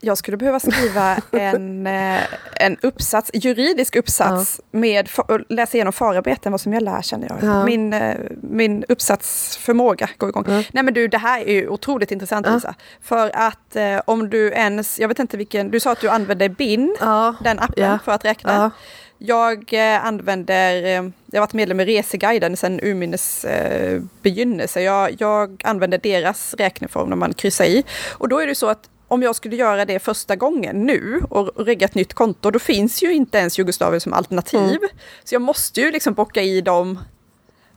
Jag 0.00 0.18
skulle 0.18 0.36
behöva 0.36 0.60
skriva 0.60 1.16
en, 1.32 1.86
eh, 1.86 2.20
en 2.56 2.76
uppsats, 2.82 3.30
juridisk 3.34 3.96
uppsats 3.96 4.60
med 4.70 5.08
för, 5.08 5.44
läsa 5.48 5.76
igenom 5.76 5.92
förarbeten, 5.92 6.52
vad 6.52 6.60
som 6.60 6.72
gäller 6.72 6.90
här 6.92 7.02
känner 7.02 7.28
jag. 7.28 7.38
Ja. 7.50 7.64
Min, 7.64 7.92
eh, 7.92 8.16
min 8.42 8.84
uppsatsförmåga 8.88 10.08
går 10.18 10.28
igång. 10.28 10.44
Ja. 10.48 10.62
Nej 10.72 10.82
men 10.84 10.94
du, 10.94 11.08
det 11.08 11.18
här 11.18 11.40
är 11.40 11.52
ju 11.52 11.68
otroligt 11.68 12.10
intressant 12.10 12.46
Ja. 12.46 12.54
Lisa. 12.54 12.74
För 13.02 13.30
att 13.34 13.76
eh, 13.76 14.00
om 14.04 14.30
du 14.30 14.52
ens, 14.52 14.98
jag 15.00 15.08
vet 15.08 15.18
inte 15.18 15.36
vilken, 15.36 15.70
du 15.70 15.80
sa 15.80 15.92
att 15.92 16.00
du 16.00 16.08
använder 16.08 16.48
BIN, 16.48 16.96
Ja, 17.00 17.34
den 17.44 17.58
appen, 17.58 17.84
Ja. 17.84 17.98
för 18.04 18.12
att 18.12 18.24
räkna. 18.24 18.52
ja, 18.54 18.70
Jag 19.18 19.72
eh, 19.94 20.06
använder, 20.06 20.82
eh, 20.84 20.90
jag 21.26 21.34
har 21.34 21.40
varit 21.40 21.52
medlem 21.52 21.80
i 21.80 21.84
Reseguiden 21.84 22.56
sedan 22.56 22.80
urminnes 22.82 23.44
eh, 23.44 24.02
begynnelse. 24.22 24.82
Jag, 24.82 25.16
jag 25.18 25.60
använder 25.64 25.98
deras 25.98 26.54
räkneform 26.54 27.08
när 27.08 27.16
man 27.16 27.34
kryssar 27.34 27.64
i. 27.64 27.84
Och 28.10 28.28
då 28.28 28.38
är 28.38 28.46
det 28.46 28.54
så 28.54 28.66
att 28.68 28.88
om 29.08 29.22
jag 29.22 29.36
skulle 29.36 29.56
göra 29.56 29.84
det 29.84 29.98
första 29.98 30.36
gången 30.36 30.86
nu 30.86 31.22
och 31.30 31.66
regga 31.66 31.84
ett 31.84 31.94
nytt 31.94 32.14
konto, 32.14 32.50
då 32.50 32.58
finns 32.58 33.02
ju 33.02 33.12
inte 33.12 33.38
ens 33.38 33.58
Jugoslavien 33.58 34.00
som 34.00 34.12
alternativ. 34.12 34.78
Så 35.24 35.34
jag 35.34 35.42
måste 35.42 35.80
ju 35.80 35.90
liksom 35.90 36.14
bocka 36.14 36.42
i 36.42 36.60
dem. 36.60 36.98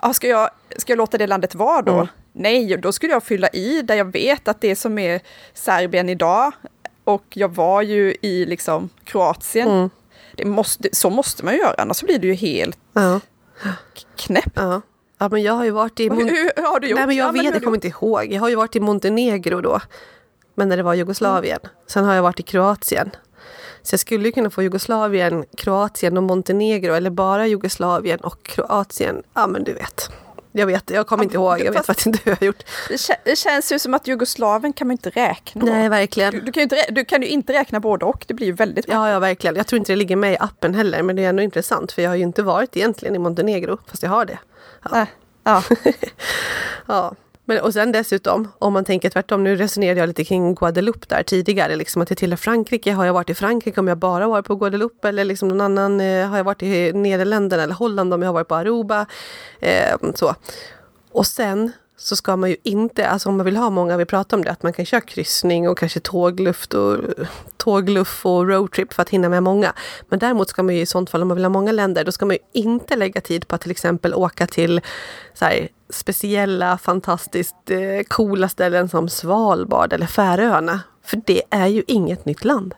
Ja, 0.02 0.14
ska, 0.14 0.28
jag, 0.28 0.50
ska 0.78 0.92
jag 0.92 0.98
låta 0.98 1.18
det 1.18 1.28
landet 1.28 1.56
vara 1.56 1.82
då? 1.82 1.94
Mm. 1.94 2.08
Nej, 2.34 2.78
då 2.78 2.92
skulle 2.92 3.14
jag 3.14 3.24
fylla 3.24 3.50
i 3.50 3.82
där 3.82 3.96
jag 3.96 4.12
vet 4.12 4.48
att 4.48 4.62
det 4.62 4.76
som 4.76 4.98
är 4.98 5.22
Serbien 5.54 6.10
idag 6.10 6.52
och 7.04 7.24
jag 7.30 7.56
var 7.56 7.82
ju 7.82 8.16
i 8.22 8.46
liksom 8.46 8.90
Kroatien. 9.04 9.68
Mm. 9.68 9.90
Det 10.36 10.46
måste, 10.46 10.90
så 10.92 11.10
måste 11.10 11.46
man 11.46 11.54
ju 11.54 11.60
göra, 11.60 11.76
annars 11.78 12.04
blir 12.04 12.20
det 12.20 12.28
ju 12.28 12.34
helt 12.34 12.78
ja, 12.94 13.20
knäpp. 14.16 14.52
ja. 14.56 14.82
Ja, 15.18 15.30
men 15.30 15.42
jag 15.42 15.54
har 15.54 15.64
ju 15.66 15.72
varit 15.72 16.00
i... 16.00 16.04
Hur, 16.04 16.10
Mon- 16.10 16.30
hur 16.30 16.64
har 16.64 16.80
du 16.80 16.88
gjort? 16.88 16.98
Nej, 16.98 17.08
men 17.08 17.16
jag 17.16 17.28
Ja, 17.28 17.32
vet, 17.32 17.46
hur 17.46 17.52
jag 17.54 17.64
kommer 17.64 17.78
inte 17.78 17.88
ihåg. 17.88 18.34
Jag 18.34 18.42
har 18.42 18.50
ju 18.50 18.56
varit 18.56 18.76
i 18.76 18.80
Montenegro 18.80 19.62
då. 19.62 19.80
Men 20.56 20.70
när 20.70 20.78
det 20.78 20.84
var 20.84 20.94
Jugoslavien. 20.94 21.60
Sen 21.88 22.06
har 22.06 22.14
jag 22.14 22.24
varit 22.24 22.40
i 22.40 22.44
Kroatien. 22.44 23.12
Så 23.84 23.94
jag 23.94 24.00
skulle 24.00 24.26
ju 24.26 24.32
kunna 24.32 24.50
få 24.50 24.64
Jugoslavien, 24.64 25.46
Kroatien 25.58 26.18
och 26.18 26.24
Montenegro. 26.24 26.94
Eller 26.94 27.10
bara 27.10 27.48
Jugoslavien 27.48 28.20
och 28.20 28.44
Kroatien. 28.44 29.24
Ja, 29.34 29.48
men 29.48 29.64
du 29.64 29.74
vet. 29.74 30.10
Jag 30.54 30.66
vet, 30.68 30.90
jag 30.90 31.08
kommer 31.08 31.24
inte 31.24 31.36
ihåg. 31.36 31.60
Jag 31.60 31.72
vet 31.72 31.86
faktiskt 31.86 32.08
inte 32.08 32.20
hur 32.24 32.32
jag 32.32 32.38
har 32.40 32.46
gjort. 32.46 32.64
Det, 32.88 32.96
kä- 32.96 33.16
det 33.26 33.36
känns 33.36 33.72
ju 33.72 33.80
som 33.80 33.94
att 33.94 34.08
Jugoslavien 34.08 34.74
kan 34.74 34.88
man 34.88 34.92
inte 34.92 35.10
räkna. 35.10 35.66
Nej, 35.66 35.84
Du, 35.84 35.90
verkligen. 35.90 36.32
du, 36.46 36.52
kan 36.52 36.54
ju 36.54 36.64
inte, 36.64 36.86
du 36.90 37.06
kan 37.06 37.22
ju 37.22 37.28
inte 37.28 37.54
räkna 37.54 37.80
både 37.80 38.06
och, 38.06 38.26
det 38.28 38.34
blir 38.34 38.48
ju 38.48 38.54
väldigt 38.54 38.86
Ja, 38.88 39.10
ja, 39.10 39.20
verkligen. 39.20 39.56
Jag 39.56 39.68
tror 39.68 39.78
inte 39.78 39.92
det 39.92 39.96
ligger 39.96 40.16
med 40.16 40.34
i 40.34 40.38
appen 40.40 40.74
heller. 40.76 41.04
Men 41.04 41.16
det 41.16 41.26
är 41.26 41.30
ändå 41.30 41.44
intressant. 41.44 41.92
För 41.92 42.02
jag 42.02 42.10
har 42.10 42.16
ju 42.16 42.24
inte 42.24 42.44
varit 42.44 42.78
egentligen 42.78 43.16
i 43.16 43.20
Montenegro. 43.20 43.78
Fast 43.88 44.04
jag 44.04 44.10
har 44.10 44.26
det. 44.26 44.40
Äh, 44.94 45.04
ja. 45.44 45.64
Ja. 46.88 47.14
Men, 47.52 47.62
och 47.62 47.74
sen 47.74 47.92
dessutom, 47.92 48.48
om 48.60 48.74
man 48.74 48.86
tänker 48.86 49.10
tvärtom, 49.10 49.44
nu 49.44 49.56
resonerade 49.56 50.00
jag 50.00 50.08
lite 50.08 50.24
kring 50.24 50.56
Guadeloupe 50.56 51.06
där 51.10 51.24
tidigare, 51.24 51.76
liksom 51.76 52.02
att 52.02 52.10
jag 52.10 52.18
tillhör 52.18 52.38
Frankrike. 52.38 52.92
Har 52.92 53.06
jag 53.06 53.14
varit 53.14 53.30
i 53.30 53.34
Frankrike 53.34 53.80
om 53.80 53.88
jag 53.88 53.98
bara 53.98 54.28
varit 54.28 54.46
på 54.46 54.56
Guadeloupe 54.56 55.10
eller 55.10 55.26
liksom 55.26 55.48
någon 55.48 55.62
annan, 55.62 56.02
eh, 56.02 56.28
har 56.28 56.38
jag 56.38 56.44
varit 56.44 56.64
i 56.64 56.94
Nederländerna 56.94 57.64
eller 57.64 57.74
Holland 57.74 58.14
om 58.14 58.22
jag 58.22 58.30
har 58.30 58.34
varit 58.34 58.48
på 58.48 58.56
Aruba. 58.56 59.06
Eh, 59.60 59.98
så. 60.16 60.36
Och 61.12 61.28
sen 61.28 61.72
så 61.98 62.16
ska 62.16 62.36
man 62.36 62.50
ju 62.50 62.56
inte, 62.64 63.08
alltså 63.08 63.30
om 63.30 63.38
man 63.38 63.46
vill 63.46 63.58
ha 63.58 63.70
många, 63.70 63.98
vi 63.98 64.06
pratar 64.06 64.38
om 64.38 64.44
det, 64.44 64.52
att 64.52 64.64
man 64.64 64.74
kan 64.74 64.86
köra 64.86 65.02
kryssning 65.02 65.70
och 65.70 65.78
kanske 65.78 66.00
tågluft 66.00 66.74
och 66.74 66.98
tågluff 67.58 68.26
och 68.26 68.48
roadtrip 68.48 68.94
för 68.94 69.02
att 69.02 69.10
hinna 69.10 69.30
med 69.30 69.44
många. 69.44 69.74
Men 70.10 70.20
däremot 70.20 70.50
ska 70.50 70.64
man 70.64 70.76
ju 70.76 70.82
i 70.82 70.86
sånt 70.86 71.10
fall, 71.10 71.22
om 71.22 71.28
man 71.28 71.38
vill 71.38 71.46
ha 71.46 71.50
många 71.50 71.72
länder, 71.72 72.04
då 72.04 72.12
ska 72.12 72.26
man 72.26 72.36
ju 72.36 72.62
inte 72.62 72.96
lägga 72.96 73.22
tid 73.22 73.48
på 73.48 73.56
att 73.56 73.62
till 73.62 73.72
exempel 73.72 74.14
åka 74.14 74.48
till 74.48 74.82
så 75.34 75.46
här, 75.46 75.70
speciella, 75.92 76.78
fantastiskt 76.78 77.70
eh, 77.70 78.04
coola 78.08 78.50
ställen 78.50 78.90
som 78.90 79.10
Svalbard 79.10 79.94
eller 79.94 80.06
Färöarna. 80.06 80.80
För 81.04 81.22
det 81.26 81.42
är 81.50 81.68
ju 81.68 81.84
inget 81.88 82.26
nytt 82.26 82.44
land. 82.46 82.76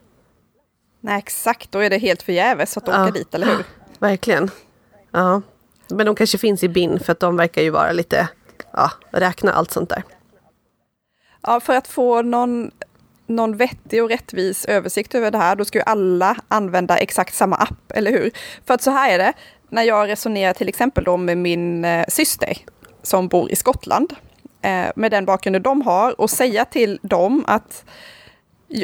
Nej, 1.02 1.18
exakt, 1.18 1.72
då 1.72 1.80
är 1.80 1.90
det 1.90 1.98
helt 1.98 2.22
förgäves 2.24 2.78
att 2.78 2.88
åka 2.88 2.98
Ja. 2.98 3.12
dit, 3.12 3.34
eller 3.36 3.48
hur? 3.48 3.64
Verkligen. 4.00 4.52
Ja. 5.12 5.42
Men 5.90 6.06
de 6.06 6.16
kanske 6.16 6.38
finns 6.38 6.64
i 6.64 6.70
BIN 6.70 7.00
för 7.00 7.12
att 7.12 7.20
de 7.20 7.36
verkar 7.38 7.62
ju 7.62 7.70
vara 7.70 7.92
lite 7.92 8.28
ja, 8.74 8.92
räkna 9.12 9.54
allt 9.54 9.72
sånt 9.72 9.90
där. 9.90 10.04
Ja, 11.42 11.60
för 11.60 11.76
att 11.76 11.88
få 11.88 12.22
någon, 12.22 12.72
någon 13.28 13.58
vettig 13.58 14.04
och 14.04 14.10
rättvis 14.10 14.66
översikt 14.66 15.16
över 15.16 15.32
det 15.32 15.38
här, 15.38 15.56
då 15.56 15.66
ska 15.66 15.78
ju 15.78 15.84
alla 15.86 16.36
använda 16.48 16.98
exakt 16.98 17.34
samma 17.34 17.56
app, 17.56 17.92
eller 17.94 18.12
hur? 18.12 18.32
För 18.66 18.74
att 18.74 18.82
så 18.82 18.92
här 18.92 19.14
är 19.14 19.18
det, 19.18 19.34
när 19.70 19.84
jag 19.84 20.10
resonerar 20.10 20.54
till 20.54 20.70
exempel 20.70 21.04
då 21.04 21.18
med 21.18 21.38
min 21.38 21.86
eh, 21.86 22.06
syster 22.08 22.58
som 23.04 23.28
bor 23.28 23.52
i 23.52 23.56
Skottland, 23.56 24.14
eh, 24.62 24.88
med 24.96 25.12
den 25.12 25.26
bakgrunden 25.26 25.62
de 25.62 25.82
har, 25.82 26.22
och 26.22 26.30
säga 26.30 26.66
till 26.66 27.00
dem 27.02 27.44
att 27.48 27.86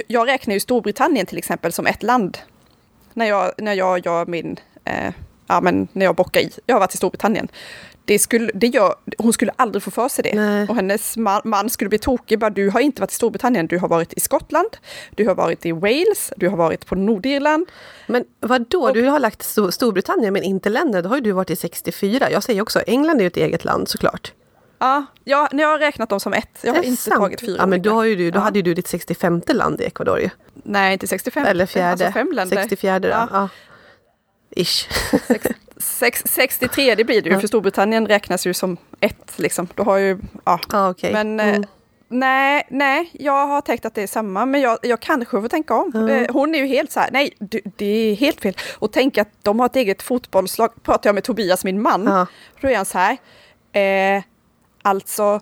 jag 0.07 0.27
räknar 0.27 0.53
ju 0.53 0.59
Storbritannien 0.59 1.25
till 1.25 1.37
exempel 1.37 1.71
som 1.71 1.87
ett 1.87 2.03
land. 2.03 2.37
När 3.13 3.25
jag, 3.25 3.51
när 3.57 3.73
jag 3.73 4.05
gör 4.05 4.25
min, 4.25 4.59
eh, 4.83 5.13
ja 5.47 5.61
men 5.61 5.87
när 5.91 6.05
jag 6.05 6.15
bockar 6.15 6.41
i, 6.41 6.51
jag 6.65 6.75
har 6.75 6.79
varit 6.79 6.93
i 6.93 6.97
Storbritannien. 6.97 7.47
Det 8.09 8.19
skulle, 8.19 8.51
det 8.53 8.67
gör, 8.67 8.95
hon 9.17 9.33
skulle 9.33 9.51
aldrig 9.55 9.83
få 9.83 9.91
för 9.91 10.09
sig 10.09 10.23
det. 10.23 10.35
Nej. 10.35 10.67
Och 10.69 10.75
hennes 10.75 11.17
man, 11.17 11.41
man, 11.43 11.69
skulle 11.69 11.89
bli 11.89 11.97
tokig. 11.97 12.39
Bara, 12.39 12.49
du 12.49 12.69
har 12.69 12.79
inte 12.79 13.01
varit 13.01 13.11
i 13.11 13.15
Storbritannien, 13.15 13.67
du 13.67 13.77
har 13.77 13.87
varit 13.87 14.13
i 14.13 14.19
Skottland, 14.19 14.77
du 15.11 15.27
har 15.27 15.35
varit 15.35 15.65
i 15.65 15.71
Wales, 15.71 16.33
du 16.37 16.47
har 16.47 16.57
varit 16.57 16.85
på 16.85 16.95
Nordirland. 16.95 17.65
Men 18.07 18.25
vad 18.39 18.69
då? 18.69 18.91
du 18.91 19.03
har 19.03 19.19
lagt 19.19 19.43
Storbritannien 19.43 20.33
men 20.33 20.43
inte 20.43 20.69
länder, 20.69 21.01
då 21.01 21.09
har 21.09 21.15
ju 21.15 21.21
du 21.21 21.31
varit 21.31 21.49
i 21.49 21.55
64. 21.55 22.31
Jag 22.31 22.43
säger 22.43 22.61
också, 22.61 22.79
England 22.79 23.17
är 23.17 23.21
ju 23.21 23.27
ett 23.27 23.37
eget 23.37 23.65
land 23.65 23.87
såklart. 23.87 24.33
Ja, 24.79 25.05
ja, 25.23 25.49
jag 25.51 25.67
har 25.67 25.79
räknat 25.79 26.09
dem 26.09 26.19
som 26.19 26.33
ett. 26.33 26.59
Jag 26.61 26.73
har 26.73 26.83
inte 26.83 27.01
sant? 27.01 27.19
tagit 27.19 27.41
fyra. 27.41 27.55
Ja, 27.57 27.65
men 27.65 27.81
då, 27.81 27.93
har 27.93 28.03
ju 28.03 28.15
du, 28.15 28.31
då 28.31 28.39
ja. 28.39 28.43
hade 28.43 28.59
ju 28.59 28.63
du 28.63 28.73
ditt 28.73 28.87
65 28.87 29.41
land 29.47 29.81
i 29.81 29.83
Ecuador 29.83 30.19
ju. 30.19 30.29
Nej, 30.53 30.93
inte 30.93 31.07
65. 31.07 31.45
Eller 31.45 31.65
fjärde. 31.65 31.89
Alltså 32.05 32.19
fem 32.19 32.31
länder. 32.31 32.55
64 32.55 32.99
då. 32.99 33.07
Ja. 33.07 33.27
ja. 33.31 33.49
Ish. 34.55 34.87
63 35.79 36.95
det 36.95 37.03
blir 37.03 37.21
det 37.21 37.29
ju, 37.29 37.39
för 37.39 37.47
Storbritannien 37.47 38.07
räknas 38.07 38.47
ju 38.47 38.53
som 38.53 38.77
ett 38.99 39.33
liksom. 39.35 39.67
Då 39.75 39.83
har 39.83 39.97
ju, 39.97 40.19
ja. 40.45 40.59
Ah, 40.69 40.89
okay. 40.89 41.13
Men 41.13 41.39
eh, 41.39 41.47
mm. 41.47 41.65
nej, 42.07 42.67
nej, 42.69 43.09
jag 43.13 43.47
har 43.47 43.61
tänkt 43.61 43.85
att 43.85 43.95
det 43.95 44.03
är 44.03 44.07
samma, 44.07 44.45
men 44.45 44.61
jag, 44.61 44.77
jag 44.81 44.99
kanske 44.99 45.41
får 45.41 45.47
tänka 45.47 45.75
om. 45.75 45.91
Mm. 45.95 46.27
Hon 46.29 46.55
är 46.55 46.59
ju 46.59 46.65
helt 46.65 46.91
så 46.91 46.99
här, 46.99 47.09
nej, 47.11 47.33
det 47.77 47.85
är 47.85 48.15
helt 48.15 48.41
fel. 48.41 48.53
Och 48.79 48.91
tänk 48.91 49.17
att 49.17 49.29
de 49.41 49.59
har 49.59 49.65
ett 49.65 49.75
eget 49.75 50.01
fotbollslag, 50.01 50.83
pratar 50.83 51.07
jag 51.07 51.15
med 51.15 51.23
Tobias, 51.23 51.63
min 51.63 51.81
man, 51.81 52.07
mm. 52.07 52.25
då 52.61 52.67
är 52.67 52.75
han 52.75 52.85
så 52.85 52.97
här, 52.97 53.17
eh, 53.73 54.23
alltså 54.81 55.39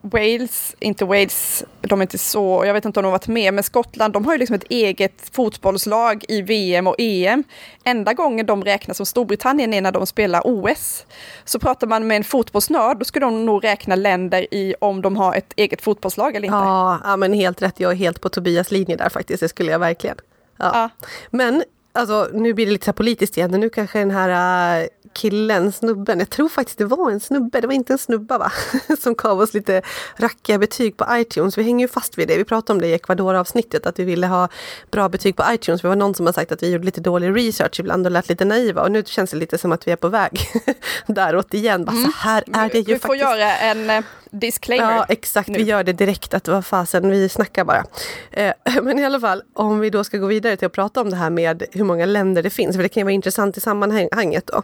Wales, 0.00 0.76
inte 0.80 1.04
Wales, 1.04 1.64
de 1.80 2.00
är 2.00 2.02
inte 2.02 2.18
så, 2.18 2.62
jag 2.66 2.74
vet 2.74 2.84
inte 2.84 3.00
om 3.00 3.02
de 3.02 3.06
har 3.06 3.12
varit 3.12 3.28
med, 3.28 3.54
men 3.54 3.64
Skottland, 3.64 4.12
de 4.12 4.24
har 4.24 4.32
ju 4.32 4.38
liksom 4.38 4.54
ett 4.54 4.66
eget 4.68 5.30
fotbollslag 5.32 6.24
i 6.28 6.42
VM 6.42 6.86
och 6.86 6.94
EM. 6.98 7.44
Enda 7.84 8.12
gången 8.12 8.46
de 8.46 8.64
räknas 8.64 8.96
som 8.96 9.06
Storbritannien 9.06 9.74
är 9.74 9.80
när 9.80 9.92
de 9.92 10.06
spelar 10.06 10.42
OS. 10.44 11.06
Så 11.44 11.58
pratar 11.58 11.86
man 11.86 12.06
med 12.06 12.16
en 12.16 12.24
fotbollsnörd, 12.24 12.98
då 12.98 13.04
skulle 13.04 13.26
de 13.26 13.46
nog 13.46 13.64
räkna 13.64 13.94
länder 13.94 14.54
i 14.54 14.74
om 14.80 15.02
de 15.02 15.16
har 15.16 15.34
ett 15.34 15.52
eget 15.56 15.82
fotbollslag 15.82 16.36
eller 16.36 16.46
inte. 16.46 16.56
Ja, 16.56 17.00
ja 17.04 17.16
men 17.16 17.32
helt 17.32 17.62
rätt, 17.62 17.80
jag 17.80 17.92
är 17.92 17.96
helt 17.96 18.20
på 18.20 18.28
Tobias 18.28 18.70
linje 18.70 18.96
där 18.96 19.08
faktiskt, 19.08 19.40
det 19.40 19.48
skulle 19.48 19.72
jag 19.72 19.78
verkligen. 19.78 20.16
Ja. 20.56 20.70
ja. 20.74 21.06
Men 21.30 21.62
alltså, 21.92 22.28
nu 22.32 22.54
blir 22.54 22.66
det 22.66 22.72
lite 22.72 22.84
så 22.84 22.92
politiskt 22.92 23.36
igen, 23.36 23.50
nu 23.50 23.70
kanske 23.70 23.98
den 23.98 24.10
här 24.10 24.80
äh, 24.80 24.86
killen, 25.12 25.72
snubben, 25.72 26.18
jag 26.18 26.30
tror 26.30 26.48
faktiskt 26.48 26.78
det 26.78 26.84
var 26.84 27.10
en 27.10 27.20
snubbe, 27.20 27.60
det 27.60 27.66
var 27.66 27.74
inte 27.74 27.92
en 27.92 27.98
snubba 27.98 28.38
va? 28.38 28.52
Som 29.00 29.14
gav 29.14 29.40
oss 29.40 29.54
lite 29.54 29.82
rackiga 30.16 30.58
betyg 30.58 30.96
på 30.96 31.06
iTunes. 31.10 31.58
Vi 31.58 31.62
hänger 31.62 31.84
ju 31.84 31.88
fast 31.88 32.18
vid 32.18 32.28
det, 32.28 32.36
vi 32.36 32.44
pratade 32.44 32.72
om 32.76 32.80
det 32.80 32.86
i 32.86 32.94
Ecuador-avsnittet, 32.94 33.86
att 33.86 33.98
vi 33.98 34.04
ville 34.04 34.26
ha 34.26 34.48
bra 34.90 35.08
betyg 35.08 35.36
på 35.36 35.44
iTunes. 35.50 35.82
Det 35.82 35.88
var 35.88 35.96
någon 35.96 36.14
som 36.14 36.26
har 36.26 36.32
sagt 36.32 36.52
att 36.52 36.62
vi 36.62 36.72
gjorde 36.72 36.84
lite 36.84 37.00
dålig 37.00 37.36
research 37.36 37.80
ibland 37.80 38.06
och 38.06 38.12
lät 38.12 38.28
lite 38.28 38.44
naiva 38.44 38.82
och 38.82 38.92
nu 38.92 39.02
känns 39.06 39.30
det 39.30 39.36
lite 39.36 39.58
som 39.58 39.72
att 39.72 39.88
vi 39.88 39.92
är 39.92 39.96
på 39.96 40.08
väg 40.08 40.40
däråt 41.06 41.54
igen. 41.54 41.84
Bara, 41.84 41.92
mm. 41.92 42.04
så 42.04 42.18
här 42.18 42.44
är 42.52 42.68
det 42.68 42.78
ju 42.78 42.94
vi 42.94 42.98
får 42.98 43.16
göra 43.16 43.56
en 43.56 43.90
eh, 43.90 44.04
disclaimer. 44.30 44.96
Ja 44.96 45.06
exakt, 45.08 45.48
nu. 45.48 45.58
vi 45.58 45.64
gör 45.64 45.84
det 45.84 45.92
direkt 45.92 46.34
att 46.34 46.48
vad 46.48 46.66
fasen, 46.66 47.10
vi 47.10 47.28
snackar 47.28 47.64
bara. 47.64 47.84
Eh, 48.30 48.52
men 48.82 48.98
i 48.98 49.04
alla 49.04 49.20
fall, 49.20 49.42
om 49.54 49.80
vi 49.80 49.90
då 49.90 50.04
ska 50.04 50.18
gå 50.18 50.26
vidare 50.26 50.56
till 50.56 50.66
att 50.66 50.72
prata 50.72 51.00
om 51.00 51.10
det 51.10 51.16
här 51.16 51.30
med 51.30 51.62
hur 51.72 51.84
många 51.84 52.06
länder 52.06 52.42
det 52.42 52.50
finns, 52.50 52.76
för 52.76 52.82
det 52.82 52.88
kan 52.88 53.00
ju 53.00 53.04
vara 53.04 53.12
intressant 53.12 53.56
i 53.56 53.60
sammanhanget 53.60 54.46
då 54.46 54.62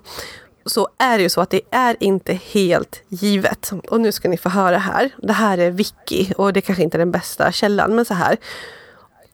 så 0.67 0.89
är 0.99 1.17
det 1.17 1.23
ju 1.23 1.29
så 1.29 1.41
att 1.41 1.51
det 1.51 1.61
är 1.71 1.97
inte 2.01 2.35
helt 2.35 3.03
givet. 3.09 3.73
Och 3.89 4.01
nu 4.01 4.13
ska 4.13 4.29
ni 4.29 4.37
få 4.37 4.49
höra 4.49 4.79
här. 4.79 5.11
Det 5.23 5.33
här 5.33 5.59
är 5.59 5.71
Wiki 5.71 6.33
och 6.37 6.53
det 6.53 6.61
kanske 6.61 6.83
inte 6.83 6.97
är 6.97 6.99
den 6.99 7.11
bästa 7.11 7.53
källan, 7.53 7.95
men 7.95 8.05
så 8.05 8.15
här. 8.15 8.37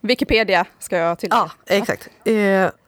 Wikipedia 0.01 0.67
ska 0.79 0.97
jag 0.97 1.19
tillägga. 1.19 1.51
Ja, 1.67 1.75
exakt. 1.75 2.09
Uh, 2.29 2.35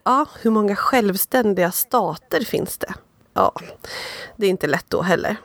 ja, 0.05 0.27
hur 0.41 0.51
många 0.51 0.77
självständiga 0.77 1.71
stater 1.71 2.41
finns 2.41 2.79
det? 2.79 2.95
Ja, 3.35 3.53
det 4.37 4.47
är 4.47 4.51
inte 4.51 4.67
lätt 4.67 4.87
då 4.89 5.03
heller. 5.03 5.37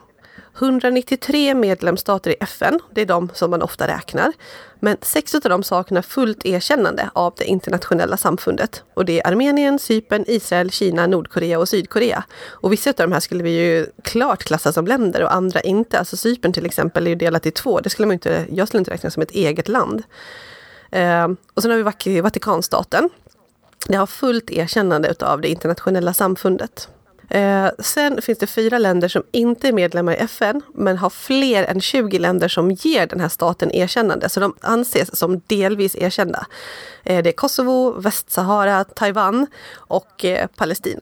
193 0.60 1.54
medlemsstater 1.54 2.30
i 2.30 2.36
FN, 2.40 2.80
det 2.94 3.00
är 3.00 3.06
de 3.06 3.30
som 3.34 3.50
man 3.50 3.62
ofta 3.62 3.88
räknar. 3.88 4.32
Men 4.80 4.96
sex 5.02 5.34
av 5.34 5.40
dem 5.40 5.62
saknar 5.62 6.02
fullt 6.02 6.46
erkännande 6.46 7.10
av 7.12 7.34
det 7.36 7.44
internationella 7.44 8.16
samfundet. 8.16 8.82
Och 8.94 9.04
det 9.04 9.20
är 9.20 9.26
Armenien, 9.26 9.78
Cypern, 9.78 10.24
Israel, 10.26 10.70
Kina, 10.70 11.06
Nordkorea 11.06 11.58
och 11.58 11.68
Sydkorea. 11.68 12.24
Och 12.46 12.72
vissa 12.72 12.90
av 12.90 12.96
de 12.96 13.12
här 13.12 13.20
skulle 13.20 13.42
vi 13.42 13.50
ju 13.50 13.86
klart 14.02 14.44
klassa 14.44 14.72
som 14.72 14.86
länder 14.86 15.22
och 15.22 15.34
andra 15.34 15.60
inte. 15.60 15.98
Alltså 15.98 16.16
Cypern 16.16 16.52
till 16.52 16.66
exempel 16.66 17.06
är 17.06 17.10
ju 17.10 17.16
delat 17.16 17.46
i 17.46 17.50
två. 17.50 17.80
Det 17.80 17.90
skulle 17.90 18.06
man 18.06 18.14
inte, 18.14 18.46
jag 18.52 18.68
skulle 18.68 18.78
inte 18.78 18.90
räkna 18.90 19.10
som 19.10 19.22
ett 19.22 19.30
eget 19.30 19.68
land. 19.68 20.02
Eh, 20.90 21.28
och 21.54 21.62
sen 21.62 21.70
har 21.70 21.94
vi 22.04 22.20
Vatikanstaten. 22.20 23.10
Det 23.86 23.96
har 23.96 24.06
fullt 24.06 24.50
erkännande 24.50 25.14
av 25.20 25.40
det 25.40 25.48
internationella 25.48 26.12
samfundet. 26.12 26.88
Eh, 27.28 27.70
sen 27.78 28.22
finns 28.22 28.38
det 28.38 28.46
fyra 28.46 28.78
länder 28.78 29.08
som 29.08 29.22
inte 29.32 29.68
är 29.68 29.72
medlemmar 29.72 30.12
i 30.12 30.16
FN 30.16 30.62
men 30.74 30.98
har 30.98 31.10
fler 31.10 31.64
än 31.64 31.80
20 31.80 32.18
länder 32.18 32.48
som 32.48 32.70
ger 32.70 33.06
den 33.06 33.20
här 33.20 33.28
staten 33.28 33.70
erkännande. 33.72 34.28
Så 34.28 34.40
de 34.40 34.54
anses 34.60 35.18
som 35.18 35.40
delvis 35.46 35.96
erkända. 35.96 36.46
Eh, 37.04 37.22
det 37.22 37.30
är 37.30 37.32
Kosovo, 37.32 38.00
Västsahara, 38.00 38.84
Taiwan 38.84 39.46
och 39.74 40.24
eh, 40.24 40.46
Palestina. 40.46 41.00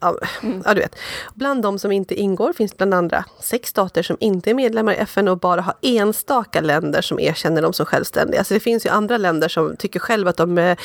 Ja, 0.00 0.16
mm. 0.42 0.62
ja, 0.64 0.74
du 0.74 0.80
vet. 0.80 0.96
Bland 1.34 1.62
de 1.62 1.78
som 1.78 1.92
inte 1.92 2.14
ingår 2.14 2.52
finns 2.52 2.76
bland 2.76 2.94
andra 2.94 3.24
sex 3.40 3.68
stater 3.68 4.02
som 4.02 4.16
inte 4.20 4.50
är 4.50 4.54
medlemmar 4.54 4.92
i 4.92 4.96
FN 4.96 5.28
och 5.28 5.38
bara 5.38 5.60
har 5.60 5.74
enstaka 5.82 6.60
länder 6.60 7.02
som 7.02 7.20
erkänner 7.20 7.62
dem 7.62 7.72
som 7.72 7.86
självständiga. 7.86 8.44
Så 8.44 8.54
det 8.54 8.60
finns 8.60 8.86
ju 8.86 8.90
andra 8.90 9.16
länder 9.16 9.48
som 9.48 9.76
tycker 9.76 10.00
själva 10.00 10.30
att 10.30 10.36
de 10.36 10.58
eh, 10.58 10.76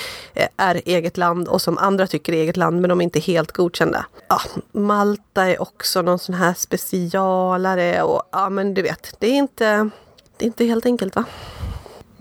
är 0.57 0.81
eget 0.85 1.17
land 1.17 1.47
och 1.47 1.61
som 1.61 1.77
andra 1.77 2.07
tycker 2.07 2.33
är 2.33 2.37
eget 2.37 2.57
land 2.57 2.81
men 2.81 2.89
de 2.89 3.01
är 3.01 3.03
inte 3.03 3.19
helt 3.19 3.51
godkända. 3.51 4.05
Ja, 4.27 4.41
Malta 4.71 5.47
är 5.47 5.61
också 5.61 6.01
någon 6.01 6.19
sån 6.19 6.35
här 6.35 6.53
specialare 6.53 8.01
och 8.01 8.23
ja 8.31 8.49
men 8.49 8.73
du 8.73 8.81
vet, 8.81 9.15
det 9.19 9.27
är 9.27 9.35
inte, 9.35 9.89
det 10.37 10.45
är 10.45 10.47
inte 10.47 10.65
helt 10.65 10.85
enkelt 10.85 11.15
va? 11.15 11.25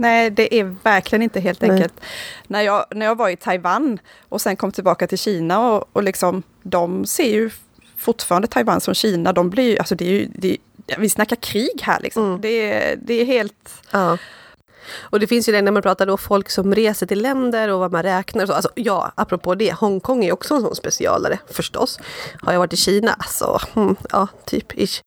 Nej, 0.01 0.31
det 0.31 0.55
är 0.55 0.77
verkligen 0.83 1.23
inte 1.23 1.41
helt 1.41 1.63
enkelt. 1.63 2.01
När 2.47 2.63
jag, 2.63 2.85
när 2.91 3.07
jag 3.07 3.19
var 3.19 3.29
i 3.29 3.37
Taiwan 3.37 3.99
och 4.29 4.41
sen 4.41 4.57
kom 4.57 4.73
tillbaka 4.73 5.07
till 5.07 5.19
Kina 5.19 5.71
och, 5.71 5.85
och 5.93 6.03
liksom, 6.03 6.43
de 6.63 7.05
ser 7.07 7.31
ju 7.31 7.51
fortfarande 7.97 8.49
Taiwan 8.49 8.81
som 8.81 8.95
Kina. 8.95 9.33
De 9.33 9.51
blir 9.51 9.79
alltså 9.79 9.95
det 9.95 10.05
är 10.05 10.11
ju, 10.11 10.29
det, 10.35 10.57
vi 10.99 11.11
snackar 11.11 11.37
krig 11.37 11.83
här 11.83 12.01
liksom. 12.01 12.25
Mm. 12.25 12.41
Det, 12.41 12.95
det 13.03 13.15
är 13.15 13.25
helt... 13.25 13.83
Ja. 13.91 14.19
Och 15.01 15.21
det 15.21 15.27
finns 15.27 15.49
ju 15.49 15.53
det 15.53 15.63
när 15.63 15.73
man 15.73 15.83
pratar 15.83 16.07
då 16.07 16.17
folk 16.17 16.51
som 16.51 16.75
reser 16.75 17.07
till 17.07 17.23
länder 17.23 17.69
och 17.69 17.81
vad 17.81 17.93
man 17.93 18.03
räknar. 18.03 18.43
Och 18.43 18.49
så. 18.49 18.55
Alltså, 18.55 18.71
ja, 18.75 19.13
apropå 19.15 19.55
det, 19.55 19.73
Hongkong 19.73 20.25
är 20.25 20.33
också 20.33 20.55
en 20.55 20.61
sån 20.61 20.77
specialare 20.77 21.39
förstås. 21.47 21.99
Har 22.41 22.53
jag 22.53 22.59
varit 22.59 22.73
i 22.73 22.77
Kina? 22.77 23.13
Alltså, 23.19 23.59
mm, 23.77 23.97
ja, 24.11 24.29
typ 24.47 24.79
ish. 24.79 25.01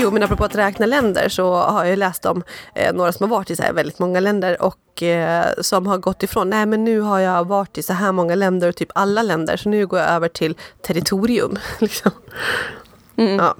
Jo, 0.00 0.10
men 0.10 0.22
apropå 0.22 0.44
att 0.44 0.54
räkna 0.54 0.86
länder 0.86 1.28
så 1.28 1.54
har 1.54 1.84
jag 1.84 1.98
läst 1.98 2.26
om 2.26 2.42
eh, 2.74 2.94
några 2.94 3.12
som 3.12 3.30
har 3.30 3.38
varit 3.38 3.50
i 3.50 3.56
så 3.56 3.62
här 3.62 3.72
väldigt 3.72 3.98
många 3.98 4.20
länder 4.20 4.62
och 4.62 5.02
eh, 5.02 5.46
som 5.60 5.86
har 5.86 5.98
gått 5.98 6.22
ifrån, 6.22 6.50
nej 6.50 6.66
men 6.66 6.84
nu 6.84 7.00
har 7.00 7.18
jag 7.18 7.48
varit 7.48 7.78
i 7.78 7.82
så 7.82 7.92
här 7.92 8.12
många 8.12 8.34
länder 8.34 8.68
och 8.68 8.76
typ 8.76 8.90
alla 8.94 9.22
länder 9.22 9.56
så 9.56 9.68
nu 9.68 9.86
går 9.86 9.98
jag 9.98 10.08
över 10.08 10.28
till 10.28 10.56
territorium. 10.82 11.58
liksom. 11.78 12.10
mm. 13.16 13.36
ja. 13.36 13.54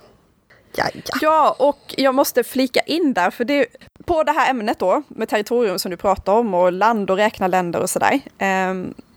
Ja, 0.76 0.84
ja. 1.20 1.56
och 1.58 1.94
jag 1.96 2.14
måste 2.14 2.44
flika 2.44 2.80
in 2.80 3.12
där, 3.12 3.30
för 3.30 3.44
det, 3.44 3.66
på 4.04 4.22
det 4.22 4.32
här 4.32 4.50
ämnet 4.50 4.78
då, 4.78 5.02
med 5.08 5.28
territorium 5.28 5.78
som 5.78 5.90
du 5.90 5.96
pratar 5.96 6.32
om 6.32 6.54
och 6.54 6.72
land 6.72 7.10
och 7.10 7.16
räkna 7.16 7.46
länder 7.46 7.80
och 7.80 7.90
sådär. 7.90 8.20
Eh, 8.38 8.74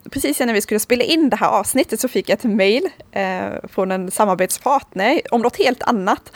precis 0.10 0.40
när 0.40 0.54
vi 0.54 0.62
skulle 0.62 0.80
spela 0.80 1.04
in 1.04 1.30
det 1.30 1.36
här 1.36 1.48
avsnittet 1.48 2.00
så 2.00 2.08
fick 2.08 2.30
jag 2.30 2.38
ett 2.38 2.44
mail 2.44 2.90
eh, 3.12 3.50
från 3.64 3.92
en 3.92 4.12
samarbetspartner 4.12 5.22
om 5.32 5.42
något 5.42 5.58
helt 5.58 5.84
annat. 5.84 6.32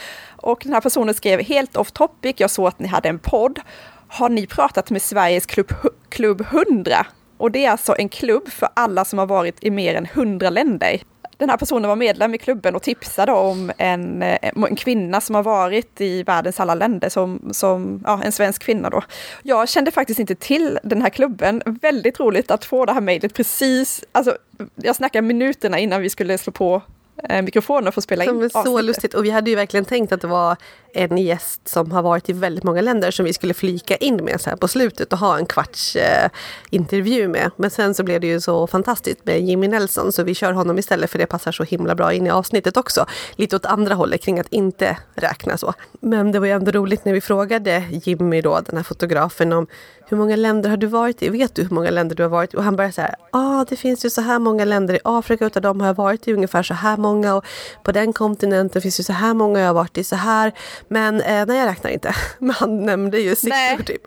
Och 0.46 0.62
den 0.64 0.74
här 0.74 0.82
personen 0.82 1.14
skrev 1.14 1.42
helt 1.42 1.78
off 1.78 1.92
topic, 1.92 2.36
jag 2.38 2.50
såg 2.50 2.68
att 2.68 2.80
ni 2.80 2.88
hade 2.88 3.10
en 3.10 3.20
podd. 3.20 3.60
Har 4.08 4.30
ni 4.30 4.48
pratat 4.48 4.90
med 4.90 5.02
Sveriges 5.02 5.46
klubb, 5.46 5.74
klubb 6.10 6.42
100? 6.42 7.06
Och 7.38 7.52
det 7.52 7.66
är 7.66 7.72
alltså 7.72 7.96
en 7.98 8.10
klubb 8.10 8.50
för 8.50 8.70
alla 8.74 9.06
som 9.06 9.20
har 9.20 9.26
varit 9.26 9.64
i 9.64 9.72
mer 9.72 9.96
än 9.96 10.06
100 10.06 10.50
länder. 10.50 11.02
den 11.38 11.50
här 11.50 11.58
personen 11.58 11.90
var 11.90 11.96
medlem 11.96 12.34
i 12.34 12.38
klubben 12.38 12.76
och 12.76 12.82
tipsade 12.82 13.32
om 13.32 13.72
en, 13.78 14.22
eh, 14.22 14.38
en 14.42 14.76
kvinna 14.76 15.22
som 15.22 15.36
har 15.36 15.44
varit 15.44 16.02
i 16.02 16.24
världens 16.24 16.60
alla 16.60 16.76
länder, 16.76 17.10
som, 17.10 17.50
som 17.52 18.04
ja, 18.06 18.22
en 18.24 18.32
svensk 18.32 18.64
kvinna 18.64 18.90
då. 18.90 19.02
Jag 19.44 19.70
kände 19.70 19.92
faktiskt 19.92 20.20
inte 20.20 20.36
till 20.36 20.80
den 20.84 21.02
här 21.02 21.10
klubben. 21.10 21.62
Väldigt 21.66 22.20
roligt 22.20 22.52
att 22.52 22.66
få 22.66 22.86
det 22.86 22.94
här 22.94 23.02
mejlet 23.02 23.34
precis, 23.34 24.04
alltså 24.12 24.38
jag 24.76 24.96
snackar 24.96 25.22
minuterna 25.22 25.80
innan 25.80 26.02
vi 26.02 26.10
skulle 26.10 26.38
slå 26.38 26.52
på 26.54 26.82
eh, 27.30 27.42
mikrofonen 27.42 27.92
för 27.92 28.00
att 28.00 28.04
spela 28.04 28.24
in 28.24 28.30
avsnittet. 28.30 28.64
Så 28.64 28.82
lustigt 28.82 29.14
och 29.14 29.26
vi 29.26 29.30
hade 29.30 29.50
ju 29.50 29.56
verkligen 29.56 29.86
tänkt 29.86 30.12
att 30.12 30.22
det 30.22 30.28
var 30.28 30.58
en 30.94 31.18
gäst 31.18 31.68
som 31.68 31.92
har 31.92 32.02
varit 32.02 32.30
i 32.30 32.34
väldigt 32.34 32.64
många 32.64 32.82
länder 32.82 33.12
som 33.12 33.26
vi 33.26 33.34
skulle 33.34 33.54
flika 33.54 33.96
in 33.96 34.16
med 34.16 34.42
så 34.42 34.50
här 34.50 34.58
på 34.58 34.68
slutet 34.68 35.14
och 35.14 35.20
ha 35.20 35.38
en 35.38 35.46
kvarts 35.46 35.96
eh, 35.96 36.30
intervju 36.70 37.28
med. 37.28 37.52
Men 37.56 37.70
sen 37.70 37.94
så 37.94 38.04
blev 38.04 38.22
det 38.22 38.28
ju 38.28 38.42
så 38.42 38.68
fantastiskt 38.68 39.26
med 39.26 39.42
Jimmy 39.42 39.68
Nelson 39.68 40.12
så 40.12 40.24
vi 40.24 40.36
kör 40.36 40.52
honom 40.52 40.80
istället 40.80 41.12
för 41.12 41.20
det 41.20 41.26
passar 41.26 41.52
så 41.52 41.64
himla 41.64 41.96
bra 41.96 42.14
in 42.14 42.28
i 42.28 42.30
avsnittet 42.30 42.78
också. 42.78 43.06
Lite 43.36 43.56
åt 43.56 43.66
andra 43.66 43.96
hållet 43.96 44.24
kring 44.24 44.40
att 44.40 44.48
inte 44.50 44.98
räkna 45.16 45.58
så. 45.58 45.74
Men 46.00 46.32
det 46.32 46.40
var 46.40 46.48
ju 46.48 46.54
ändå 46.54 46.72
roligt 46.72 47.06
när 47.06 47.14
vi 47.14 47.22
frågade 47.22 47.84
Jimmy 47.90 48.42
då, 48.42 48.60
den 48.66 48.78
här 48.78 48.84
fotografen 48.84 49.54
om 49.54 49.68
hur 50.08 50.18
många 50.18 50.36
länder 50.36 50.70
har 50.70 50.78
du 50.78 50.88
varit 50.88 51.24
i? 51.24 51.30
Vet 51.30 51.56
du 51.56 51.64
hur 51.64 51.70
många 51.70 51.90
länder 51.92 52.16
du 52.16 52.24
har 52.24 52.30
varit 52.30 52.54
i? 52.54 52.58
Och 52.58 52.64
han 52.64 52.80
här, 52.80 52.98
ja 52.98 53.16
ah, 53.32 53.66
det 53.70 53.76
finns 53.76 54.06
ju 54.06 54.10
så 54.10 54.22
här 54.22 54.40
många 54.40 54.66
länder 54.66 54.94
i 54.94 55.00
Afrika, 55.04 55.46
utav 55.46 55.62
dem 55.62 55.80
har 55.80 55.88
jag 55.88 55.94
varit 55.94 56.28
i 56.28 56.34
ungefär 56.34 56.64
så 56.64 56.74
här 56.74 56.98
många 56.98 57.36
och 57.36 57.46
på 57.84 57.92
den 57.92 58.14
kontinenten 58.14 58.82
finns 58.82 59.00
ju 59.00 59.04
så 59.04 59.14
här 59.14 59.34
många 59.34 59.60
jag 59.60 59.68
har 59.68 59.74
varit 59.74 59.98
i 59.98 60.04
så 60.04 60.16
här. 60.16 60.52
Men 60.88 61.22
eh, 61.22 61.46
nej, 61.46 61.58
jag 61.58 61.68
räknar 61.68 61.92
inte. 61.92 62.16
Men 62.40 62.56
han 62.56 62.86
nämnde 62.86 63.20
ju 63.20 63.36
siffror 63.36 63.84
typ. 63.84 64.02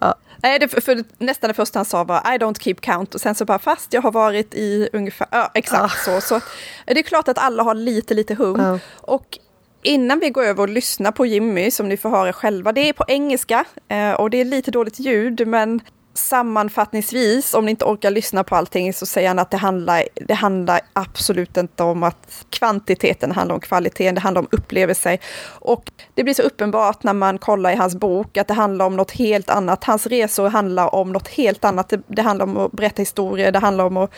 Ja. 0.00 0.14
Nej, 0.42 0.58
det, 0.58 0.68
för 0.68 1.04
nästan 1.18 1.48
det 1.48 1.54
första 1.54 1.78
han 1.78 1.86
sa 1.86 2.04
var 2.04 2.18
I 2.18 2.38
don't 2.38 2.62
keep 2.62 2.74
count 2.74 3.14
och 3.14 3.20
sen 3.20 3.34
så 3.34 3.44
bara 3.44 3.58
fast 3.58 3.92
jag 3.92 4.02
har 4.02 4.12
varit 4.12 4.54
i 4.54 4.88
ungefär, 4.92 5.28
ja 5.30 5.50
exakt 5.54 5.94
ja. 6.06 6.20
så. 6.20 6.20
Så 6.20 6.40
det 6.86 6.98
är 6.98 7.02
klart 7.02 7.28
att 7.28 7.38
alla 7.38 7.62
har 7.62 7.74
lite, 7.74 8.14
lite 8.14 8.34
hum. 8.34 8.60
Ja. 8.60 8.78
Och 9.00 9.38
innan 9.84 10.20
vi 10.20 10.30
går 10.30 10.44
över 10.44 10.62
och 10.62 10.68
lyssnar 10.68 11.12
på 11.12 11.26
Jimmy, 11.26 11.70
som 11.70 11.88
ni 11.88 11.96
får 11.96 12.10
höra 12.10 12.32
själva, 12.32 12.72
det 12.72 12.88
är 12.88 12.92
på 12.92 13.04
engelska 13.08 13.64
eh, 13.88 14.12
och 14.12 14.30
det 14.30 14.40
är 14.40 14.44
lite 14.44 14.70
dåligt 14.70 14.98
ljud, 14.98 15.48
men 15.48 15.80
sammanfattningsvis, 16.14 17.54
om 17.54 17.64
ni 17.64 17.70
inte 17.70 17.84
orkar 17.84 18.10
lyssna 18.10 18.44
på 18.44 18.56
allting, 18.56 18.92
så 18.92 19.06
säger 19.06 19.28
han 19.28 19.38
att 19.38 19.50
det 19.50 19.56
handlar, 19.56 20.04
det 20.14 20.34
handlar 20.34 20.80
absolut 20.92 21.56
inte 21.56 21.82
om 21.82 22.02
att 22.02 22.46
kvantiteten 22.50 23.32
handlar 23.32 23.54
om 23.54 23.60
kvaliteten, 23.60 24.14
det 24.14 24.20
handlar 24.20 24.42
om 24.42 24.48
upplevelser. 24.50 25.18
Och 25.46 25.90
det 26.14 26.24
blir 26.24 26.34
så 26.34 26.42
uppenbart 26.42 27.02
när 27.02 27.12
man 27.12 27.38
kollar 27.38 27.72
i 27.72 27.76
hans 27.76 27.94
bok 27.94 28.36
att 28.36 28.48
det 28.48 28.54
handlar 28.54 28.86
om 28.86 28.96
något 28.96 29.10
helt 29.10 29.50
annat. 29.50 29.84
Hans 29.84 30.06
resor 30.06 30.48
handlar 30.48 30.94
om 30.94 31.12
något 31.12 31.28
helt 31.28 31.64
annat. 31.64 31.88
Det, 31.88 32.00
det 32.06 32.22
handlar 32.22 32.46
om 32.46 32.56
att 32.56 32.72
berätta 32.72 33.02
historier, 33.02 33.52
det 33.52 33.58
handlar 33.58 33.84
om 33.84 33.96
att 33.96 34.10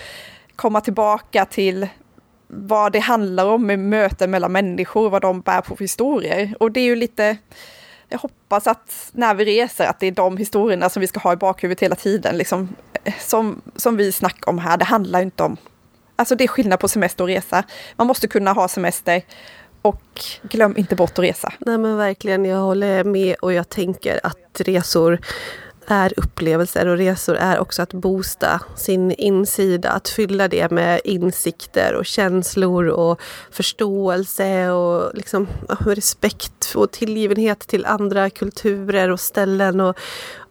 komma 0.56 0.80
tillbaka 0.80 1.44
till 1.44 1.86
vad 2.46 2.92
det 2.92 2.98
handlar 2.98 3.46
om 3.46 3.66
med 3.66 3.78
möten 3.78 4.30
mellan 4.30 4.52
människor, 4.52 5.10
vad 5.10 5.22
de 5.22 5.40
bär 5.40 5.60
på 5.60 5.76
för 5.76 5.84
historier. 5.84 6.54
Och 6.60 6.72
det 6.72 6.80
är 6.80 6.84
ju 6.84 6.96
lite 6.96 7.36
jag 8.08 8.18
hoppas 8.18 8.66
att 8.66 9.10
när 9.12 9.34
vi 9.34 9.44
reser 9.44 9.86
att 9.86 10.00
det 10.00 10.06
är 10.06 10.12
de 10.12 10.36
historierna 10.36 10.88
som 10.88 11.00
vi 11.00 11.06
ska 11.06 11.20
ha 11.20 11.32
i 11.32 11.36
bakhuvudet 11.36 11.82
hela 11.82 11.96
tiden. 11.96 12.38
Liksom, 12.38 12.76
eh, 13.04 13.14
som, 13.20 13.62
som 13.76 13.96
vi 13.96 14.12
snackar 14.12 14.50
om 14.50 14.58
här, 14.58 14.76
det 14.76 14.84
handlar 14.84 15.22
inte 15.22 15.42
om... 15.42 15.56
Alltså 16.16 16.34
det 16.34 16.44
är 16.44 16.48
skillnad 16.48 16.80
på 16.80 16.88
semester 16.88 17.24
och 17.24 17.28
resa. 17.28 17.62
Man 17.96 18.06
måste 18.06 18.28
kunna 18.28 18.52
ha 18.52 18.68
semester 18.68 19.22
och 19.82 20.02
glöm 20.42 20.76
inte 20.76 20.96
bort 20.96 21.10
att 21.10 21.24
resa. 21.24 21.52
Nej 21.58 21.78
men 21.78 21.96
verkligen, 21.96 22.44
jag 22.44 22.58
håller 22.58 23.04
med 23.04 23.34
och 23.34 23.52
jag 23.52 23.68
tänker 23.68 24.20
att 24.22 24.60
resor 24.60 25.20
är 25.86 26.12
upplevelser 26.16 26.86
och 26.86 26.96
resor 26.96 27.36
är 27.36 27.58
också 27.58 27.82
att 27.82 27.92
boosta 27.92 28.60
sin 28.76 29.10
insida, 29.10 29.90
att 29.90 30.08
fylla 30.08 30.48
det 30.48 30.70
med 30.70 31.00
insikter 31.04 31.94
och 31.94 32.06
känslor 32.06 32.86
och 32.86 33.20
förståelse 33.50 34.70
och 34.70 35.14
liksom 35.14 35.46
respekt 35.80 36.72
och 36.74 36.90
tillgivenhet 36.90 37.58
till 37.58 37.86
andra 37.86 38.30
kulturer 38.30 39.10
och 39.10 39.20
ställen 39.20 39.80
och 39.80 39.96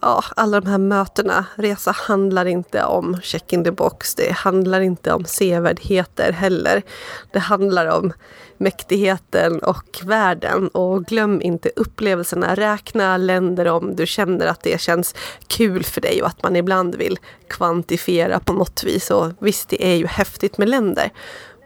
ja, 0.05 0.23
alla 0.35 0.61
de 0.61 0.69
här 0.69 0.77
mötena. 0.77 1.45
Resa 1.55 1.91
handlar 1.91 2.45
inte 2.45 2.83
om 2.83 3.21
check 3.21 3.53
in 3.53 3.63
the 3.63 3.71
box, 3.71 4.15
det 4.15 4.31
handlar 4.31 4.81
inte 4.81 5.13
om 5.13 5.25
sevärdheter 5.25 6.31
heller. 6.31 6.81
Det 7.31 7.39
handlar 7.39 7.85
om 7.85 8.13
mäktigheten 8.57 9.59
och 9.59 10.01
världen. 10.03 10.67
Och 10.67 11.05
glöm 11.05 11.41
inte 11.41 11.71
upplevelserna. 11.75 12.55
Räkna 12.55 13.17
länder 13.17 13.65
om 13.67 13.95
du 13.95 14.05
känner 14.05 14.47
att 14.47 14.63
det 14.63 14.81
känns 14.81 15.15
kul 15.47 15.83
för 15.83 16.01
dig 16.01 16.21
och 16.21 16.27
att 16.27 16.43
man 16.43 16.55
ibland 16.55 16.95
vill 16.95 17.19
kvantifiera 17.47 18.39
på 18.39 18.53
något 18.53 18.83
vis. 18.83 19.11
Och 19.11 19.31
visst, 19.39 19.69
det 19.69 19.85
är 19.85 19.95
ju 19.95 20.07
häftigt 20.07 20.57
med 20.57 20.69
länder. 20.69 21.09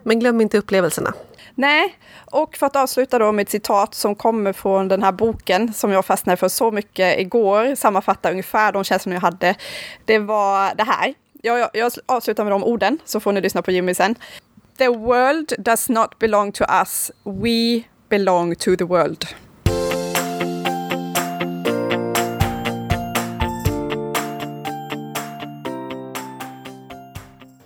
Men 0.03 0.19
glöm 0.19 0.41
inte 0.41 0.57
upplevelserna. 0.57 1.13
Nej, 1.59 1.95
och 2.31 2.57
för 2.57 2.65
att 2.65 2.75
avsluta 2.75 3.19
då 3.19 3.31
med 3.31 3.43
ett 3.43 3.49
citat 3.49 3.95
som 3.95 4.15
kommer 4.15 4.53
från 4.53 4.87
den 4.87 5.03
här 5.03 5.11
boken 5.11 5.73
som 5.73 5.91
jag 5.91 6.05
fastnade 6.05 6.37
för 6.37 6.47
så 6.47 6.71
mycket 6.71 7.19
igår, 7.19 7.75
sammanfattar 7.75 8.31
ungefär 8.31 8.71
de 8.71 8.83
känslor 8.83 9.13
jag 9.13 9.21
hade. 9.21 9.55
Det 10.05 10.19
var 10.19 10.75
det 10.75 10.83
här. 10.83 11.13
Jag, 11.41 11.59
jag, 11.59 11.69
jag 11.73 11.91
avslutar 12.05 12.43
med 12.43 12.53
de 12.53 12.63
orden, 12.63 12.97
så 13.05 13.19
får 13.19 13.31
ni 13.31 13.41
lyssna 13.41 13.61
på 13.61 13.71
Jimmy 13.71 13.93
sen. 13.93 14.15
The 14.77 14.87
world 14.87 15.53
does 15.57 15.89
not 15.89 16.19
belong 16.19 16.51
to 16.51 16.63
us. 16.63 17.11
We 17.23 17.83
belong 18.09 18.55
to 18.55 18.75
the 18.75 18.85
world. 18.85 19.25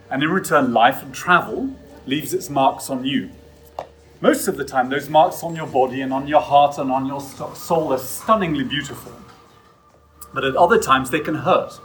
And 0.10 0.24
in 0.24 0.30
return, 0.30 0.74
life 0.74 1.06
and 1.06 1.14
travel 1.14 1.70
leaves 2.06 2.34
its 2.34 2.50
marks 2.50 2.90
on 2.90 3.06
you. 3.06 3.30
Most 4.24 4.48
of 4.48 4.56
the 4.56 4.64
time, 4.64 4.88
those 4.88 5.10
marks 5.10 5.44
on 5.44 5.54
your 5.54 5.68
body 5.68 6.00
and 6.00 6.14
on 6.14 6.30
your 6.30 6.40
heart 6.40 6.78
and 6.78 6.90
on 6.90 7.06
your 7.06 7.20
soul 7.20 7.92
are 7.92 7.98
stunningly 7.98 8.64
beautiful. 8.64 9.12
But 10.34 10.46
at 10.46 10.56
other 10.56 10.80
times, 10.80 11.10
they 11.10 11.20
can 11.20 11.36
hurt. 11.36 11.78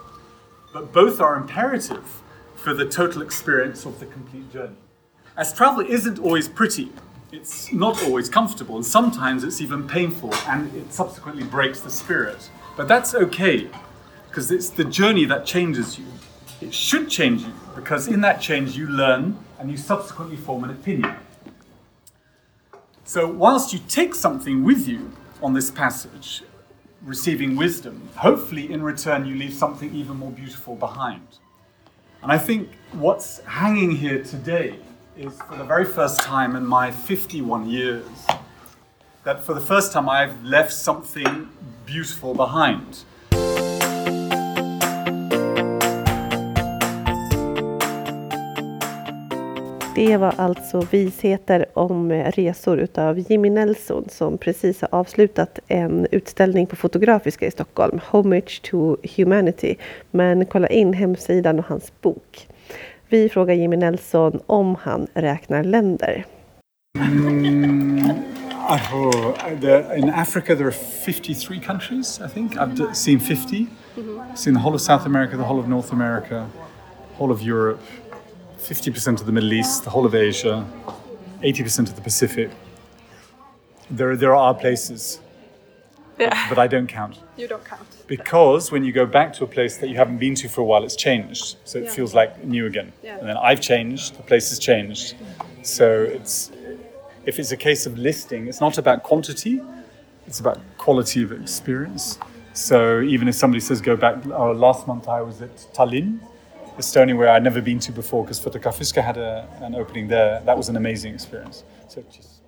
But 0.72 0.93
both 0.93 1.20
are 1.20 1.34
imperative 1.34 2.22
for 2.55 2.74
the 2.74 2.84
total 2.86 3.22
experience 3.22 3.84
of 3.84 3.99
the 3.99 4.07
complete 4.07 4.53
journey. 4.53 4.76
As 5.36 5.53
travel 5.53 5.84
isn't 5.84 6.20
always 6.20 6.49
pretty, 6.49 6.93
it's 7.32 7.72
not 7.72 8.01
always 8.05 8.28
comfortable, 8.28 8.76
and 8.76 8.86
sometimes 8.86 9.43
it's 9.43 9.61
even 9.61 9.89
painful, 9.89 10.32
and 10.47 10.72
it 10.76 10.93
subsequently 10.93 11.43
breaks 11.43 11.80
the 11.80 11.91
spirit. 11.91 12.51
But 12.76 12.86
that's 12.86 13.16
okay, 13.16 13.68
because 14.28 14.53
it's 14.53 14.70
the 14.70 14.84
journey 14.84 15.24
that 15.24 15.45
changes 15.45 15.99
you. 15.99 16.07
It 16.61 16.72
should 16.72 17.11
change 17.11 17.43
you, 17.43 17.53
because 17.74 18.07
in 18.07 18.20
that 18.20 18.41
change 18.41 18.76
you 18.76 18.86
learn 18.86 19.36
and 19.59 19.72
you 19.72 19.76
subsequently 19.76 20.36
form 20.36 20.62
an 20.62 20.70
opinion. 20.70 21.16
So, 23.09 23.26
whilst 23.26 23.72
you 23.72 23.78
take 23.88 24.14
something 24.14 24.64
with 24.64 24.86
you 24.86 25.11
on 25.42 25.54
this 25.54 25.70
passage, 25.70 26.42
receiving 27.02 27.56
wisdom, 27.56 28.11
hopefully 28.14 28.70
in 28.70 28.82
return 28.82 29.24
you 29.24 29.34
leave 29.34 29.54
something 29.54 29.94
even 29.94 30.18
more 30.18 30.30
beautiful 30.30 30.74
behind. 30.76 31.26
And 32.22 32.30
I 32.30 32.36
think 32.36 32.68
what's 32.92 33.38
hanging 33.46 33.92
here 33.92 34.22
today 34.22 34.74
is 35.16 35.32
for 35.40 35.56
the 35.56 35.64
very 35.64 35.86
first 35.86 36.20
time 36.20 36.54
in 36.54 36.66
my 36.66 36.90
51 36.90 37.70
years 37.70 38.04
that 39.24 39.42
for 39.42 39.54
the 39.54 39.62
first 39.62 39.90
time 39.90 40.06
I've 40.06 40.44
left 40.44 40.74
something 40.74 41.48
beautiful 41.86 42.34
behind. 42.34 43.04
Det 49.99 50.16
var 50.16 50.34
alltså 50.36 50.80
Visheter 50.90 51.66
om 51.74 52.12
resor 52.12 52.78
utav 52.78 53.18
Jimmy 53.18 53.51
Nelson 53.51 54.05
som 54.09 54.38
precis 54.38 54.80
har 54.80 54.88
avslutat 54.92 55.59
en 55.68 56.07
utställning 56.11 56.66
på 56.66 56.76
Fotografiska 56.76 57.46
i 57.46 57.51
Stockholm, 57.51 58.01
Homage 58.05 58.62
to 58.62 58.96
Humanity. 59.16 59.74
Men 60.11 60.46
kolla 60.46 60.68
in 60.68 60.92
hemsidan 60.92 61.59
och 61.59 61.64
hans 61.64 61.92
bok. 62.01 62.49
Vi 63.09 63.28
frågar 63.28 63.55
Jimmy 63.55 63.76
Nelson 63.76 64.40
om 64.46 64.76
han 64.80 65.07
räknar 65.14 65.64
länder. 65.64 66.24
Mm, 66.99 68.11
oh, 68.68 69.32
the, 69.61 69.99
in 69.99 70.11
Africa 70.11 70.57
there 70.57 70.66
are 70.66 70.72
53 71.07 71.61
countries, 71.61 72.20
I 72.26 72.28
think. 72.34 72.57
I've 72.57 72.94
seen 72.94 73.20
50. 73.20 73.66
Mm-hmm. 73.96 74.36
Seen 74.36 74.55
the 74.55 74.61
whole 74.61 74.74
of 74.74 74.80
South 74.80 75.07
America, 75.07 75.36
the 75.36 75.42
whole 75.42 75.61
of 75.61 75.68
North 75.68 75.92
America, 75.92 76.46
whole 77.18 77.32
of 77.34 77.42
Europe, 77.42 77.80
50% 78.59 79.20
of 79.20 79.26
the 79.26 79.32
Middle 79.32 79.52
East, 79.52 79.84
the 79.84 79.90
whole 79.90 80.06
of 80.06 80.14
Asia, 80.14 80.66
80% 81.42 81.88
of 81.88 81.94
the 81.94 82.02
Pacific. 82.02 82.50
There, 83.90 84.16
there 84.16 84.34
are 84.34 84.54
places, 84.54 85.20
yeah. 86.18 86.48
but 86.48 86.59
I 86.59 86.66
don't 86.66 86.86
count. 86.86 87.20
You 87.36 87.48
don't 87.48 87.64
count. 87.64 87.86
Because 88.06 88.70
when 88.70 88.84
you 88.84 88.92
go 88.92 89.06
back 89.06 89.32
to 89.34 89.44
a 89.44 89.46
place 89.46 89.78
that 89.78 89.88
you 89.88 89.96
haven't 89.96 90.18
been 90.18 90.34
to 90.36 90.48
for 90.48 90.61
a 90.61 90.64
while, 90.64 90.84
it's 90.84 90.96
changed. 90.96 91.56
So 91.64 91.78
it 91.78 91.84
yeah. 91.84 91.90
feels 91.90 92.14
like 92.14 92.44
new 92.44 92.66
again. 92.66 92.92
Yeah. 93.02 93.18
And 93.18 93.28
then 93.28 93.36
I've 93.36 93.61
changed, 93.61 94.16
the 94.18 94.22
place 94.22 94.50
has 94.50 94.59
changed. 94.59 95.14
So 95.62 96.02
it's 96.02 96.50
if 97.24 97.38
it's 97.38 97.52
a 97.52 97.56
case 97.56 97.84
of 97.84 97.98
listing, 97.98 98.46
it's 98.48 98.61
not 98.61 98.78
about 98.78 99.02
quantity, 99.02 99.61
it's 100.26 100.40
about 100.40 100.59
quality 100.78 101.22
of 101.22 101.30
experience. 101.30 102.18
So 102.54 103.02
even 103.02 103.28
if 103.28 103.34
somebody 103.34 103.61
says 103.61 103.80
go 103.80 103.96
back, 103.96 104.26
oh, 104.26 104.52
last 104.52 104.86
month 104.86 105.09
I 105.09 105.20
was 105.20 105.42
at 105.42 105.54
Tallinn, 105.74 106.20
Estonia, 106.78 107.16
where 107.16 107.28
I'd 107.28 107.42
never 107.42 107.60
been 107.60 107.80
to 107.80 107.92
before, 107.92 108.24
because 108.24 108.40
Fotokafiska 108.40 109.02
had 109.02 109.16
a, 109.16 109.48
an 109.60 109.74
opening 109.74 110.08
there. 110.08 110.40
That 110.44 110.56
was 110.56 110.68
an 110.68 110.76
amazing 110.76 111.12
experience. 111.12 111.64
So 111.88 112.04
just, 112.10 112.40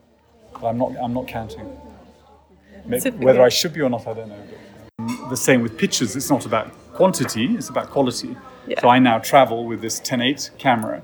but 0.52 0.68
I'm 0.68 0.78
not, 0.78 0.92
I'm 1.02 1.12
not 1.12 1.26
counting. 1.26 1.76
Maybe, 2.86 3.10
whether. 3.10 3.42
I 3.42 3.48
should 3.48 3.72
be 3.72 3.82
or 3.82 3.90
not, 3.90 4.06
I 4.06 4.14
don't 4.14 4.28
know. 4.28 4.42
But, 4.98 5.04
um, 5.04 5.30
the 5.30 5.36
same 5.36 5.62
with 5.62 5.76
pictures. 5.76 6.16
It's 6.16 6.30
not 6.30 6.46
about 6.46 6.72
quantity; 6.94 7.46
it's 7.56 7.68
about 7.68 7.90
quality. 7.90 8.36
Yeah. 8.66 8.80
So 8.80 8.88
I 8.88 8.98
now 8.98 9.18
travel 9.18 9.66
with 9.66 9.80
this 9.80 10.00
10.8 10.00 10.58
camera, 10.58 11.02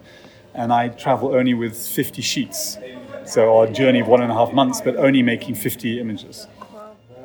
and 0.54 0.72
I 0.72 0.88
travel 0.88 1.34
only 1.34 1.54
with 1.54 1.76
50 1.76 2.22
sheets. 2.22 2.78
So 3.24 3.58
our 3.58 3.66
journey 3.66 4.00
of 4.00 4.06
one 4.06 4.22
and 4.22 4.30
a 4.30 4.34
half 4.34 4.52
months, 4.52 4.80
but 4.80 4.96
only 4.96 5.22
making 5.22 5.56
50 5.56 5.98
images. 5.98 6.46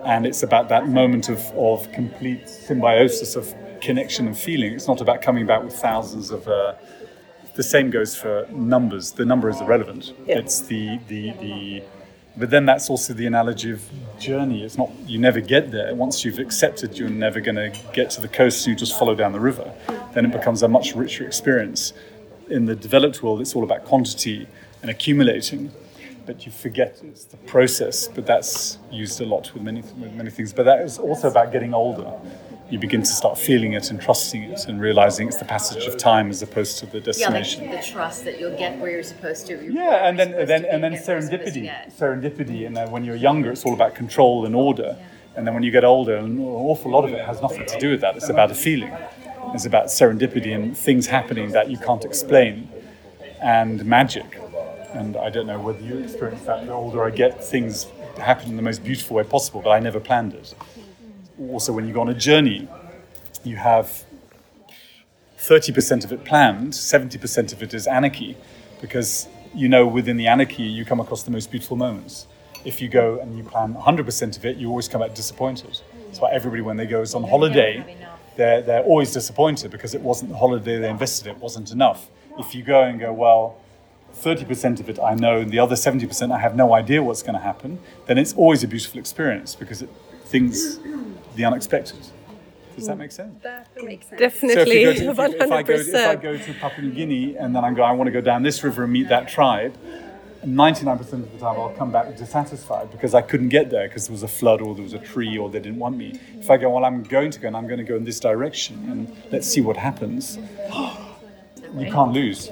And 0.03 0.25
it's 0.25 0.41
about 0.41 0.67
that 0.69 0.87
moment 0.87 1.29
of, 1.29 1.39
of 1.55 1.91
complete 1.91 2.49
symbiosis 2.49 3.35
of 3.35 3.53
connection 3.81 4.27
and 4.27 4.37
feeling. 4.37 4.73
It's 4.73 4.87
not 4.87 5.01
about 5.01 5.21
coming 5.21 5.45
back 5.45 5.63
with 5.63 5.73
thousands 5.73 6.31
of. 6.31 6.47
Uh, 6.47 6.75
the 7.53 7.63
same 7.63 7.89
goes 7.89 8.15
for 8.15 8.47
numbers. 8.49 9.11
The 9.11 9.25
number 9.25 9.49
is 9.49 9.59
irrelevant. 9.59 10.13
Yeah. 10.25 10.39
It's 10.39 10.61
the, 10.61 10.99
the 11.07 11.31
the. 11.31 11.83
But 12.37 12.49
then 12.49 12.65
that's 12.65 12.89
also 12.89 13.13
the 13.13 13.25
analogy 13.25 13.71
of 13.71 13.83
journey. 14.17 14.63
It's 14.63 14.77
not 14.77 14.89
you 15.05 15.19
never 15.19 15.41
get 15.41 15.71
there. 15.71 15.93
Once 15.93 16.23
you've 16.23 16.39
accepted 16.39 16.97
you're 16.97 17.09
never 17.09 17.41
going 17.41 17.55
to 17.57 17.77
get 17.93 18.09
to 18.11 18.21
the 18.21 18.29
coast, 18.29 18.65
you 18.65 18.73
just 18.73 18.97
follow 18.97 19.15
down 19.15 19.33
the 19.33 19.39
river. 19.39 19.69
Then 20.13 20.25
it 20.25 20.31
becomes 20.31 20.63
a 20.63 20.67
much 20.69 20.95
richer 20.95 21.25
experience. 21.25 21.91
In 22.49 22.65
the 22.65 22.75
developed 22.75 23.21
world, 23.21 23.41
it's 23.41 23.53
all 23.53 23.63
about 23.63 23.83
quantity 23.85 24.47
and 24.81 24.89
accumulating 24.89 25.71
but 26.25 26.45
you 26.45 26.51
forget 26.51 26.99
it's 27.03 27.25
the 27.25 27.37
process. 27.37 28.07
But 28.07 28.25
that's 28.25 28.77
used 28.91 29.19
a 29.21 29.25
lot 29.25 29.53
with 29.53 29.63
many 29.63 29.81
with 29.81 30.13
many 30.13 30.29
things. 30.29 30.53
But 30.53 30.63
that 30.63 30.81
is 30.81 30.97
also 30.97 31.27
about 31.29 31.51
getting 31.51 31.73
older. 31.73 32.11
You 32.71 32.79
begin 32.79 33.01
to 33.01 33.07
start 33.21 33.37
feeling 33.37 33.73
it 33.73 33.91
and 33.91 34.01
trusting 34.01 34.43
it 34.43 34.65
and 34.67 34.79
realizing 34.79 35.27
it's 35.27 35.35
the 35.37 35.45
passage 35.45 35.85
of 35.87 35.97
time 35.97 36.29
as 36.29 36.41
opposed 36.41 36.79
to 36.79 36.85
the 36.85 37.01
destination. 37.01 37.65
Yeah, 37.65 37.71
like 37.71 37.81
the 37.85 37.91
trust 37.91 38.23
that 38.23 38.39
you'll 38.39 38.57
get 38.57 38.79
where 38.79 38.89
you're 38.89 39.03
supposed 39.03 39.45
to. 39.47 39.53
you're- 39.61 39.73
Yeah, 39.75 40.07
and 40.07 40.17
then 40.17 40.31
then 40.47 40.63
and 40.65 40.81
then 40.83 40.93
get 40.93 41.05
where 41.05 41.17
you're 41.17 41.21
supposed 41.21 41.53
to 41.53 41.59
serendipity, 41.59 41.91
serendipity, 41.99 42.65
and 42.65 42.75
then 42.77 42.89
when 42.89 43.03
you're 43.03 43.17
younger, 43.17 43.51
it's 43.51 43.65
all 43.65 43.73
about 43.73 43.93
control 43.93 44.45
and 44.45 44.55
order. 44.55 44.95
yeah. 44.97 45.05
And 45.35 45.45
then 45.45 45.53
when 45.53 45.63
you 45.63 45.71
get 45.71 45.83
older, 45.83 46.15
an 46.15 46.39
awful 46.39 46.91
lot 46.91 47.03
of 47.05 47.11
it 47.13 47.23
has 47.25 47.41
nothing 47.41 47.65
to 47.65 47.77
do 47.79 47.91
with 47.91 48.01
that. 48.01 48.15
It's 48.15 48.29
about 48.29 48.51
a 48.51 48.55
feeling. 48.55 48.93
It's 49.53 49.65
about 49.65 49.85
serendipity 49.87 50.53
and 50.55 50.77
things 50.77 51.07
happening 51.07 51.51
that 51.51 51.69
you 51.69 51.77
can't 51.77 52.03
explain, 52.05 52.69
and 53.41 53.83
magic. 53.85 54.39
And 54.93 55.15
I 55.17 55.29
don't 55.29 55.47
know 55.47 55.59
whether 55.59 55.79
you 55.81 55.97
experience 55.99 56.43
that. 56.43 56.65
The 56.65 56.73
older 56.73 57.03
I 57.05 57.11
get, 57.11 57.43
things 57.43 57.87
happen 58.17 58.49
in 58.49 58.55
the 58.57 58.61
most 58.61 58.83
beautiful 58.83 59.15
way 59.17 59.23
possible, 59.23 59.61
but 59.61 59.69
I 59.71 59.79
never 59.79 59.99
planned 60.01 60.33
it. 60.33 60.53
Also, 61.49 61.73
when 61.73 61.87
you 61.87 61.93
go 61.93 62.01
on 62.01 62.09
a 62.09 62.13
journey, 62.13 62.67
you 63.43 63.55
have 63.55 64.03
30% 65.39 66.03
of 66.03 66.11
it 66.11 66.23
planned, 66.23 66.73
70% 66.73 67.53
of 67.53 67.63
it 67.63 67.73
is 67.73 67.87
anarchy, 67.87 68.37
because 68.79 69.27
you 69.55 69.67
know 69.67 69.87
within 69.87 70.17
the 70.17 70.27
anarchy 70.27 70.63
you 70.63 70.85
come 70.85 70.99
across 70.99 71.23
the 71.23 71.31
most 71.31 71.49
beautiful 71.49 71.75
moments. 71.75 72.27
If 72.63 72.79
you 72.79 72.89
go 72.89 73.19
and 73.19 73.35
you 73.35 73.43
plan 73.43 73.73
100% 73.73 74.37
of 74.37 74.45
it, 74.45 74.57
you 74.57 74.69
always 74.69 74.87
come 74.87 75.01
out 75.01 75.15
disappointed. 75.15 75.81
That's 76.05 76.19
why 76.19 76.31
everybody, 76.31 76.61
when 76.61 76.77
they 76.77 76.85
go 76.85 77.01
on 77.01 77.23
holiday, 77.23 77.97
they're, 78.37 78.61
they're 78.61 78.83
always 78.83 79.11
disappointed 79.11 79.71
because 79.71 79.95
it 79.95 80.01
wasn't 80.01 80.31
the 80.31 80.37
holiday 80.37 80.77
they 80.77 80.89
invested, 80.89 81.27
it 81.27 81.37
wasn't 81.37 81.71
enough. 81.71 82.09
If 82.37 82.53
you 82.53 82.61
go 82.61 82.83
and 82.83 82.99
go, 82.99 83.11
well, 83.11 83.57
30% 84.15 84.79
of 84.79 84.89
it 84.89 84.99
I 84.99 85.15
know, 85.15 85.39
and 85.39 85.49
the 85.49 85.57
other 85.57 85.75
70% 85.75 86.31
I 86.31 86.37
have 86.39 86.55
no 86.55 86.73
idea 86.75 87.01
what's 87.01 87.23
going 87.23 87.33
to 87.33 87.39
happen, 87.39 87.79
then 88.05 88.19
it's 88.19 88.33
always 88.33 88.63
a 88.63 88.67
beautiful 88.67 88.99
experience 88.99 89.55
because 89.55 89.81
it 89.81 89.89
things 90.31 90.79
the 91.35 91.45
unexpected. 91.45 91.99
Does 92.75 92.87
that 92.87 92.97
make 92.97 93.11
sense? 93.11 93.41
That 93.43 93.67
makes 93.83 94.07
sense. 94.07 94.19
So 94.19 94.25
if, 94.25 94.31
Definitely, 94.31 94.81
you 94.81 94.85
go 94.85 94.93
to, 94.93 95.09
if, 95.11 95.17
you- 95.33 95.41
if 95.41 95.51
I 95.51 95.63
go, 95.63 95.73
if 95.73 95.95
I 95.95 96.15
go 96.15 96.37
to 96.37 96.53
Papua 96.53 96.87
New 96.87 96.93
Guinea 96.93 97.35
and 97.35 97.55
then 97.55 97.63
I 97.65 97.73
go, 97.73 97.83
I 97.83 97.91
want 97.91 98.07
to 98.07 98.11
go 98.11 98.21
down 98.21 98.43
this 98.43 98.63
river 98.63 98.83
and 98.83 98.93
meet 98.93 99.09
that 99.09 99.27
tribe, 99.27 99.75
99% 100.45 100.99
of 101.13 101.31
the 101.31 101.37
time 101.37 101.59
I'll 101.59 101.69
come 101.77 101.91
back 101.91 102.15
dissatisfied 102.17 102.89
because 102.91 103.13
I 103.13 103.21
couldn't 103.21 103.49
get 103.49 103.69
there 103.69 103.87
because 103.87 104.07
there 104.07 104.13
was 104.13 104.23
a 104.23 104.27
flood 104.27 104.61
or 104.61 104.73
there 104.73 104.83
was 104.83 104.93
a 104.93 104.99
tree 104.99 105.37
or 105.37 105.49
they 105.49 105.59
didn't 105.59 105.77
want 105.79 105.97
me. 105.97 106.19
If 106.39 106.49
I 106.49 106.57
go, 106.57 106.69
well, 106.71 106.83
I'm 106.85 107.03
going 107.03 107.29
to 107.31 107.39
go 107.39 107.47
and 107.47 107.55
I'm 107.57 107.67
going 107.67 107.77
to 107.77 107.83
go 107.83 107.95
in 107.95 108.05
this 108.05 108.19
direction 108.19 108.77
and 108.89 109.15
let's 109.31 109.47
see 109.47 109.61
what 109.61 109.77
happens, 109.77 110.37
you 111.77 111.91
can't 111.91 112.13
lose. 112.13 112.49